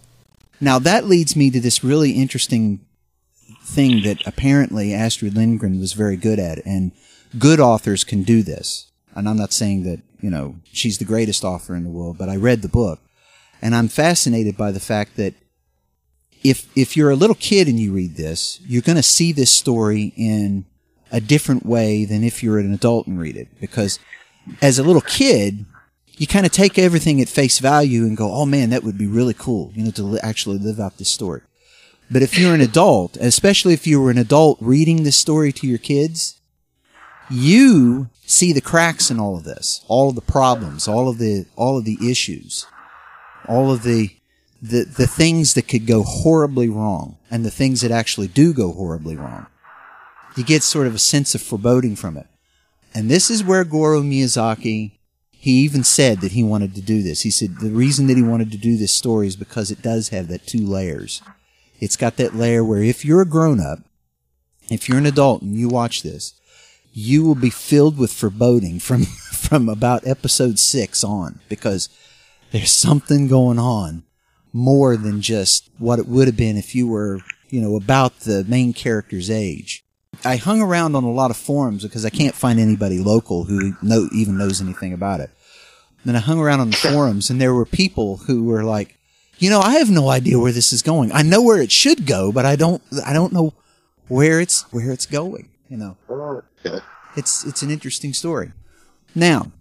Now 0.60 0.78
that 0.78 1.06
leads 1.06 1.36
me 1.36 1.50
to 1.50 1.60
this 1.60 1.84
really 1.84 2.12
interesting 2.12 2.80
thing 3.64 4.02
that 4.02 4.26
apparently 4.26 4.92
Astrid 4.92 5.34
Lindgren 5.34 5.78
was 5.78 5.92
very 5.92 6.16
good 6.16 6.38
at, 6.38 6.64
and 6.66 6.92
good 7.38 7.60
authors 7.60 8.04
can 8.04 8.22
do 8.22 8.42
this. 8.42 8.91
And 9.14 9.28
I'm 9.28 9.36
not 9.36 9.52
saying 9.52 9.84
that 9.84 10.00
you 10.20 10.30
know 10.30 10.56
she's 10.72 10.98
the 10.98 11.04
greatest 11.04 11.44
author 11.44 11.74
in 11.74 11.84
the 11.84 11.90
world, 11.90 12.18
but 12.18 12.28
I 12.28 12.36
read 12.36 12.62
the 12.62 12.68
book, 12.68 13.00
and 13.60 13.74
I'm 13.74 13.88
fascinated 13.88 14.56
by 14.56 14.72
the 14.72 14.80
fact 14.80 15.16
that 15.16 15.34
if 16.42 16.66
if 16.76 16.96
you're 16.96 17.10
a 17.10 17.16
little 17.16 17.36
kid 17.36 17.68
and 17.68 17.78
you 17.78 17.92
read 17.92 18.16
this, 18.16 18.60
you're 18.66 18.82
going 18.82 18.96
to 18.96 19.02
see 19.02 19.32
this 19.32 19.50
story 19.50 20.12
in 20.16 20.64
a 21.10 21.20
different 21.20 21.66
way 21.66 22.04
than 22.04 22.24
if 22.24 22.42
you're 22.42 22.58
an 22.58 22.72
adult 22.72 23.06
and 23.06 23.20
read 23.20 23.36
it. 23.36 23.48
Because 23.60 23.98
as 24.60 24.78
a 24.78 24.82
little 24.82 25.02
kid, 25.02 25.66
you 26.16 26.26
kind 26.26 26.46
of 26.46 26.52
take 26.52 26.78
everything 26.78 27.20
at 27.20 27.28
face 27.28 27.58
value 27.58 28.02
and 28.02 28.16
go, 28.16 28.32
"Oh 28.32 28.46
man, 28.46 28.70
that 28.70 28.82
would 28.82 28.98
be 28.98 29.06
really 29.06 29.34
cool," 29.34 29.72
you 29.74 29.84
know, 29.84 29.90
to 29.92 30.02
li- 30.02 30.20
actually 30.22 30.58
live 30.58 30.80
out 30.80 30.98
this 30.98 31.10
story. 31.10 31.42
But 32.10 32.22
if 32.22 32.38
you're 32.38 32.54
an 32.54 32.60
adult, 32.60 33.16
especially 33.16 33.72
if 33.72 33.86
you 33.86 34.00
were 34.00 34.10
an 34.10 34.18
adult 34.18 34.58
reading 34.60 35.02
this 35.02 35.16
story 35.16 35.52
to 35.52 35.66
your 35.66 35.78
kids, 35.78 36.40
you 37.32 38.08
see 38.26 38.52
the 38.52 38.60
cracks 38.60 39.10
in 39.10 39.18
all 39.18 39.36
of 39.36 39.44
this, 39.44 39.84
all 39.88 40.10
of 40.10 40.14
the 40.14 40.20
problems, 40.20 40.86
all 40.86 41.08
of 41.08 41.18
the 41.18 41.46
all 41.56 41.78
of 41.78 41.84
the 41.84 41.98
issues, 42.02 42.66
all 43.48 43.72
of 43.72 43.82
the 43.82 44.10
the 44.60 44.84
the 44.84 45.06
things 45.06 45.54
that 45.54 45.68
could 45.68 45.86
go 45.86 46.02
horribly 46.02 46.68
wrong 46.68 47.18
and 47.30 47.44
the 47.44 47.50
things 47.50 47.80
that 47.80 47.90
actually 47.90 48.28
do 48.28 48.52
go 48.52 48.72
horribly 48.72 49.16
wrong. 49.16 49.46
You 50.36 50.44
get 50.44 50.62
sort 50.62 50.86
of 50.86 50.94
a 50.94 50.98
sense 50.98 51.34
of 51.34 51.42
foreboding 51.42 51.96
from 51.96 52.16
it. 52.16 52.26
And 52.94 53.10
this 53.10 53.30
is 53.30 53.44
where 53.44 53.64
Goro 53.64 54.02
Miyazaki 54.02 54.92
he 55.42 55.54
even 55.64 55.82
said 55.82 56.20
that 56.20 56.30
he 56.30 56.44
wanted 56.44 56.72
to 56.76 56.80
do 56.80 57.02
this. 57.02 57.22
He 57.22 57.30
said 57.30 57.58
the 57.58 57.70
reason 57.70 58.06
that 58.06 58.16
he 58.16 58.22
wanted 58.22 58.52
to 58.52 58.56
do 58.56 58.76
this 58.76 58.92
story 58.92 59.26
is 59.26 59.34
because 59.34 59.72
it 59.72 59.82
does 59.82 60.10
have 60.10 60.28
that 60.28 60.46
two 60.46 60.64
layers. 60.64 61.20
It's 61.80 61.96
got 61.96 62.16
that 62.18 62.36
layer 62.36 62.62
where 62.62 62.80
if 62.80 63.04
you're 63.04 63.22
a 63.22 63.26
grown 63.26 63.58
up, 63.58 63.80
if 64.70 64.88
you're 64.88 64.98
an 64.98 65.06
adult 65.06 65.42
and 65.42 65.56
you 65.56 65.68
watch 65.68 66.04
this, 66.04 66.34
you 66.92 67.24
will 67.24 67.34
be 67.34 67.50
filled 67.50 67.98
with 67.98 68.12
foreboding 68.12 68.78
from 68.78 69.04
from 69.42 69.68
about 69.68 70.06
episode 70.06 70.58
6 70.58 71.04
on 71.04 71.40
because 71.48 71.88
there's 72.52 72.70
something 72.70 73.28
going 73.28 73.58
on 73.58 74.04
more 74.52 74.96
than 74.96 75.20
just 75.20 75.68
what 75.78 75.98
it 75.98 76.06
would 76.06 76.28
have 76.28 76.36
been 76.36 76.56
if 76.56 76.74
you 76.74 76.86
were, 76.86 77.20
you 77.48 77.60
know, 77.60 77.76
about 77.76 78.20
the 78.20 78.44
main 78.44 78.72
character's 78.72 79.30
age. 79.30 79.84
I 80.24 80.36
hung 80.36 80.60
around 80.60 80.94
on 80.94 81.04
a 81.04 81.10
lot 81.10 81.30
of 81.30 81.36
forums 81.36 81.82
because 81.82 82.04
I 82.04 82.10
can't 82.10 82.34
find 82.34 82.60
anybody 82.60 82.98
local 82.98 83.44
who 83.44 83.74
know, 83.82 84.08
even 84.14 84.36
knows 84.36 84.60
anything 84.60 84.92
about 84.92 85.20
it. 85.20 85.30
Then 86.04 86.16
I 86.16 86.20
hung 86.20 86.38
around 86.38 86.60
on 86.60 86.70
the 86.70 86.76
forums 86.76 87.30
and 87.30 87.40
there 87.40 87.54
were 87.54 87.64
people 87.64 88.18
who 88.18 88.44
were 88.44 88.64
like, 88.64 88.98
you 89.38 89.50
know, 89.50 89.60
I 89.60 89.76
have 89.78 89.90
no 89.90 90.08
idea 90.08 90.38
where 90.38 90.52
this 90.52 90.72
is 90.72 90.82
going. 90.82 91.10
I 91.12 91.22
know 91.22 91.42
where 91.42 91.60
it 91.60 91.72
should 91.72 92.06
go, 92.06 92.30
but 92.30 92.44
I 92.44 92.54
don't, 92.56 92.82
I 93.04 93.12
don't 93.12 93.32
know 93.32 93.54
where 94.08 94.40
it's, 94.40 94.62
where 94.72 94.92
it's 94.92 95.06
going, 95.06 95.48
you 95.72 95.78
know. 95.78 95.96
It's, 97.16 97.44
it's 97.46 97.62
an 97.62 97.70
interesting 97.70 98.12
story. 98.12 98.52
Now, 99.14 99.52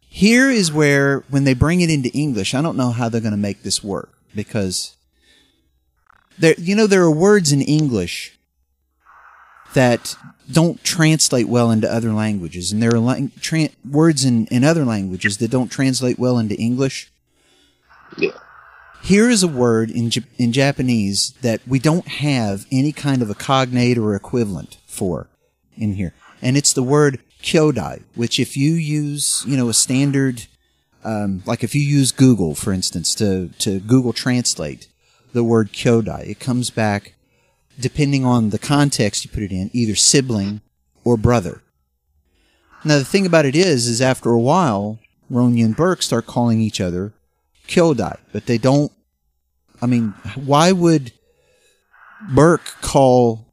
here 0.00 0.50
is 0.50 0.72
where, 0.72 1.24
when 1.28 1.44
they 1.44 1.52
bring 1.52 1.82
it 1.82 1.90
into 1.90 2.08
English, 2.14 2.54
I 2.54 2.62
don't 2.62 2.76
know 2.76 2.90
how 2.90 3.10
they're 3.10 3.20
going 3.20 3.32
to 3.32 3.36
make 3.36 3.62
this 3.62 3.84
work 3.84 4.14
because 4.34 4.96
there, 6.38 6.54
you 6.56 6.74
know, 6.74 6.86
there 6.86 7.02
are 7.02 7.10
words 7.10 7.52
in 7.52 7.60
English 7.60 8.38
that 9.74 10.16
don't 10.50 10.82
translate 10.82 11.48
well 11.48 11.70
into 11.70 11.92
other 11.92 12.14
languages, 12.14 12.72
and 12.72 12.82
there 12.82 12.94
are 12.94 12.98
lang- 12.98 13.32
tra- 13.42 13.68
words 13.88 14.24
in, 14.24 14.46
in 14.46 14.64
other 14.64 14.86
languages 14.86 15.36
that 15.36 15.50
don't 15.50 15.68
translate 15.68 16.18
well 16.18 16.38
into 16.38 16.54
English. 16.56 17.12
Yeah. 18.16 18.30
Here 19.02 19.28
is 19.28 19.42
a 19.42 19.48
word 19.48 19.90
in 19.90 20.08
Jap- 20.08 20.24
in 20.38 20.52
Japanese 20.52 21.34
that 21.42 21.60
we 21.66 21.78
don't 21.78 22.08
have 22.08 22.64
any 22.72 22.92
kind 22.92 23.20
of 23.20 23.28
a 23.28 23.34
cognate 23.34 23.98
or 23.98 24.14
equivalent 24.14 24.78
in 25.76 25.94
here, 25.94 26.14
and 26.40 26.56
it's 26.56 26.72
the 26.72 26.82
word 26.82 27.20
kyodai, 27.42 28.02
which 28.14 28.40
if 28.40 28.56
you 28.56 28.74
use, 28.74 29.44
you 29.46 29.56
know, 29.56 29.68
a 29.68 29.74
standard, 29.74 30.46
um, 31.04 31.42
like 31.46 31.62
if 31.62 31.74
you 31.74 31.82
use 31.82 32.12
Google, 32.12 32.54
for 32.54 32.72
instance, 32.72 33.14
to 33.16 33.48
to 33.58 33.80
Google 33.80 34.12
Translate 34.12 34.88
the 35.32 35.44
word 35.44 35.72
kyodai, 35.72 36.28
it 36.28 36.40
comes 36.40 36.70
back 36.70 37.14
depending 37.78 38.24
on 38.24 38.50
the 38.50 38.58
context 38.58 39.24
you 39.24 39.30
put 39.30 39.42
it 39.42 39.52
in, 39.52 39.70
either 39.72 39.94
sibling 39.94 40.62
or 41.04 41.16
brother. 41.16 41.62
Now 42.84 42.98
the 42.98 43.04
thing 43.04 43.26
about 43.26 43.44
it 43.44 43.54
is, 43.54 43.86
is 43.86 44.00
after 44.00 44.30
a 44.30 44.40
while, 44.40 44.98
Ronya 45.30 45.64
and 45.64 45.76
Birk 45.76 46.02
start 46.02 46.26
calling 46.26 46.60
each 46.60 46.80
other 46.80 47.12
kyodai, 47.68 48.18
but 48.32 48.46
they 48.46 48.58
don't. 48.58 48.92
I 49.82 49.86
mean, 49.86 50.14
why 50.34 50.72
would 50.72 51.12
Birk 52.30 52.62
call 52.80 53.45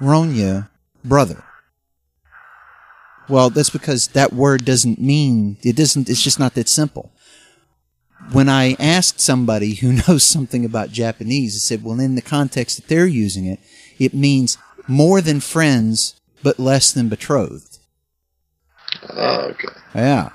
Ronya 0.00 0.68
brother? 1.04 1.42
Well, 3.28 3.50
that's 3.50 3.70
because 3.70 4.08
that 4.08 4.32
word 4.32 4.64
doesn't 4.64 5.00
mean 5.00 5.56
it 5.62 5.76
doesn't. 5.76 6.08
It's 6.08 6.22
just 6.22 6.38
not 6.38 6.54
that 6.54 6.68
simple. 6.68 7.12
When 8.32 8.48
I 8.48 8.76
asked 8.78 9.20
somebody 9.20 9.74
who 9.74 9.92
knows 10.08 10.22
something 10.22 10.64
about 10.64 10.90
Japanese, 10.90 11.56
I 11.56 11.58
said, 11.58 11.84
"Well, 11.84 11.98
in 12.00 12.14
the 12.14 12.22
context 12.22 12.76
that 12.76 12.88
they're 12.88 13.06
using 13.06 13.46
it, 13.46 13.58
it 13.98 14.14
means 14.14 14.58
more 14.86 15.20
than 15.20 15.40
friends, 15.40 16.20
but 16.42 16.58
less 16.58 16.92
than 16.92 17.08
betrothed." 17.08 17.78
Oh, 19.10 19.48
okay. 19.50 19.68
Yeah. 19.94 20.30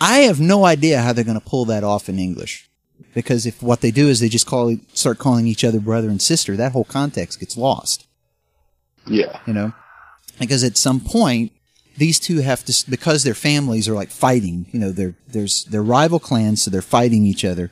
I 0.00 0.20
have 0.20 0.40
no 0.40 0.64
idea 0.64 1.02
how 1.02 1.12
they're 1.12 1.24
going 1.24 1.38
to 1.38 1.46
pull 1.46 1.66
that 1.66 1.84
off 1.84 2.08
in 2.08 2.18
English. 2.18 2.70
Because 3.12 3.44
if 3.44 3.62
what 3.62 3.80
they 3.80 3.90
do 3.90 4.08
is 4.08 4.20
they 4.20 4.28
just 4.28 4.46
call 4.46 4.76
start 4.94 5.18
calling 5.18 5.46
each 5.46 5.64
other 5.64 5.80
brother 5.80 6.08
and 6.08 6.22
sister, 6.22 6.56
that 6.56 6.72
whole 6.72 6.84
context 6.84 7.40
gets 7.40 7.56
lost, 7.56 8.06
Yeah. 9.10 9.40
you 9.46 9.52
know? 9.52 9.72
Because 10.38 10.64
at 10.64 10.76
some 10.76 11.00
point 11.00 11.52
these 11.96 12.18
two 12.18 12.38
have 12.38 12.64
to 12.64 12.90
because 12.90 13.24
their 13.24 13.34
families 13.34 13.88
are 13.88 13.94
like 13.94 14.10
fighting, 14.10 14.66
you 14.72 14.80
know, 14.80 14.90
they're 14.90 15.14
there's 15.28 15.64
they're 15.64 15.82
rival 15.82 16.18
clans 16.18 16.62
so 16.62 16.70
they're 16.70 16.82
fighting 16.82 17.26
each 17.26 17.44
other, 17.44 17.70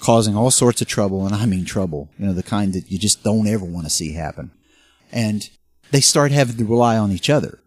causing 0.00 0.36
all 0.36 0.50
sorts 0.50 0.82
of 0.82 0.88
trouble 0.88 1.24
and 1.24 1.34
I 1.34 1.46
mean 1.46 1.64
trouble, 1.64 2.10
you 2.18 2.26
know, 2.26 2.32
the 2.34 2.42
kind 2.42 2.72
that 2.74 2.90
you 2.90 2.98
just 2.98 3.22
don't 3.24 3.46
ever 3.46 3.64
want 3.64 3.86
to 3.86 3.90
see 3.90 4.12
happen. 4.12 4.50
And 5.10 5.48
they 5.90 6.00
start 6.00 6.32
having 6.32 6.56
to 6.56 6.64
rely 6.64 6.98
on 6.98 7.12
each 7.12 7.30
other. 7.30 7.60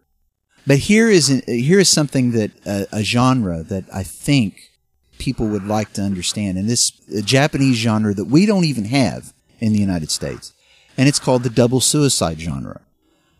But 0.66 0.78
here 0.78 1.08
is 1.08 1.28
here 1.46 1.78
is 1.78 1.88
something 1.88 2.32
that 2.32 2.50
uh, 2.66 2.84
a 2.92 3.02
genre 3.02 3.62
that 3.62 3.84
I 3.92 4.02
think 4.02 4.70
people 5.18 5.46
would 5.46 5.64
like 5.64 5.92
to 5.94 6.02
understand, 6.02 6.58
and 6.58 6.68
this 6.68 6.90
Japanese 7.24 7.76
genre 7.76 8.14
that 8.14 8.24
we 8.26 8.46
don't 8.46 8.64
even 8.64 8.86
have 8.86 9.32
in 9.60 9.72
the 9.72 9.78
United 9.78 10.10
States, 10.10 10.52
and 10.98 11.08
it's 11.08 11.20
called 11.20 11.44
the 11.44 11.50
double 11.50 11.80
suicide 11.80 12.40
genre. 12.40 12.80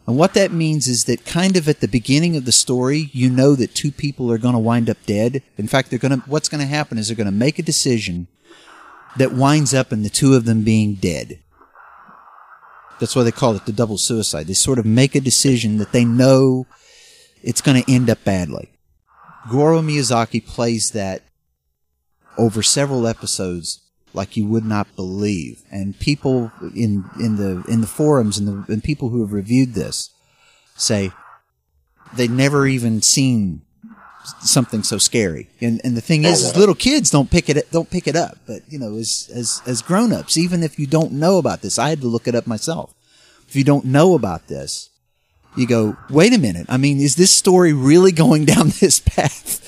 And 0.07 0.17
what 0.17 0.35
that 0.35 0.53
means 0.53 0.87
is 0.87 1.05
that 1.05 1.25
kind 1.25 1.57
of 1.57 1.69
at 1.69 1.81
the 1.81 1.89
beginning 1.89 2.37
of 2.37 2.45
the 2.45 2.53
story, 2.53 3.11
you 3.13 3.29
know 3.29 3.57
that 3.57 3.75
two 3.75 3.91
people 3.91 4.31
are 4.31 4.39
going 4.39 4.55
to 4.55 4.59
wind 4.59 4.89
up 4.89 4.99
dead. 5.05 5.43
In 5.59 5.67
fact, 5.67 5.91
they're 5.91 5.99
going 5.99 6.21
to 6.21 6.29
what's 6.29 6.49
going 6.49 6.61
to 6.61 6.67
happen 6.67 6.97
is 6.97 7.09
they're 7.09 7.17
going 7.17 7.27
to 7.27 7.33
make 7.33 7.59
a 7.59 7.63
decision 7.63 8.29
that 9.17 9.33
winds 9.33 9.75
up 9.75 9.93
in 9.93 10.03
the 10.03 10.11
two 10.11 10.35
of 10.35 10.45
them 10.45 10.63
being 10.63 10.95
dead. 10.95 11.41
That's 13.01 13.17
why 13.17 13.25
they 13.25 13.33
call 13.33 13.57
it 13.57 13.67
the 13.67 13.73
double 13.73 13.99
suicide. 13.99 14.47
They 14.47 14.55
sort 14.55 14.79
of 14.79 14.87
make 14.87 15.15
a 15.15 15.21
decision 15.21 15.79
that 15.79 15.93
they 15.93 16.05
know 16.05 16.67
it's 17.43 17.61
going 17.61 17.83
to 17.83 17.93
end 17.93 18.09
up 18.09 18.23
badly. 18.25 18.71
Goro 19.51 19.83
Miyazaki 19.83 20.45
plays 20.45 20.93
that 20.93 21.23
over 22.39 22.63
several 22.63 23.07
episodes 23.07 23.81
like 24.17 24.37
you 24.37 24.47
would 24.47 24.65
not 24.65 24.95
believe. 24.97 25.63
And 25.71 25.99
people 25.99 26.51
in 26.75 27.05
in 27.21 27.37
the 27.37 27.63
in 27.69 27.81
the 27.83 27.87
forums 27.87 28.39
and 28.39 28.49
the 28.49 28.73
and 28.73 28.83
people 28.83 29.11
who 29.11 29.21
have 29.21 29.33
reviewed 29.33 29.75
this 29.75 30.11
say 30.77 31.13
they 32.15 32.29
never 32.29 32.67
even 32.67 33.03
seen 33.03 33.63
something 34.41 34.83
so 34.83 34.99
scary. 34.99 35.49
And 35.61 35.81
and 35.85 35.97
the 35.97 36.01
thing 36.01 36.25
is, 36.25 36.43
is 36.43 36.57
little 36.57 36.75
kids 36.75 37.11
don't 37.11 37.31
pick 37.31 37.49
it 37.49 37.71
don't 37.71 37.91
pick 37.91 38.09
it 38.09 38.17
up. 38.17 38.39
But 38.47 38.63
you 38.69 38.79
know, 38.79 38.97
as 38.97 39.31
as 39.35 39.63
as 39.67 39.83
grown 39.83 40.13
ups, 40.13 40.37
even 40.37 40.63
if 40.63 40.79
you 40.79 40.87
don't 40.87 41.13
know 41.13 41.39
about 41.39 41.63
this, 41.63 41.79
I 41.79 41.91
had 41.91 42.01
to 42.01 42.09
look 42.09 42.27
it 42.27 42.35
up 42.35 42.47
myself. 42.47 42.95
If 43.49 43.55
you 43.55 43.63
don't 43.63 43.85
know 43.85 44.15
about 44.15 44.49
this, 44.49 44.91
you 45.57 45.67
go, 45.67 45.97
wait 46.11 46.35
a 46.35 46.39
minute. 46.39 46.67
I 46.69 46.77
mean, 46.77 47.01
is 47.01 47.17
this 47.17 47.31
story 47.31 47.73
really 47.73 48.13
going 48.13 48.45
down 48.45 48.69
this 48.81 48.99
path? 49.01 49.63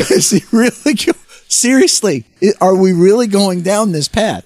is 0.10 0.32
it 0.32 0.50
really 0.52 0.94
go- 0.94 1.12
seriously? 1.48 2.24
Are 2.60 2.74
we 2.74 2.92
really 2.92 3.26
going 3.26 3.62
down 3.62 3.92
this 3.92 4.08
path? 4.08 4.44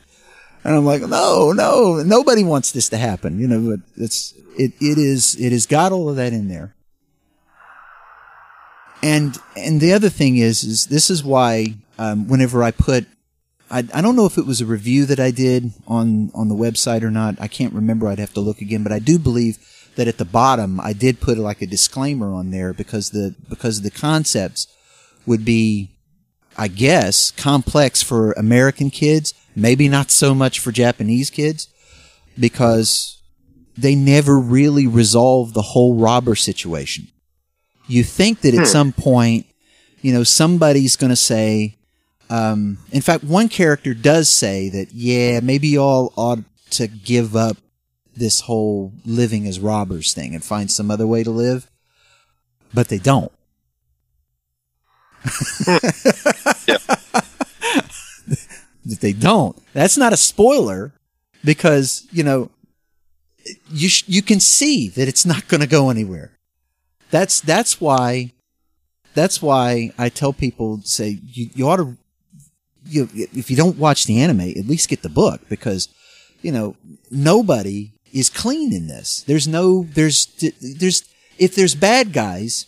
And 0.64 0.74
I'm 0.74 0.84
like, 0.84 1.02
no, 1.02 1.52
no, 1.52 2.02
nobody 2.02 2.44
wants 2.44 2.72
this 2.72 2.88
to 2.90 2.98
happen. 2.98 3.38
You 3.38 3.48
know, 3.48 3.76
but 3.76 3.80
it's 3.96 4.34
it 4.58 4.72
it 4.80 4.98
is 4.98 5.34
it 5.40 5.52
has 5.52 5.66
got 5.66 5.92
all 5.92 6.08
of 6.08 6.16
that 6.16 6.32
in 6.32 6.48
there. 6.48 6.74
And 9.02 9.38
and 9.56 9.80
the 9.80 9.92
other 9.92 10.10
thing 10.10 10.36
is 10.36 10.62
is 10.62 10.86
this 10.86 11.08
is 11.08 11.24
why 11.24 11.74
um, 11.98 12.28
whenever 12.28 12.62
I 12.62 12.70
put 12.70 13.06
I, 13.70 13.78
I 13.94 14.00
don't 14.00 14.16
know 14.16 14.26
if 14.26 14.36
it 14.36 14.46
was 14.46 14.60
a 14.60 14.66
review 14.66 15.06
that 15.06 15.20
I 15.20 15.30
did 15.30 15.72
on 15.86 16.30
on 16.34 16.48
the 16.48 16.54
website 16.54 17.02
or 17.02 17.10
not. 17.10 17.36
I 17.40 17.48
can't 17.48 17.72
remember. 17.72 18.08
I'd 18.08 18.18
have 18.18 18.34
to 18.34 18.40
look 18.40 18.60
again, 18.60 18.82
but 18.82 18.92
I 18.92 18.98
do 18.98 19.18
believe 19.18 19.58
that 19.96 20.08
at 20.08 20.18
the 20.18 20.24
bottom 20.24 20.80
I 20.80 20.92
did 20.92 21.20
put 21.20 21.38
like 21.38 21.62
a 21.62 21.66
disclaimer 21.66 22.34
on 22.34 22.50
there 22.50 22.72
because 22.72 23.10
the 23.10 23.34
because 23.48 23.80
the 23.82 23.90
concepts 23.90 24.66
would 25.24 25.44
be 25.44 25.90
I 26.60 26.68
guess 26.68 27.30
complex 27.30 28.02
for 28.02 28.32
American 28.32 28.90
kids, 28.90 29.32
maybe 29.56 29.88
not 29.88 30.10
so 30.10 30.34
much 30.34 30.60
for 30.60 30.72
Japanese 30.72 31.30
kids 31.30 31.68
because 32.38 33.22
they 33.78 33.94
never 33.94 34.38
really 34.38 34.86
resolve 34.86 35.54
the 35.54 35.62
whole 35.62 35.94
robber 35.94 36.34
situation. 36.34 37.08
You 37.86 38.04
think 38.04 38.42
that 38.42 38.52
at 38.52 38.66
some 38.66 38.92
point, 38.92 39.46
you 40.02 40.12
know, 40.12 40.22
somebody's 40.22 40.96
going 40.96 41.08
to 41.08 41.16
say, 41.16 41.78
um, 42.28 42.76
in 42.92 43.00
fact, 43.00 43.24
one 43.24 43.48
character 43.48 43.94
does 43.94 44.28
say 44.28 44.68
that, 44.68 44.92
yeah, 44.92 45.40
maybe 45.40 45.68
y'all 45.68 46.12
ought 46.14 46.40
to 46.72 46.88
give 46.88 47.34
up 47.34 47.56
this 48.14 48.40
whole 48.40 48.92
living 49.06 49.46
as 49.46 49.60
robbers 49.60 50.12
thing 50.12 50.34
and 50.34 50.44
find 50.44 50.70
some 50.70 50.90
other 50.90 51.06
way 51.06 51.24
to 51.24 51.30
live. 51.30 51.70
But 52.74 52.88
they 52.88 52.98
don't. 52.98 53.32
that 56.66 57.70
they 59.00 59.12
don't. 59.12 59.56
That's 59.72 59.96
not 59.96 60.12
a 60.12 60.16
spoiler 60.16 60.92
because, 61.44 62.06
you 62.10 62.22
know, 62.22 62.50
you 63.70 63.88
sh- 63.88 64.04
you 64.06 64.22
can 64.22 64.40
see 64.40 64.88
that 64.88 65.08
it's 65.08 65.24
not 65.24 65.48
going 65.48 65.60
to 65.60 65.66
go 65.66 65.90
anywhere. 65.90 66.32
That's 67.10 67.40
that's 67.40 67.80
why 67.80 68.32
that's 69.14 69.42
why 69.42 69.92
I 69.98 70.08
tell 70.08 70.32
people 70.32 70.80
say 70.84 71.18
you, 71.26 71.50
you 71.54 71.68
ought 71.68 71.76
to 71.76 71.96
you 72.86 73.08
if 73.14 73.50
you 73.50 73.56
don't 73.56 73.78
watch 73.78 74.06
the 74.06 74.20
anime, 74.20 74.40
at 74.40 74.66
least 74.66 74.88
get 74.88 75.02
the 75.02 75.08
book 75.08 75.40
because 75.48 75.88
you 76.42 76.52
know 76.52 76.76
nobody 77.10 77.92
is 78.12 78.28
clean 78.28 78.72
in 78.72 78.86
this. 78.86 79.22
There's 79.22 79.48
no 79.48 79.84
there's 79.84 80.26
there's 80.60 81.08
if 81.38 81.54
there's 81.54 81.74
bad 81.74 82.12
guys, 82.12 82.66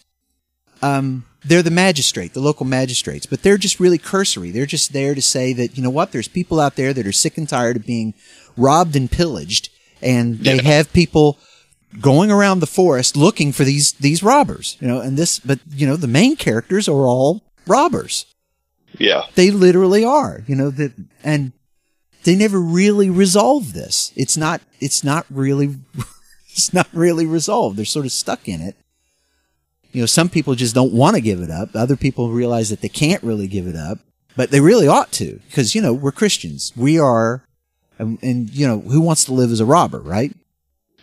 um, 0.80 1.24
they're 1.44 1.62
the 1.62 1.70
magistrate, 1.70 2.34
the 2.34 2.40
local 2.40 2.64
magistrates, 2.66 3.26
but 3.26 3.42
they're 3.42 3.58
just 3.58 3.80
really 3.80 3.98
cursory. 3.98 4.50
They're 4.50 4.66
just 4.66 4.92
there 4.92 5.14
to 5.14 5.22
say 5.22 5.52
that 5.54 5.76
you 5.76 5.82
know 5.82 5.90
what, 5.90 6.12
there's 6.12 6.28
people 6.28 6.60
out 6.60 6.76
there 6.76 6.92
that 6.92 7.06
are 7.06 7.12
sick 7.12 7.36
and 7.38 7.48
tired 7.48 7.76
of 7.76 7.86
being 7.86 8.14
robbed 8.56 8.94
and 8.96 9.10
pillaged, 9.10 9.70
and 10.00 10.38
they 10.40 10.56
Yeah. 10.56 10.62
have 10.62 10.92
people 10.92 11.38
going 12.00 12.30
around 12.30 12.60
the 12.60 12.66
forest 12.66 13.16
looking 13.16 13.52
for 13.52 13.64
these 13.64 13.92
these 13.92 14.22
robbers. 14.22 14.76
You 14.80 14.88
know, 14.88 15.00
and 15.00 15.16
this, 15.16 15.38
but 15.38 15.58
you 15.74 15.86
know, 15.86 15.96
the 15.96 16.06
main 16.06 16.36
characters 16.36 16.88
are 16.88 17.06
all 17.06 17.42
robbers. 17.66 18.24
Yeah. 18.98 19.22
They 19.34 19.50
literally 19.50 20.04
are. 20.04 20.42
You 20.46 20.54
know 20.54 20.70
that, 20.70 20.92
and 21.24 21.52
they 22.24 22.36
never 22.36 22.60
really 22.60 23.10
resolve 23.10 23.72
this. 23.72 24.12
It's 24.16 24.36
not. 24.36 24.60
It's 24.80 25.02
not 25.02 25.26
really. 25.30 25.76
It's 26.54 26.74
not 26.74 26.86
really 26.92 27.24
resolved. 27.24 27.78
They're 27.78 27.86
sort 27.86 28.04
of 28.04 28.12
stuck 28.12 28.46
in 28.46 28.60
it. 28.60 28.76
You 29.92 30.00
know, 30.02 30.06
some 30.06 30.28
people 30.28 30.54
just 30.54 30.74
don't 30.74 30.92
want 30.92 31.16
to 31.16 31.22
give 31.22 31.40
it 31.40 31.50
up. 31.50 31.70
Other 31.74 31.96
people 31.96 32.30
realize 32.30 32.70
that 32.70 32.80
they 32.80 32.88
can't 32.88 33.22
really 33.22 33.46
give 33.46 33.66
it 33.66 33.76
up, 33.76 33.98
but 34.36 34.50
they 34.50 34.60
really 34.60 34.88
ought 34.88 35.12
to 35.12 35.40
because 35.48 35.74
you 35.74 35.82
know 35.82 35.92
we're 35.92 36.12
Christians. 36.12 36.72
We 36.76 36.98
are, 36.98 37.44
and, 37.98 38.18
and 38.22 38.50
you 38.50 38.66
know 38.66 38.80
who 38.80 39.00
wants 39.00 39.24
to 39.26 39.34
live 39.34 39.50
as 39.52 39.60
a 39.60 39.66
robber, 39.66 40.00
right? 40.00 40.34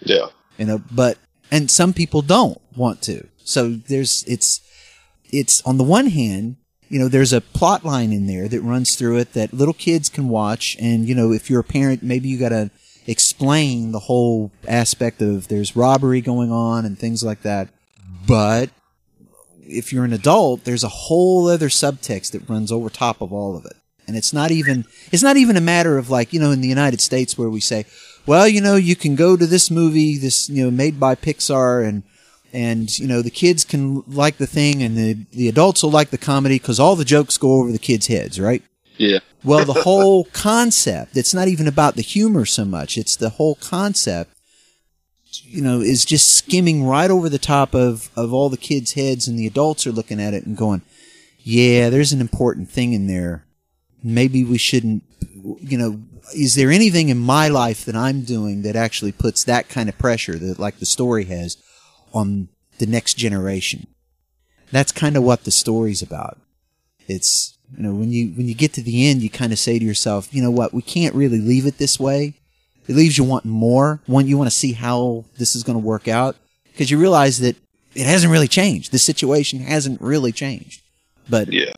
Yeah. 0.01 0.27
you 0.57 0.65
know 0.65 0.81
but 0.91 1.17
and 1.51 1.69
some 1.69 1.93
people 1.93 2.21
don't 2.21 2.59
want 2.75 3.01
to 3.03 3.27
so 3.43 3.71
there's 3.71 4.23
it's 4.27 4.61
it's 5.29 5.61
on 5.63 5.77
the 5.77 5.83
one 5.83 6.07
hand 6.07 6.55
you 6.87 6.99
know 6.99 7.07
there's 7.09 7.33
a 7.33 7.41
plot 7.41 7.83
line 7.83 8.13
in 8.13 8.27
there 8.27 8.47
that 8.47 8.61
runs 8.61 8.95
through 8.95 9.17
it 9.17 9.33
that 9.33 9.53
little 9.53 9.73
kids 9.73 10.07
can 10.09 10.29
watch 10.29 10.77
and 10.79 11.07
you 11.07 11.15
know 11.15 11.31
if 11.33 11.49
you're 11.49 11.59
a 11.59 11.65
parent 11.65 12.01
maybe 12.01 12.29
you 12.29 12.37
got 12.39 12.49
to 12.49 12.71
explain 13.07 13.91
the 13.91 13.99
whole 13.99 14.51
aspect 14.67 15.21
of 15.21 15.47
there's 15.49 15.75
robbery 15.75 16.21
going 16.21 16.51
on 16.51 16.85
and 16.85 16.97
things 16.97 17.23
like 17.23 17.41
that 17.41 17.67
but 18.29 18.69
if 19.67 19.91
you're 19.91 20.05
an 20.05 20.13
adult 20.13 20.63
there's 20.63 20.83
a 20.83 20.89
whole 20.89 21.47
other 21.47 21.67
subtext 21.69 22.31
that 22.31 22.47
runs 22.47 22.71
over 22.71 22.89
top 22.89 23.21
of 23.21 23.33
all 23.33 23.57
of 23.57 23.65
it. 23.65 23.73
And 24.07 24.15
it's 24.15 24.33
not 24.33 24.51
even 24.51 24.85
it's 25.11 25.23
not 25.23 25.37
even 25.37 25.57
a 25.57 25.61
matter 25.61 25.97
of 25.97 26.09
like 26.09 26.31
you 26.33 26.39
know 26.39 26.51
in 26.51 26.61
the 26.61 26.67
United 26.67 27.01
States 27.01 27.37
where 27.37 27.49
we 27.49 27.59
say 27.59 27.85
well 28.25 28.47
you 28.47 28.61
know 28.61 28.75
you 28.75 28.95
can 28.95 29.15
go 29.15 29.35
to 29.35 29.45
this 29.45 29.69
movie 29.69 30.17
this 30.17 30.49
you 30.49 30.63
know 30.63 30.71
made 30.71 30.99
by 30.99 31.15
Pixar 31.15 31.87
and 31.87 32.03
and 32.51 32.97
you 32.97 33.07
know 33.07 33.21
the 33.21 33.29
kids 33.29 33.63
can 33.63 34.03
like 34.07 34.37
the 34.37 34.47
thing 34.47 34.81
and 34.81 34.97
the 34.97 35.13
the 35.31 35.47
adults 35.47 35.83
will 35.83 35.91
like 35.91 36.09
the 36.09 36.17
comedy 36.17 36.57
because 36.57 36.79
all 36.79 36.95
the 36.95 37.05
jokes 37.05 37.37
go 37.37 37.53
over 37.59 37.71
the 37.71 37.77
kids 37.77 38.07
heads 38.07 38.39
right? 38.39 38.63
Yeah. 38.97 39.19
well 39.43 39.63
the 39.63 39.83
whole 39.83 40.23
concept 40.33 41.15
it's 41.15 41.33
not 41.33 41.47
even 41.47 41.67
about 41.67 41.95
the 41.95 42.01
humor 42.01 42.45
so 42.45 42.65
much. 42.65 42.97
It's 42.97 43.15
the 43.15 43.29
whole 43.29 43.55
concept 43.55 44.33
you 45.49 45.61
know 45.61 45.81
is 45.81 46.05
just 46.05 46.33
skimming 46.35 46.85
right 46.85 47.09
over 47.09 47.27
the 47.27 47.39
top 47.39 47.73
of 47.73 48.09
of 48.15 48.33
all 48.33 48.49
the 48.49 48.57
kids 48.57 48.93
heads 48.93 49.27
and 49.27 49.37
the 49.37 49.47
adults 49.47 49.87
are 49.87 49.91
looking 49.91 50.21
at 50.21 50.33
it 50.33 50.45
and 50.45 50.55
going 50.55 50.81
yeah 51.39 51.89
there's 51.89 52.13
an 52.13 52.21
important 52.21 52.69
thing 52.69 52.93
in 52.93 53.07
there. 53.07 53.45
Maybe 54.03 54.43
we 54.43 54.57
shouldn't 54.57 55.03
you 55.59 55.77
know 55.77 56.01
is 56.35 56.55
there 56.55 56.71
anything 56.71 57.09
in 57.09 57.17
my 57.17 57.47
life 57.47 57.85
that 57.85 57.95
i'm 57.95 58.21
doing 58.21 58.61
that 58.61 58.75
actually 58.75 59.11
puts 59.11 59.43
that 59.43 59.67
kind 59.67 59.89
of 59.89 59.97
pressure 59.97 60.37
that 60.37 60.59
like 60.59 60.77
the 60.77 60.85
story 60.85 61.25
has 61.25 61.57
on 62.13 62.49
the 62.77 62.85
next 62.85 63.15
generation? 63.15 63.87
That's 64.71 64.91
kind 64.91 65.17
of 65.17 65.23
what 65.23 65.43
the 65.43 65.51
story's 65.51 66.03
about. 66.03 66.37
It's 67.07 67.57
you 67.75 67.83
know 67.83 67.93
when 67.93 68.11
you 68.11 68.29
when 68.29 68.47
you 68.47 68.55
get 68.55 68.73
to 68.73 68.81
the 68.81 69.07
end 69.07 69.21
you 69.21 69.29
kind 69.29 69.51
of 69.51 69.59
say 69.59 69.79
to 69.79 69.85
yourself 69.85 70.33
you 70.33 70.41
know 70.41 70.51
what 70.51 70.73
we 70.73 70.81
can't 70.81 71.15
really 71.15 71.39
leave 71.39 71.65
it 71.65 71.77
this 71.77 71.99
way 71.99 72.35
it 72.89 72.95
leaves 72.95 73.17
you 73.17 73.23
wanting 73.23 73.51
more 73.51 74.01
one 74.05 74.27
you 74.27 74.37
want 74.37 74.49
to 74.49 74.55
see 74.55 74.73
how 74.73 75.23
this 75.37 75.55
is 75.55 75.63
going 75.63 75.77
to 75.79 75.85
work 75.85 76.09
out 76.09 76.35
because 76.71 76.91
you 76.91 76.97
realize 76.97 77.39
that 77.39 77.55
it 77.95 78.05
hasn't 78.05 78.31
really 78.31 78.47
changed 78.47 78.91
the 78.91 78.99
situation 78.99 79.59
hasn't 79.59 80.01
really 80.01 80.33
changed 80.33 80.81
but 81.29 81.51
Yeah. 81.53 81.71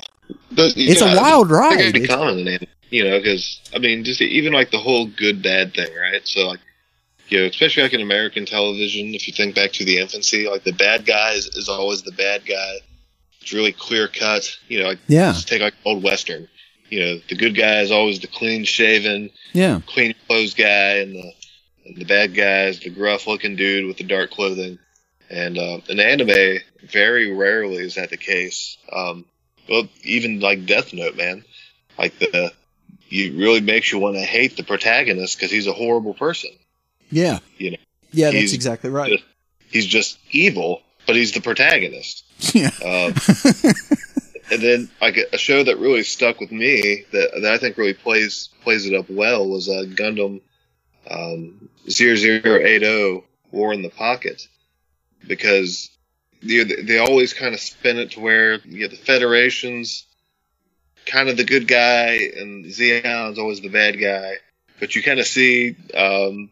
It's 0.52 1.02
a 1.02 1.16
wild 1.16 1.50
ride. 1.50 1.96
It's- 1.96 2.08
common 2.08 2.48
in 2.48 2.68
you 2.92 3.06
know, 3.06 3.18
because 3.18 3.60
I 3.74 3.80
mean, 3.80 4.04
just 4.04 4.22
even 4.22 4.54
like 4.54 4.70
the 4.70 4.78
whole 4.78 5.08
good 5.08 5.42
bad 5.42 5.74
thing, 5.74 5.90
right? 5.96 6.28
So 6.28 6.48
like, 6.48 6.60
you 7.30 7.40
know, 7.40 7.46
especially 7.46 7.84
like 7.84 7.94
in 7.94 8.02
American 8.02 8.46
television, 8.46 9.16
if 9.16 9.28
you 9.28 9.34
think 9.34 9.56
back 9.56 9.72
to 9.74 9.86
the 9.86 9.98
infancy, 9.98 10.48
like 10.48 10.66
the 10.66 10.74
bad 10.74 11.06
guy 11.06 11.32
is, 11.32 11.48
is 11.48 11.70
always 11.70 12.04
the 12.04 12.12
bad 12.12 12.46
guy. 12.46 12.74
It's 13.42 13.54
really 13.54 13.72
clear 13.72 14.10
cut. 14.10 14.56
You 14.68 14.80
know, 14.80 14.88
like 14.88 15.00
yeah 15.08 15.32
just 15.32 15.48
take 15.48 15.62
like 15.62 15.74
old 15.86 16.04
western. 16.04 16.50
You 16.92 17.00
know, 17.00 17.22
the 17.30 17.36
good 17.36 17.56
guy 17.56 17.80
is 17.80 17.90
always 17.92 18.20
the 18.20 18.28
clean 18.28 18.64
shaven, 18.66 19.30
yeah 19.54 19.80
clean 19.88 20.14
clothes 20.28 20.54
guy, 20.54 20.98
and 20.98 21.16
the 21.16 21.32
and 21.86 21.96
the 21.96 22.06
bad 22.06 22.36
guy 22.36 22.66
is 22.66 22.80
the 22.82 22.90
gruff 22.90 23.26
looking 23.28 23.56
dude 23.56 23.88
with 23.88 23.98
the 23.98 24.04
dark 24.04 24.30
clothing. 24.32 24.78
And 25.30 25.58
uh, 25.58 25.80
in 25.88 26.00
anime, 26.02 26.60
very 26.84 27.34
rarely 27.34 27.78
is 27.78 27.96
that 27.96 28.10
the 28.10 28.18
case. 28.18 28.78
Um, 28.92 29.24
well, 29.70 29.88
even 30.04 30.42
like 30.42 30.66
Death 30.66 30.94
Note, 30.94 31.16
man, 31.16 31.46
like 31.98 32.20
the 32.20 32.52
you 33.08 33.38
really 33.38 33.62
makes 33.62 33.92
you 33.92 34.00
want 34.00 34.16
to 34.18 34.22
hate 34.24 34.58
the 34.58 34.64
protagonist 34.64 35.38
because 35.38 35.50
he's 35.52 35.68
a 35.68 35.74
horrible 35.74 36.14
person. 36.14 36.50
yeah 37.10 37.40
You 37.58 37.72
know, 37.72 37.78
yeah 38.12 38.32
that's 38.32 38.54
exactly 38.54 38.90
right 38.90 39.12
just- 39.12 39.24
He's 39.70 39.86
just 39.86 40.18
evil, 40.32 40.82
but 41.08 41.16
he's 41.16 41.32
the 41.32 41.40
protagonist. 41.40 42.26
yeah 42.54 42.72
Um, 42.84 43.14
and 44.52 44.62
then 44.62 44.90
like 45.00 45.18
a, 45.18 45.26
a 45.34 45.38
show 45.38 45.64
that 45.64 45.80
really 45.80 46.04
stuck 46.04 46.40
with 46.40 46.52
me 46.52 47.06
that, 47.12 47.32
that 47.42 47.54
I 47.54 47.58
think 47.58 47.78
really 47.78 47.94
plays 47.94 48.50
plays 48.64 48.86
it 48.86 48.94
up 48.94 49.10
well 49.10 49.48
was 49.48 49.70
uh, 49.70 49.86
Gundam 49.88 50.42
um, 51.10 51.70
0080 51.90 53.24
War 53.52 53.74
in 53.74 53.82
the 53.82 53.90
Pocket. 53.90 54.48
Because 55.28 55.90
they, 56.42 56.64
they 56.64 56.98
always 56.98 57.34
kind 57.34 57.54
of 57.54 57.60
spin 57.60 57.98
it 57.98 58.12
to 58.12 58.20
where 58.20 58.54
you 58.66 58.80
get 58.80 58.92
the 58.92 58.98
Federation's 58.98 60.06
kind 61.06 61.30
of 61.30 61.38
the 61.38 61.44
good 61.44 61.68
guy 61.68 62.32
and 62.38 62.72
Zeon's 62.72 63.40
always 63.40 63.62
the 63.62 63.70
bad 63.70 64.00
guy, 64.00 64.38
but 64.80 64.96
you 64.96 65.04
kind 65.04 65.20
of 65.20 65.28
see 65.28 65.76
um, 65.96 66.50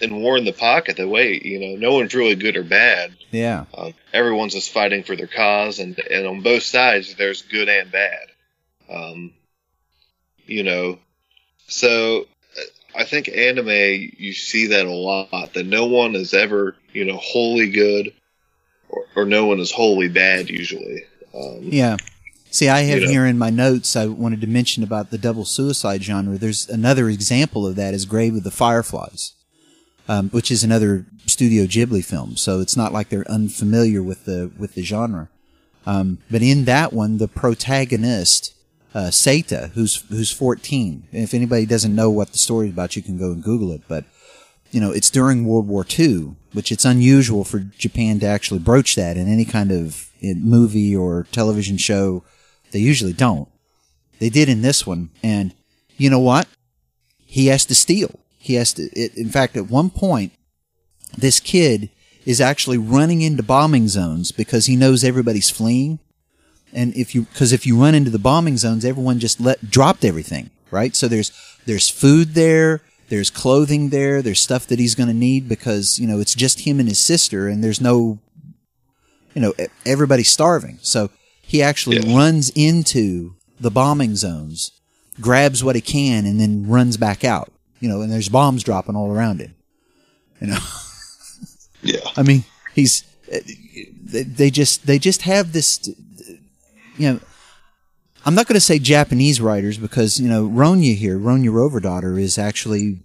in 0.00 0.16
War 0.22 0.36
in 0.38 0.44
the 0.44 0.52
Pocket 0.52 0.96
the 0.96 1.08
way 1.08 1.40
you 1.42 1.58
know 1.60 1.76
no 1.76 1.94
one's 1.94 2.14
really 2.14 2.34
good 2.34 2.56
or 2.56 2.64
bad. 2.64 3.12
yeah 3.30 3.64
Um, 3.74 3.94
everyone's 4.12 4.54
just 4.54 4.70
fighting 4.72 5.02
for 5.02 5.16
their 5.16 5.26
cause, 5.26 5.78
and 5.78 5.98
and 5.98 6.26
on 6.26 6.42
both 6.42 6.62
sides 6.62 7.14
there's 7.16 7.42
good 7.42 7.68
and 7.68 7.90
bad. 7.92 8.26
Um, 8.88 9.32
you 10.46 10.62
know, 10.64 10.98
so 11.68 12.26
uh, 12.58 12.98
I 13.00 13.04
think 13.04 13.28
anime 13.28 13.68
you 13.68 14.32
see 14.32 14.66
that 14.68 14.86
a 14.86 14.90
lot. 14.90 15.54
That 15.54 15.66
no 15.66 15.86
one 15.86 16.14
is 16.16 16.34
ever 16.34 16.74
you 16.92 17.04
know, 17.04 17.16
wholly 17.18 17.70
good, 17.70 18.12
or, 18.88 19.04
or 19.14 19.24
no 19.24 19.46
one 19.46 19.60
is 19.60 19.70
wholly 19.70 20.08
bad 20.08 20.50
usually. 20.50 21.04
Um, 21.34 21.60
Yeah. 21.62 21.96
See, 22.50 22.68
I 22.68 22.80
have 22.80 22.98
You 22.98 23.04
know. 23.06 23.10
here 23.12 23.26
in 23.26 23.38
my 23.38 23.50
notes, 23.50 23.94
I 23.94 24.06
wanted 24.06 24.40
to 24.40 24.48
mention 24.48 24.82
about 24.82 25.10
the 25.10 25.18
double 25.18 25.44
suicide 25.44 26.02
genre. 26.02 26.36
There's 26.36 26.68
another 26.68 27.08
example 27.08 27.64
of 27.64 27.76
that 27.76 27.94
is 27.94 28.06
Grave 28.06 28.34
of 28.34 28.42
the 28.42 28.50
Fireflies, 28.50 29.34
um, 30.10 30.28
which 30.30 30.50
is 30.50 30.64
another 30.64 31.06
Studio 31.26 31.66
Ghibli 31.66 32.04
film. 32.04 32.36
So 32.36 32.58
it's 32.58 32.76
not 32.76 32.92
like 32.92 33.10
they're 33.10 33.30
unfamiliar 33.30 34.02
with 34.02 34.24
the, 34.24 34.50
with 34.58 34.74
the 34.74 34.82
genre. 34.82 35.28
Um, 35.86 36.18
but 36.28 36.42
in 36.42 36.64
that 36.64 36.92
one, 36.92 37.18
the 37.18 37.28
protagonist, 37.28 38.52
uh, 38.92 39.10
Seita, 39.12 39.70
who's, 39.70 40.02
who's 40.08 40.32
14. 40.32 41.04
And 41.12 41.22
if 41.22 41.32
anybody 41.32 41.64
doesn't 41.64 41.94
know 41.94 42.10
what 42.10 42.32
the 42.32 42.38
story 42.38 42.66
is 42.66 42.72
about, 42.72 42.96
you 42.96 43.02
can 43.02 43.18
go 43.18 43.30
and 43.30 43.40
Google 43.40 43.70
it. 43.70 43.82
But, 43.86 44.04
you 44.72 44.80
know, 44.80 44.90
it's 44.90 45.10
during 45.10 45.46
World 45.46 45.68
War 45.68 45.86
II, 45.88 46.34
which 46.54 46.72
it's 46.72 46.84
unusual 46.84 47.44
for 47.44 47.60
Japan 47.60 48.18
to 48.18 48.26
actually 48.26 48.58
broach 48.58 48.96
that 48.96 49.16
in 49.16 49.28
any 49.28 49.44
kind 49.44 49.70
of 49.70 50.10
movie 50.20 50.94
or 50.94 51.28
television 51.30 51.76
show. 51.76 52.24
They 52.72 52.80
usually 52.80 53.12
don't. 53.12 53.48
They 54.18 54.28
did 54.28 54.48
in 54.48 54.62
this 54.62 54.84
one. 54.84 55.10
And 55.22 55.54
you 55.96 56.10
know 56.10 56.18
what? 56.18 56.48
He 57.24 57.46
has 57.46 57.64
to 57.66 57.76
steal. 57.76 58.19
He 58.42 58.54
has 58.54 58.72
to, 58.74 58.84
it, 58.98 59.14
in 59.16 59.28
fact, 59.28 59.56
at 59.56 59.68
one 59.70 59.90
point, 59.90 60.32
this 61.16 61.40
kid 61.40 61.90
is 62.24 62.40
actually 62.40 62.78
running 62.78 63.20
into 63.22 63.42
bombing 63.42 63.86
zones 63.88 64.32
because 64.32 64.66
he 64.66 64.76
knows 64.76 65.04
everybody's 65.04 65.50
fleeing. 65.50 65.98
And 66.72 66.94
if 66.96 67.14
you, 67.14 67.26
cause 67.34 67.52
if 67.52 67.66
you 67.66 67.80
run 67.80 67.94
into 67.94 68.10
the 68.10 68.18
bombing 68.18 68.56
zones, 68.56 68.84
everyone 68.84 69.18
just 69.18 69.40
let, 69.40 69.70
dropped 69.70 70.04
everything, 70.04 70.50
right? 70.70 70.96
So 70.96 71.06
there's, 71.06 71.32
there's 71.66 71.88
food 71.88 72.34
there. 72.34 72.80
There's 73.10 73.28
clothing 73.28 73.90
there. 73.90 74.22
There's 74.22 74.40
stuff 74.40 74.66
that 74.68 74.78
he's 74.78 74.94
going 74.94 75.08
to 75.08 75.14
need 75.14 75.48
because, 75.48 75.98
you 75.98 76.06
know, 76.06 76.20
it's 76.20 76.34
just 76.34 76.60
him 76.60 76.78
and 76.80 76.88
his 76.88 77.00
sister 77.00 77.48
and 77.48 77.62
there's 77.62 77.80
no, 77.80 78.20
you 79.34 79.42
know, 79.42 79.52
everybody's 79.84 80.30
starving. 80.30 80.78
So 80.80 81.10
he 81.42 81.60
actually 81.62 81.98
Yeah. 81.98 82.16
runs 82.16 82.50
into 82.54 83.34
the 83.60 83.70
bombing 83.70 84.16
zones, 84.16 84.72
grabs 85.20 85.62
what 85.64 85.74
he 85.74 85.82
can 85.82 86.24
and 86.24 86.40
then 86.40 86.66
runs 86.68 86.96
back 86.96 87.24
out, 87.24 87.52
you 87.80 87.88
know, 87.88 88.02
and 88.02 88.12
there's 88.12 88.28
bombs 88.28 88.62
dropping 88.62 88.96
all 88.96 89.10
around 89.10 89.40
him. 89.40 89.54
You 90.40 90.48
know, 90.48 90.58
yeah, 91.82 92.00
I 92.16 92.22
mean, 92.22 92.44
he's, 92.74 93.02
they, 93.28 94.22
they 94.22 94.50
just, 94.50 94.86
they 94.86 94.98
just 94.98 95.22
have 95.22 95.52
this, 95.52 95.88
you 96.96 97.12
know, 97.12 97.20
I'm 98.24 98.34
not 98.34 98.46
going 98.46 98.54
to 98.54 98.60
say 98.60 98.78
Japanese 98.78 99.40
writers 99.40 99.78
because, 99.78 100.20
you 100.20 100.28
know, 100.28 100.46
Ronya 100.46 100.94
here, 100.94 101.18
Ronya 101.18 101.52
Rover 101.52 101.80
Daughter 101.80 102.18
is 102.18 102.36
actually, 102.36 102.98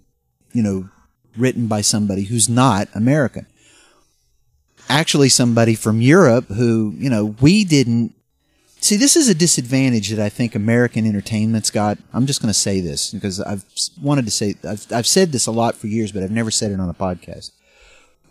you 0.52 0.62
know, 0.62 0.90
written 1.36 1.66
by 1.66 1.80
somebody 1.80 2.24
who's 2.24 2.48
not 2.48 2.88
American. 2.94 3.46
Actually, 4.88 5.28
somebody 5.28 5.74
from 5.74 6.00
Europe 6.00 6.46
who, 6.48 6.94
you 6.96 7.10
know, 7.10 7.34
we 7.40 7.64
didn't. 7.64 8.14
See, 8.80 8.96
this 8.96 9.16
is 9.16 9.28
a 9.28 9.34
disadvantage 9.34 10.10
that 10.10 10.24
I 10.24 10.28
think 10.28 10.54
American 10.54 11.06
entertainment's 11.06 11.70
got. 11.70 11.98
I'm 12.12 12.26
just 12.26 12.40
going 12.40 12.52
to 12.52 12.58
say 12.58 12.80
this 12.80 13.10
because 13.10 13.40
I've 13.40 13.64
wanted 14.00 14.26
to 14.26 14.30
say, 14.30 14.54
I've, 14.68 14.86
I've 14.92 15.06
said 15.06 15.32
this 15.32 15.46
a 15.46 15.52
lot 15.52 15.74
for 15.74 15.86
years, 15.86 16.12
but 16.12 16.22
I've 16.22 16.30
never 16.30 16.50
said 16.50 16.70
it 16.70 16.78
on 16.78 16.88
a 16.88 16.94
podcast. 16.94 17.50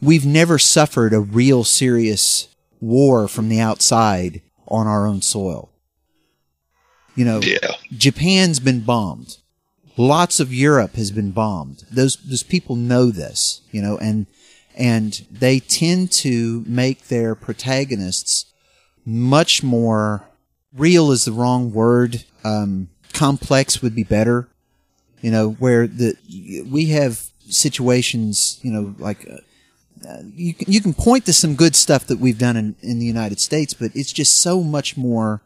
We've 0.02 0.26
never 0.26 0.58
suffered 0.60 1.14
a 1.14 1.20
real 1.20 1.64
serious 1.64 2.48
war 2.80 3.28
from 3.28 3.50
the 3.50 3.60
outside 3.60 4.42
on 4.68 4.88
our 4.88 5.06
own 5.08 5.22
soil. 5.22 5.72
You 7.16 7.26
know, 7.26 7.40
yeah, 7.42 7.72
Japan's 7.92 8.60
been 8.60 8.82
bombed. 8.82 9.38
Lots 9.98 10.40
of 10.42 10.54
Europe 10.54 10.96
has 10.96 11.12
been 11.12 11.32
bombed. 11.32 11.86
Those 11.90 12.18
those 12.18 12.44
people 12.44 12.76
know 12.76 13.10
this, 13.10 13.62
you 13.72 13.82
know, 13.82 13.98
and 13.98 14.28
and 14.76 15.26
they 15.32 15.60
tend 15.60 16.12
to 16.12 16.64
make 16.68 17.08
their 17.08 17.34
protagonists 17.34 18.46
much 19.06 19.64
more 19.64 20.28
real 20.76 21.12
is 21.12 21.26
the 21.26 21.32
wrong 21.32 21.74
word. 21.74 22.24
Um, 22.44 22.90
complex 23.14 23.82
would 23.82 23.96
be 23.96 24.04
better. 24.04 24.48
You 25.22 25.32
know, 25.32 25.52
where 25.52 25.88
the 25.88 26.16
we 26.70 26.88
have 26.88 27.26
situations, 27.48 28.60
you 28.62 28.72
know, 28.72 28.96
like 29.00 29.28
uh, 30.08 30.18
you 30.36 30.54
can, 30.54 30.72
you 30.72 30.82
can 30.82 30.94
point 30.94 31.26
to 31.26 31.34
some 31.34 31.56
good 31.56 31.76
stuff 31.76 32.06
that 32.08 32.20
we've 32.20 32.38
done 32.38 32.58
in, 32.58 32.76
in 32.82 33.00
the 33.00 33.06
United 33.06 33.40
States, 33.40 33.74
but 33.74 33.92
it's 33.96 34.14
just 34.14 34.40
so 34.40 34.62
much 34.62 34.98
more 34.98 35.42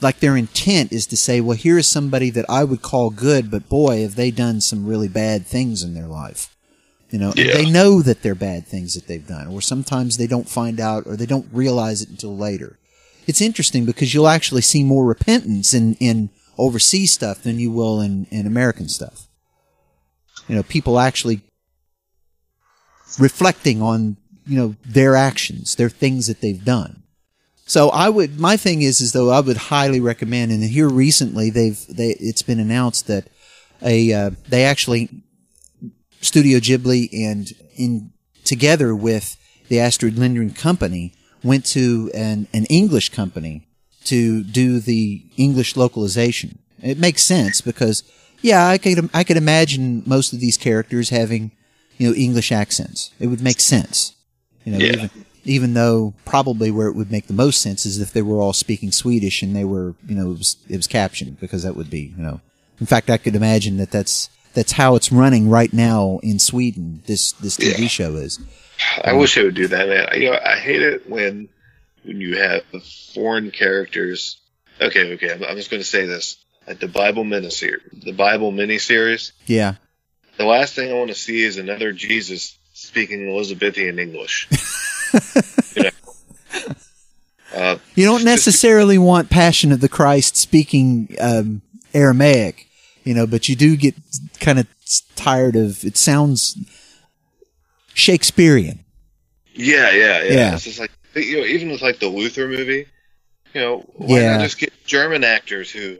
like 0.00 0.20
their 0.20 0.36
intent 0.36 0.92
is 0.92 1.06
to 1.08 1.16
say, 1.16 1.40
well, 1.40 1.56
here 1.56 1.76
is 1.78 1.86
somebody 1.88 2.30
that 2.30 2.44
I 2.48 2.62
would 2.62 2.82
call 2.82 3.10
good, 3.10 3.50
but 3.50 3.68
boy, 3.68 4.02
have 4.02 4.14
they 4.14 4.30
done 4.30 4.60
some 4.60 4.86
really 4.86 5.08
bad 5.08 5.44
things 5.46 5.82
in 5.82 5.94
their 5.94 6.06
life. 6.06 6.54
You 7.10 7.18
know, 7.18 7.32
Yeah. 7.34 7.54
they 7.54 7.68
know 7.70 8.00
that 8.02 8.22
they're 8.22 8.34
bad 8.36 8.66
things 8.66 8.94
that 8.94 9.08
they've 9.08 9.26
done, 9.26 9.48
or 9.48 9.60
sometimes 9.60 10.16
they 10.16 10.26
don't 10.28 10.48
find 10.48 10.78
out 10.78 11.04
or 11.06 11.16
they 11.16 11.26
don't 11.26 11.48
realize 11.52 12.00
it 12.02 12.10
until 12.10 12.36
later. 12.36 12.78
It's 13.28 13.42
interesting 13.42 13.84
because 13.84 14.14
you'll 14.14 14.26
actually 14.26 14.62
see 14.62 14.82
more 14.82 15.04
repentance 15.04 15.74
in, 15.74 15.94
in 16.00 16.30
overseas 16.56 17.12
stuff 17.12 17.42
than 17.42 17.58
you 17.58 17.70
will 17.70 18.00
in, 18.00 18.26
in 18.30 18.46
American 18.46 18.88
stuff. 18.88 19.28
You 20.48 20.56
know, 20.56 20.62
people 20.62 20.98
actually 20.98 21.42
reflecting 23.18 23.82
on, 23.82 24.16
you 24.46 24.58
know, 24.58 24.76
their 24.82 25.14
actions, 25.14 25.76
their 25.76 25.90
things 25.90 26.26
that 26.26 26.40
they've 26.40 26.64
done. 26.64 27.02
So 27.66 27.90
I 27.90 28.08
would, 28.08 28.40
my 28.40 28.56
thing 28.56 28.80
is, 28.80 29.02
is 29.02 29.12
though 29.12 29.28
I 29.28 29.40
would 29.40 29.58
highly 29.58 30.00
recommend, 30.00 30.50
and 30.50 30.64
here 30.64 30.88
recently 30.88 31.50
they've, 31.50 31.78
they, 31.86 32.16
it's 32.18 32.40
been 32.40 32.58
announced 32.58 33.08
that 33.08 33.28
a, 33.82 34.10
uh, 34.10 34.30
they 34.48 34.64
actually, 34.64 35.10
Studio 36.22 36.60
Ghibli 36.60 37.10
and 37.12 37.52
in, 37.76 38.10
together 38.44 38.94
with 38.94 39.36
the 39.68 39.78
Astrid 39.78 40.18
Lindgren 40.18 40.54
Company 40.54 41.12
went 41.42 41.64
to 41.66 42.10
an, 42.14 42.48
an 42.52 42.64
English 42.66 43.10
company 43.10 43.66
to 44.04 44.42
do 44.44 44.80
the 44.80 45.22
English 45.36 45.76
localization. 45.76 46.58
It 46.82 46.98
makes 46.98 47.22
sense 47.22 47.60
because, 47.60 48.02
yeah, 48.40 48.66
I 48.66 48.78
could, 48.78 49.10
I 49.12 49.24
could 49.24 49.36
imagine 49.36 50.02
most 50.06 50.32
of 50.32 50.40
these 50.40 50.56
characters 50.56 51.10
having, 51.10 51.50
you 51.98 52.08
know, 52.08 52.14
English 52.14 52.50
accents. 52.52 53.10
It 53.18 53.26
would 53.26 53.42
make 53.42 53.60
sense. 53.60 54.14
You 54.64 54.72
know, 54.72 54.78
Yeah. 54.78 54.92
even, 54.92 55.10
even 55.44 55.74
though 55.74 56.14
probably 56.24 56.70
where 56.70 56.88
it 56.88 56.94
would 56.94 57.10
make 57.10 57.26
the 57.26 57.32
most 57.32 57.60
sense 57.60 57.84
is 57.86 58.00
if 58.00 58.12
they 58.12 58.22
were 58.22 58.40
all 58.40 58.52
speaking 58.52 58.92
Swedish 58.92 59.42
and 59.42 59.54
they 59.56 59.64
were, 59.64 59.94
you 60.06 60.14
know, 60.14 60.30
it 60.30 60.38
was, 60.38 60.56
it 60.68 60.76
was 60.76 60.86
captioned 60.86 61.40
because 61.40 61.62
that 61.62 61.76
would 61.76 61.90
be, 61.90 62.12
you 62.16 62.22
know, 62.22 62.40
in 62.80 62.86
fact, 62.86 63.10
I 63.10 63.16
could 63.18 63.34
imagine 63.34 63.76
that 63.78 63.90
that's, 63.90 64.30
that's 64.54 64.72
how 64.72 64.94
it's 64.94 65.10
running 65.12 65.48
right 65.50 65.72
now 65.72 66.20
in 66.22 66.38
Sweden. 66.38 67.02
This, 67.06 67.32
this 67.32 67.56
TV 67.56 67.80
Yeah. 67.82 67.86
show 67.88 68.16
is. 68.16 68.38
I 69.04 69.12
wish 69.14 69.34
they 69.34 69.42
would 69.44 69.54
do 69.54 69.68
that, 69.68 69.88
man. 69.88 70.06
I- 70.10 70.14
You 70.16 70.30
know, 70.30 70.38
I 70.44 70.56
hate 70.58 70.82
it 70.82 71.08
when 71.08 71.48
when 72.04 72.20
you 72.20 72.38
have 72.38 72.62
foreign 73.14 73.50
characters. 73.50 74.38
Okay, 74.80 75.14
okay, 75.14 75.32
I'm, 75.32 75.42
I'm 75.44 75.56
just 75.56 75.70
going 75.70 75.82
to 75.82 75.88
say 75.88 76.06
this: 76.06 76.36
like 76.66 76.78
the 76.80 76.88
Bible 76.88 77.24
miniseries, 77.24 78.04
the 78.04 78.12
Bible 78.12 78.52
miniseries. 78.52 79.32
Yeah. 79.46 79.74
The 80.36 80.44
last 80.44 80.74
thing 80.74 80.90
I 80.90 80.94
want 80.94 81.08
to 81.08 81.16
see 81.16 81.42
is 81.42 81.56
another 81.56 81.92
Jesus 81.92 82.56
speaking 82.72 83.28
Elizabethan 83.28 83.98
English. 83.98 84.46
you 85.74 85.82
know? 85.82 85.90
Uh, 87.52 87.78
You 87.96 88.04
don't 88.04 88.22
necessarily 88.24 88.98
want 88.98 89.30
Passion 89.30 89.72
of 89.72 89.80
the 89.80 89.88
Christ 89.88 90.36
speaking 90.36 91.16
um, 91.20 91.62
Aramaic, 91.92 92.68
you 93.02 93.14
know, 93.14 93.26
but 93.26 93.48
you 93.48 93.56
do 93.56 93.76
get 93.76 93.96
kind 94.38 94.60
of 94.60 94.68
tired 95.16 95.56
of 95.56 95.84
it. 95.84 95.96
Sounds 95.96 96.56
Shakespearean. 97.98 98.84
yeah, 99.54 99.90
yeah, 99.90 100.22
yeah, 100.22 100.32
Yeah. 100.32 100.54
It's 100.54 100.64
just 100.64 100.78
like 100.78 100.90
you 101.14 101.38
know, 101.38 101.44
even 101.44 101.70
with 101.70 101.82
like 101.82 101.98
the 101.98 102.06
Luther 102.08 102.46
movie, 102.46 102.86
you 103.54 103.60
know, 103.60 103.78
why 103.96 104.20
Yeah. 104.20 104.36
not 104.36 104.42
just 104.42 104.58
get 104.58 104.72
German 104.86 105.24
actors 105.24 105.70
who 105.70 105.96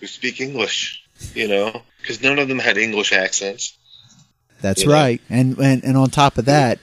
who 0.00 0.06
speak 0.08 0.40
English? 0.40 1.00
You 1.34 1.46
know, 1.46 1.82
because 2.00 2.20
none 2.20 2.40
of 2.40 2.48
them 2.48 2.58
had 2.58 2.76
English 2.76 3.12
accents. 3.12 3.78
That's 4.60 4.82
You 4.82 4.88
know? 4.88 4.94
right. 4.94 5.20
And, 5.30 5.56
and 5.58 5.84
and 5.84 5.96
on 5.96 6.10
top 6.10 6.38
of 6.38 6.46
that, 6.46 6.80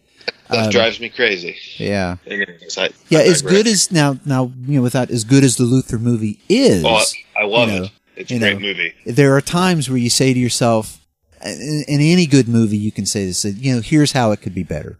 That 0.49 0.65
Um, 0.65 0.69
drives 0.71 0.99
me 0.99 1.09
crazy. 1.09 1.55
yeah, 1.77 2.15
I- 2.25 2.89
yeah. 3.09 3.19
I 3.19 3.23
As 3.23 3.41
good 3.41 3.67
as 3.67 3.91
now 3.91 4.17
now 4.25 4.51
you 4.65 4.77
know, 4.77 4.81
without 4.81 5.11
as 5.11 5.23
good 5.25 5.43
as 5.43 5.57
the 5.57 5.63
Luther 5.63 5.99
movie 5.99 6.39
is, 6.47 6.83
Oh, 6.85 7.03
I 7.37 7.43
love 7.45 7.69
you 7.69 7.75
know, 7.79 7.83
it. 7.83 7.91
It's 8.15 8.31
a 8.31 8.39
great 8.39 8.53
know, 8.53 8.59
movie. 8.59 8.93
there 9.05 9.35
are 9.35 9.41
times 9.41 9.89
where 9.89 9.97
you 9.97 10.09
say 10.09 10.33
to 10.33 10.39
yourself, 10.39 10.98
in, 11.45 11.83
in 11.87 12.01
any 12.01 12.25
good 12.25 12.47
movie, 12.47 12.77
you 12.77 12.91
can 12.91 13.05
say 13.05 13.25
this. 13.25 13.43
You 13.45 13.75
know, 13.75 13.81
here's 13.81 14.11
how 14.11 14.31
it 14.31 14.41
could 14.41 14.53
be 14.55 14.63
better. 14.63 14.97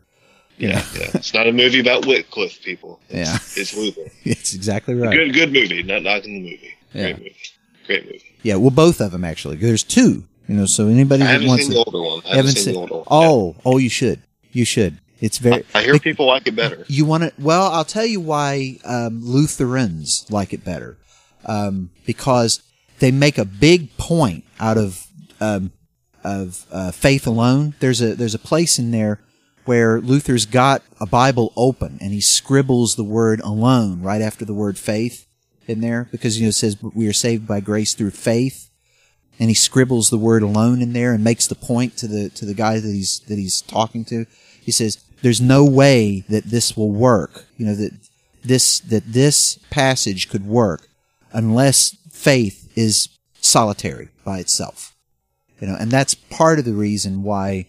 Yeah, 0.58 0.84
yeah. 0.98 1.10
It's 1.14 1.34
not 1.34 1.48
a 1.48 1.52
movie 1.54 1.80
about 1.80 2.06
Wycliffe, 2.06 2.62
people. 2.62 3.00
It's, 3.10 3.30
Yeah. 3.30 3.62
it's 3.62 3.76
Luther. 3.76 4.12
It's 4.24 4.54
exactly 4.54 4.94
right. 4.96 5.14
Good, 5.14 5.34
good 5.34 5.54
movie. 5.54 5.84
Not 5.84 6.04
knocking 6.04 6.34
the 6.44 6.52
movie. 6.52 6.76
Yeah. 6.94 7.04
Great 7.12 7.18
movie. 7.18 7.36
Great 7.88 8.06
movie. 8.06 8.36
Yeah, 8.44 8.56
well, 8.56 8.70
both 8.72 9.00
of 9.02 9.12
them 9.12 9.24
actually. 9.24 9.56
There's 9.58 9.84
two. 9.84 10.26
You 10.48 10.56
know, 10.56 10.66
so 10.66 10.88
anybody 10.88 11.22
I 11.24 11.28
that 11.28 11.32
haven't 11.34 11.48
wants 11.48 11.64
seen 11.66 11.72
to, 11.74 11.78
the 11.78 11.92
older 11.92 12.10
one. 12.10 12.22
I 12.26 12.36
haven't 12.36 12.52
seen 12.54 12.74
the 12.74 12.80
older 12.80 12.96
one. 12.96 13.04
Oh, 13.12 13.56
oh, 13.66 13.78
you 13.78 13.90
should. 13.90 14.22
You 14.52 14.66
should. 14.66 15.00
It's 15.22 15.38
very. 15.38 15.64
I 15.76 15.84
hear 15.84 16.00
people 16.00 16.26
like 16.26 16.48
it 16.48 16.56
better. 16.56 16.86
You 16.88 17.06
want 17.06 17.24
to? 17.24 17.34
Well, 17.38 17.68
I'll 17.72 17.86
tell 17.86 18.06
you 18.06 18.20
why 18.20 18.80
um, 18.84 19.22
Lutherans 19.24 20.26
like 20.32 20.54
it 20.54 20.64
better, 20.66 20.98
um, 21.46 21.92
because 22.06 22.64
they 23.00 23.12
make 23.12 23.38
a 23.38 23.46
big 23.46 23.96
point 23.98 24.44
out 24.60 24.78
of 24.78 25.06
um, 25.40 25.72
of 26.24 26.66
uh, 26.72 26.92
faith 26.92 27.26
alone. 27.28 27.76
There's 27.80 28.02
a 28.02 28.16
there's 28.16 28.36
a 28.36 28.40
place 28.40 28.80
in 28.80 28.92
there 28.92 29.20
where 29.66 30.02
Luther's 30.02 30.46
got 30.46 30.84
a 31.00 31.06
Bible 31.06 31.54
open 31.56 31.98
and 32.02 32.12
he 32.12 32.22
scribbles 32.22 32.96
the 32.96 33.04
word 33.04 33.40
alone 33.42 34.02
right 34.02 34.22
after 34.22 34.46
the 34.46 34.54
word 34.54 34.78
faith 34.78 35.28
in 35.68 35.82
there 35.82 36.08
because 36.12 36.40
you 36.40 36.46
know 36.46 36.50
it 36.50 36.54
says 36.54 36.82
we 36.82 37.08
are 37.08 37.14
saved 37.14 37.48
by 37.48 37.60
grace 37.60 37.94
through 37.94 38.12
faith. 38.12 38.66
And 39.42 39.50
he 39.50 39.56
scribbles 39.56 40.10
the 40.10 40.18
word 40.18 40.44
alone 40.44 40.82
in 40.82 40.92
there 40.92 41.14
and 41.14 41.24
makes 41.24 41.48
the 41.48 41.56
point 41.56 41.96
to 41.98 42.08
the 42.08 42.30
to 42.32 42.46
the 42.46 42.54
guy 42.54 42.80
that 42.80 42.88
he's 42.88 43.20
that 43.28 43.38
he's 43.38 43.62
talking 43.62 44.04
to. 44.06 44.26
He 44.62 44.72
says 44.72 45.02
there's 45.22 45.42
no 45.42 45.66
way 45.66 46.24
that 46.30 46.46
this 46.46 46.76
will 46.76 46.92
work 46.92 47.46
you 47.58 47.66
know 47.66 47.76
that 47.76 47.92
this 48.44 48.80
that 48.80 49.12
this 49.12 49.60
passage 49.70 50.30
could 50.30 50.46
work 50.46 50.88
unless 51.32 51.96
faith 52.12 52.72
is 52.76 53.10
solitary 53.42 54.10
by 54.24 54.40
itself 54.40 54.89
you 55.60 55.68
know 55.68 55.76
and 55.80 55.92
that's 55.92 56.16
part 56.16 56.60
of 56.60 56.66
the 56.66 56.74
reason 56.74 57.24
why 57.24 57.66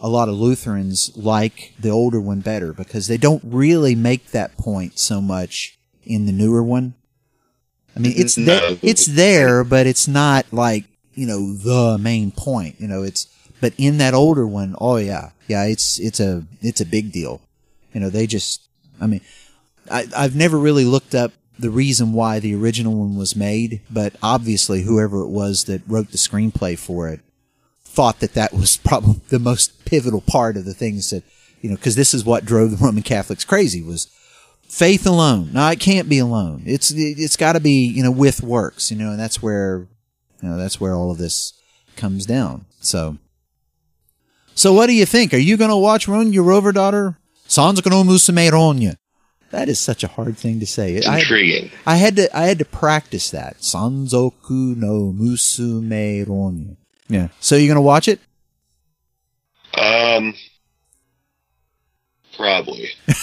a 0.00 0.08
lot 0.08 0.28
of 0.28 0.34
Lutherans 0.34 1.14
like 1.16 1.74
the 1.78 1.90
older 1.90 2.20
one 2.20 2.40
better 2.40 2.72
because 2.72 3.06
they 3.06 3.18
don't 3.18 3.42
really 3.44 3.94
make 3.94 4.30
that 4.30 4.56
point 4.56 4.98
so 4.98 5.20
much 5.20 5.78
in 6.04 6.26
the 6.26 6.32
newer 6.32 6.62
one. 6.62 6.94
I 7.94 8.00
mean, 8.00 8.14
it's 8.16 8.36
mm-hmm. 8.36 8.46
No. 8.46 8.60
there, 8.60 8.78
it's 8.82 9.06
there, 9.06 9.64
but 9.64 9.86
it's 9.86 10.08
not 10.08 10.46
like 10.52 10.84
you 11.14 11.26
know 11.26 11.54
the 11.54 11.98
main 11.98 12.30
point. 12.30 12.80
You 12.80 12.88
know, 12.88 13.02
it's 13.02 13.26
but 13.60 13.74
in 13.76 13.98
that 13.98 14.14
older 14.14 14.46
one, 14.46 14.74
oh 14.80 14.96
yeah, 14.96 15.30
yeah, 15.48 15.64
it's 15.64 15.98
it's 15.98 16.20
a 16.20 16.44
it's 16.62 16.80
a 16.80 16.86
big 16.86 17.12
deal. 17.12 17.40
You 17.92 18.00
know, 18.00 18.08
they 18.08 18.26
just, 18.26 18.68
I 19.00 19.06
mean, 19.06 19.20
I 19.90 20.06
I've 20.16 20.36
never 20.36 20.56
really 20.56 20.84
looked 20.84 21.14
up 21.14 21.32
the 21.58 21.70
reason 21.70 22.12
why 22.14 22.38
the 22.38 22.54
original 22.54 22.94
one 22.94 23.16
was 23.16 23.36
made, 23.36 23.82
but 23.90 24.14
obviously 24.22 24.82
whoever 24.82 25.20
it 25.22 25.28
was 25.28 25.64
that 25.64 25.82
wrote 25.86 26.10
the 26.10 26.16
screenplay 26.16 26.78
for 26.78 27.08
it 27.08 27.20
thought 27.90 28.20
that 28.20 28.34
that 28.34 28.52
was 28.52 28.76
probably 28.76 29.20
the 29.28 29.38
most 29.38 29.84
pivotal 29.84 30.20
part 30.20 30.56
of 30.56 30.64
the 30.64 30.74
things 30.74 31.10
that 31.10 31.24
you 31.60 31.68
know 31.68 31.76
because 31.76 31.96
this 31.96 32.14
is 32.14 32.24
what 32.24 32.44
drove 32.44 32.70
the 32.70 32.84
Roman 32.84 33.02
Catholics 33.02 33.44
crazy 33.44 33.82
was 33.82 34.06
faith 34.62 35.06
alone. 35.06 35.50
No, 35.52 35.68
it 35.68 35.80
can't 35.80 36.08
be 36.08 36.18
alone. 36.18 36.62
It's 36.64 36.90
it's 36.92 37.36
got 37.36 37.54
to 37.54 37.60
be 37.60 37.86
you 37.86 38.02
know 38.02 38.10
with 38.12 38.42
works. 38.42 38.90
You 38.90 38.96
know, 38.96 39.10
and 39.10 39.18
that's 39.18 39.42
where 39.42 39.88
you 40.40 40.48
know 40.48 40.56
that's 40.56 40.80
where 40.80 40.94
all 40.94 41.10
of 41.10 41.18
this 41.18 41.52
comes 41.96 42.24
down. 42.24 42.66
So, 42.80 43.18
so 44.54 44.72
what 44.72 44.86
do 44.86 44.94
you 44.94 45.04
think? 45.04 45.34
Are 45.34 45.38
you 45.38 45.56
going 45.56 45.70
to 45.70 45.76
watch 45.76 46.06
Ronja 46.06 46.44
Rover 46.44 46.72
Daughter? 46.72 47.18
Musume 48.04 48.50
Ronya. 48.50 48.96
That 49.50 49.68
is 49.68 49.80
such 49.80 50.04
a 50.04 50.08
hard 50.08 50.38
thing 50.38 50.60
to 50.60 50.66
say. 50.66 51.02
I, 51.02 51.18
Intriguing. 51.18 51.72
I 51.84 51.96
had 51.96 52.16
to 52.16 52.36
I 52.36 52.44
had 52.44 52.60
to 52.60 52.64
practice 52.64 53.30
that. 53.30 53.58
Sanzoku 53.58 54.76
no 54.76 55.12
Musume 55.12 56.24
Ronya. 56.24 56.76
Yeah. 57.10 57.28
So 57.40 57.56
you're 57.56 57.68
gonna 57.68 57.82
watch 57.82 58.08
it? 58.08 58.20
Um, 59.76 60.34
probably. 62.36 62.88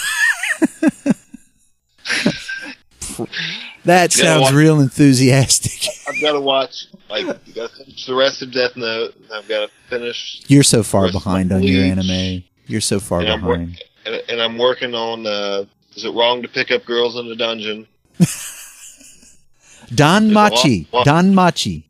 That 3.86 4.12
sounds 4.12 4.42
watch- 4.44 4.54
real 4.54 4.80
enthusiastic. 4.82 5.90
I've 6.08 6.20
got 6.22 6.34
to 6.34 6.42
watch. 6.42 6.88
Like, 7.10 7.26
got 7.26 7.70
to 7.70 7.70
finish 7.70 8.06
the 8.06 8.16
rest 8.16 8.42
of 8.42 8.52
Death 8.52 8.76
Note. 8.76 9.16
and 9.16 9.32
I've 9.34 9.48
got 9.48 9.68
to 9.68 9.72
finish, 9.90 10.42
You're 10.48 10.64
so 10.64 10.84
far 10.84 11.10
behind 11.12 11.52
on 11.54 11.64
your 11.64 11.84
anime. 11.86 12.44
You're 12.66 12.82
so 12.82 13.00
far 13.00 13.22
and 13.22 13.30
I'm, 13.30 13.40
behind. 13.42 13.82
and, 14.06 14.22
and 14.28 14.42
I'm 14.42 14.58
working 14.58 14.94
on. 14.94 15.26
Uh, 15.26 15.66
is 15.96 16.04
it 16.04 16.14
wrong 16.14 16.42
to 16.42 16.50
pick 16.50 16.70
up 16.70 16.84
girls 16.86 17.16
in 17.16 17.28
a 17.28 17.36
dungeon? 17.36 17.88
Don 19.96 20.24
There's 20.26 20.34
Machi. 20.34 20.86
DanMachi. 20.92 21.84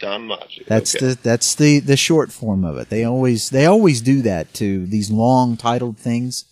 DanMachi. 0.00 0.66
That's 0.66 0.94
okay. 0.96 1.06
the 1.06 1.14
that's 1.22 1.54
the 1.54 1.80
the 1.80 1.96
short 1.96 2.32
form 2.32 2.64
of 2.64 2.76
it. 2.78 2.88
They 2.90 3.04
always 3.04 3.50
they 3.50 3.66
always 3.66 4.00
do 4.00 4.22
that 4.22 4.52
to 4.54 4.86
these 4.86 5.10
long 5.10 5.56
titled 5.56 5.98
things. 5.98 6.44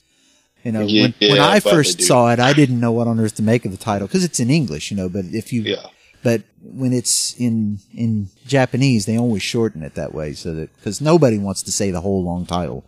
You 0.64 0.72
know, 0.72 0.82
Yeah, 0.82 1.03
when, 1.03 1.14
when 1.20 1.36
yeah, 1.36 1.46
I 1.46 1.55
I 1.57 1.61
first 1.61 2.03
saw 2.03 2.30
it, 2.32 2.38
I 2.40 2.53
didn't 2.53 2.80
know 2.80 2.92
what 2.92 3.07
on 3.07 3.20
earth 3.20 3.36
to 3.36 3.42
make 3.42 3.64
of 3.64 3.70
the 3.70 3.78
title 3.78 4.07
because 4.09 4.24
it's 4.24 4.40
in 4.40 4.51
English, 4.51 4.90
you 4.90 4.96
know. 4.96 5.09
But 5.09 5.26
if 5.26 5.53
you, 5.53 5.62
Yeah. 5.62 5.86
but 6.22 6.42
when 6.62 6.92
it's 6.92 7.34
in 7.38 7.78
in 7.94 8.28
Japanese, 8.46 9.07
they 9.07 9.16
always 9.16 9.42
shorten 9.42 9.82
it 9.82 9.94
that 9.94 10.12
way 10.12 10.32
so 10.34 10.55
that 10.55 10.74
because 10.76 11.01
nobody 11.01 11.38
wants 11.38 11.62
to 11.62 11.72
say 11.72 11.90
the 11.90 12.01
whole 12.01 12.22
long 12.24 12.44
title. 12.44 12.84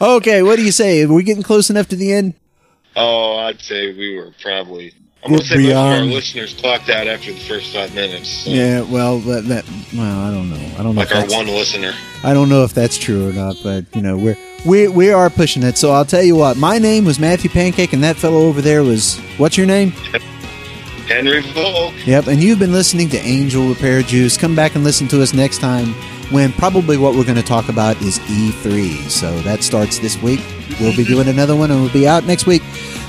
Okay, 0.00 0.42
what 0.42 0.56
do 0.56 0.64
you 0.64 0.72
say? 0.72 1.02
Are 1.02 1.12
we 1.12 1.22
getting 1.22 1.42
close 1.42 1.70
enough 1.70 1.88
to 1.88 1.96
the 1.96 2.12
end? 2.12 2.34
Oh, 2.96 3.36
I'd 3.36 3.60
say 3.60 3.92
we 3.92 4.16
were 4.16 4.32
probably. 4.42 4.92
I'm 5.24 5.32
We're 5.32 5.38
gonna 5.38 5.48
say 5.48 5.56
most 5.56 5.70
of 5.72 5.76
our 5.78 6.00
listeners 6.02 6.54
clocked 6.54 6.90
out 6.90 7.08
after 7.08 7.32
the 7.32 7.40
first 7.40 7.74
five 7.74 7.92
minutes. 7.94 8.28
so- 8.44 8.50
Yeah, 8.50 8.82
well, 8.82 9.18
that, 9.20 9.44
that 9.46 9.64
well, 9.96 10.20
I 10.20 10.30
don't 10.32 10.48
know. 10.48 10.56
I 10.78 10.82
don't 10.82 10.94
know. 10.94 11.00
Like 11.00 11.14
our 11.14 11.26
one 11.26 11.46
listener. 11.48 11.92
I 12.22 12.32
don't 12.34 12.48
know 12.48 12.62
if 12.62 12.72
that's 12.72 12.96
true 12.96 13.28
or 13.28 13.32
not, 13.32 13.56
but 13.62 13.84
you 13.96 14.02
know, 14.02 14.16
we're 14.16 14.36
we 14.64 14.86
we 14.88 15.10
are 15.10 15.28
pushing 15.28 15.62
it. 15.64 15.76
So 15.76 15.90
I'll 15.90 16.04
tell 16.04 16.22
you 16.22 16.36
what. 16.36 16.56
My 16.56 16.78
name 16.78 17.04
was 17.04 17.18
Matthew 17.18 17.50
Pancake, 17.50 17.92
and 17.92 18.02
that 18.04 18.16
fellow 18.16 18.38
over 18.46 18.60
there 18.60 18.84
was 18.84 19.18
what's 19.38 19.56
your 19.56 19.66
name? 19.66 19.90
Henry 21.08 21.40
Volk. 21.52 21.94
Yep. 22.06 22.26
And 22.28 22.42
you've 22.42 22.58
been 22.58 22.72
listening 22.72 23.08
to 23.10 23.18
Angel 23.18 23.66
Repair 23.68 24.02
Juice. 24.02 24.36
Come 24.36 24.54
back 24.54 24.74
and 24.76 24.84
listen 24.84 25.08
to 25.08 25.22
us 25.22 25.32
next 25.32 25.58
time 25.58 25.94
when 26.30 26.52
probably 26.52 26.96
what 26.98 27.14
we're 27.14 27.24
going 27.24 27.36
to 27.36 27.42
talk 27.42 27.70
about 27.70 28.00
is 28.02 28.18
E3. 28.20 29.08
So 29.08 29.40
that 29.40 29.62
starts 29.62 29.98
this 29.98 30.20
week. 30.22 30.40
We'll 30.78 30.94
be 30.96 31.04
doing 31.04 31.28
another 31.28 31.56
one, 31.56 31.70
and 31.70 31.80
we'll 31.80 31.92
be 31.92 32.06
out 32.06 32.24
next 32.24 32.46
week. 32.46 32.62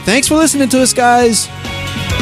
Thanks 0.06 0.28
for 0.30 0.36
listening 0.36 0.70
to 0.70 0.82
us, 0.82 0.94
guys. 0.94 1.50
Bye. 1.96 2.19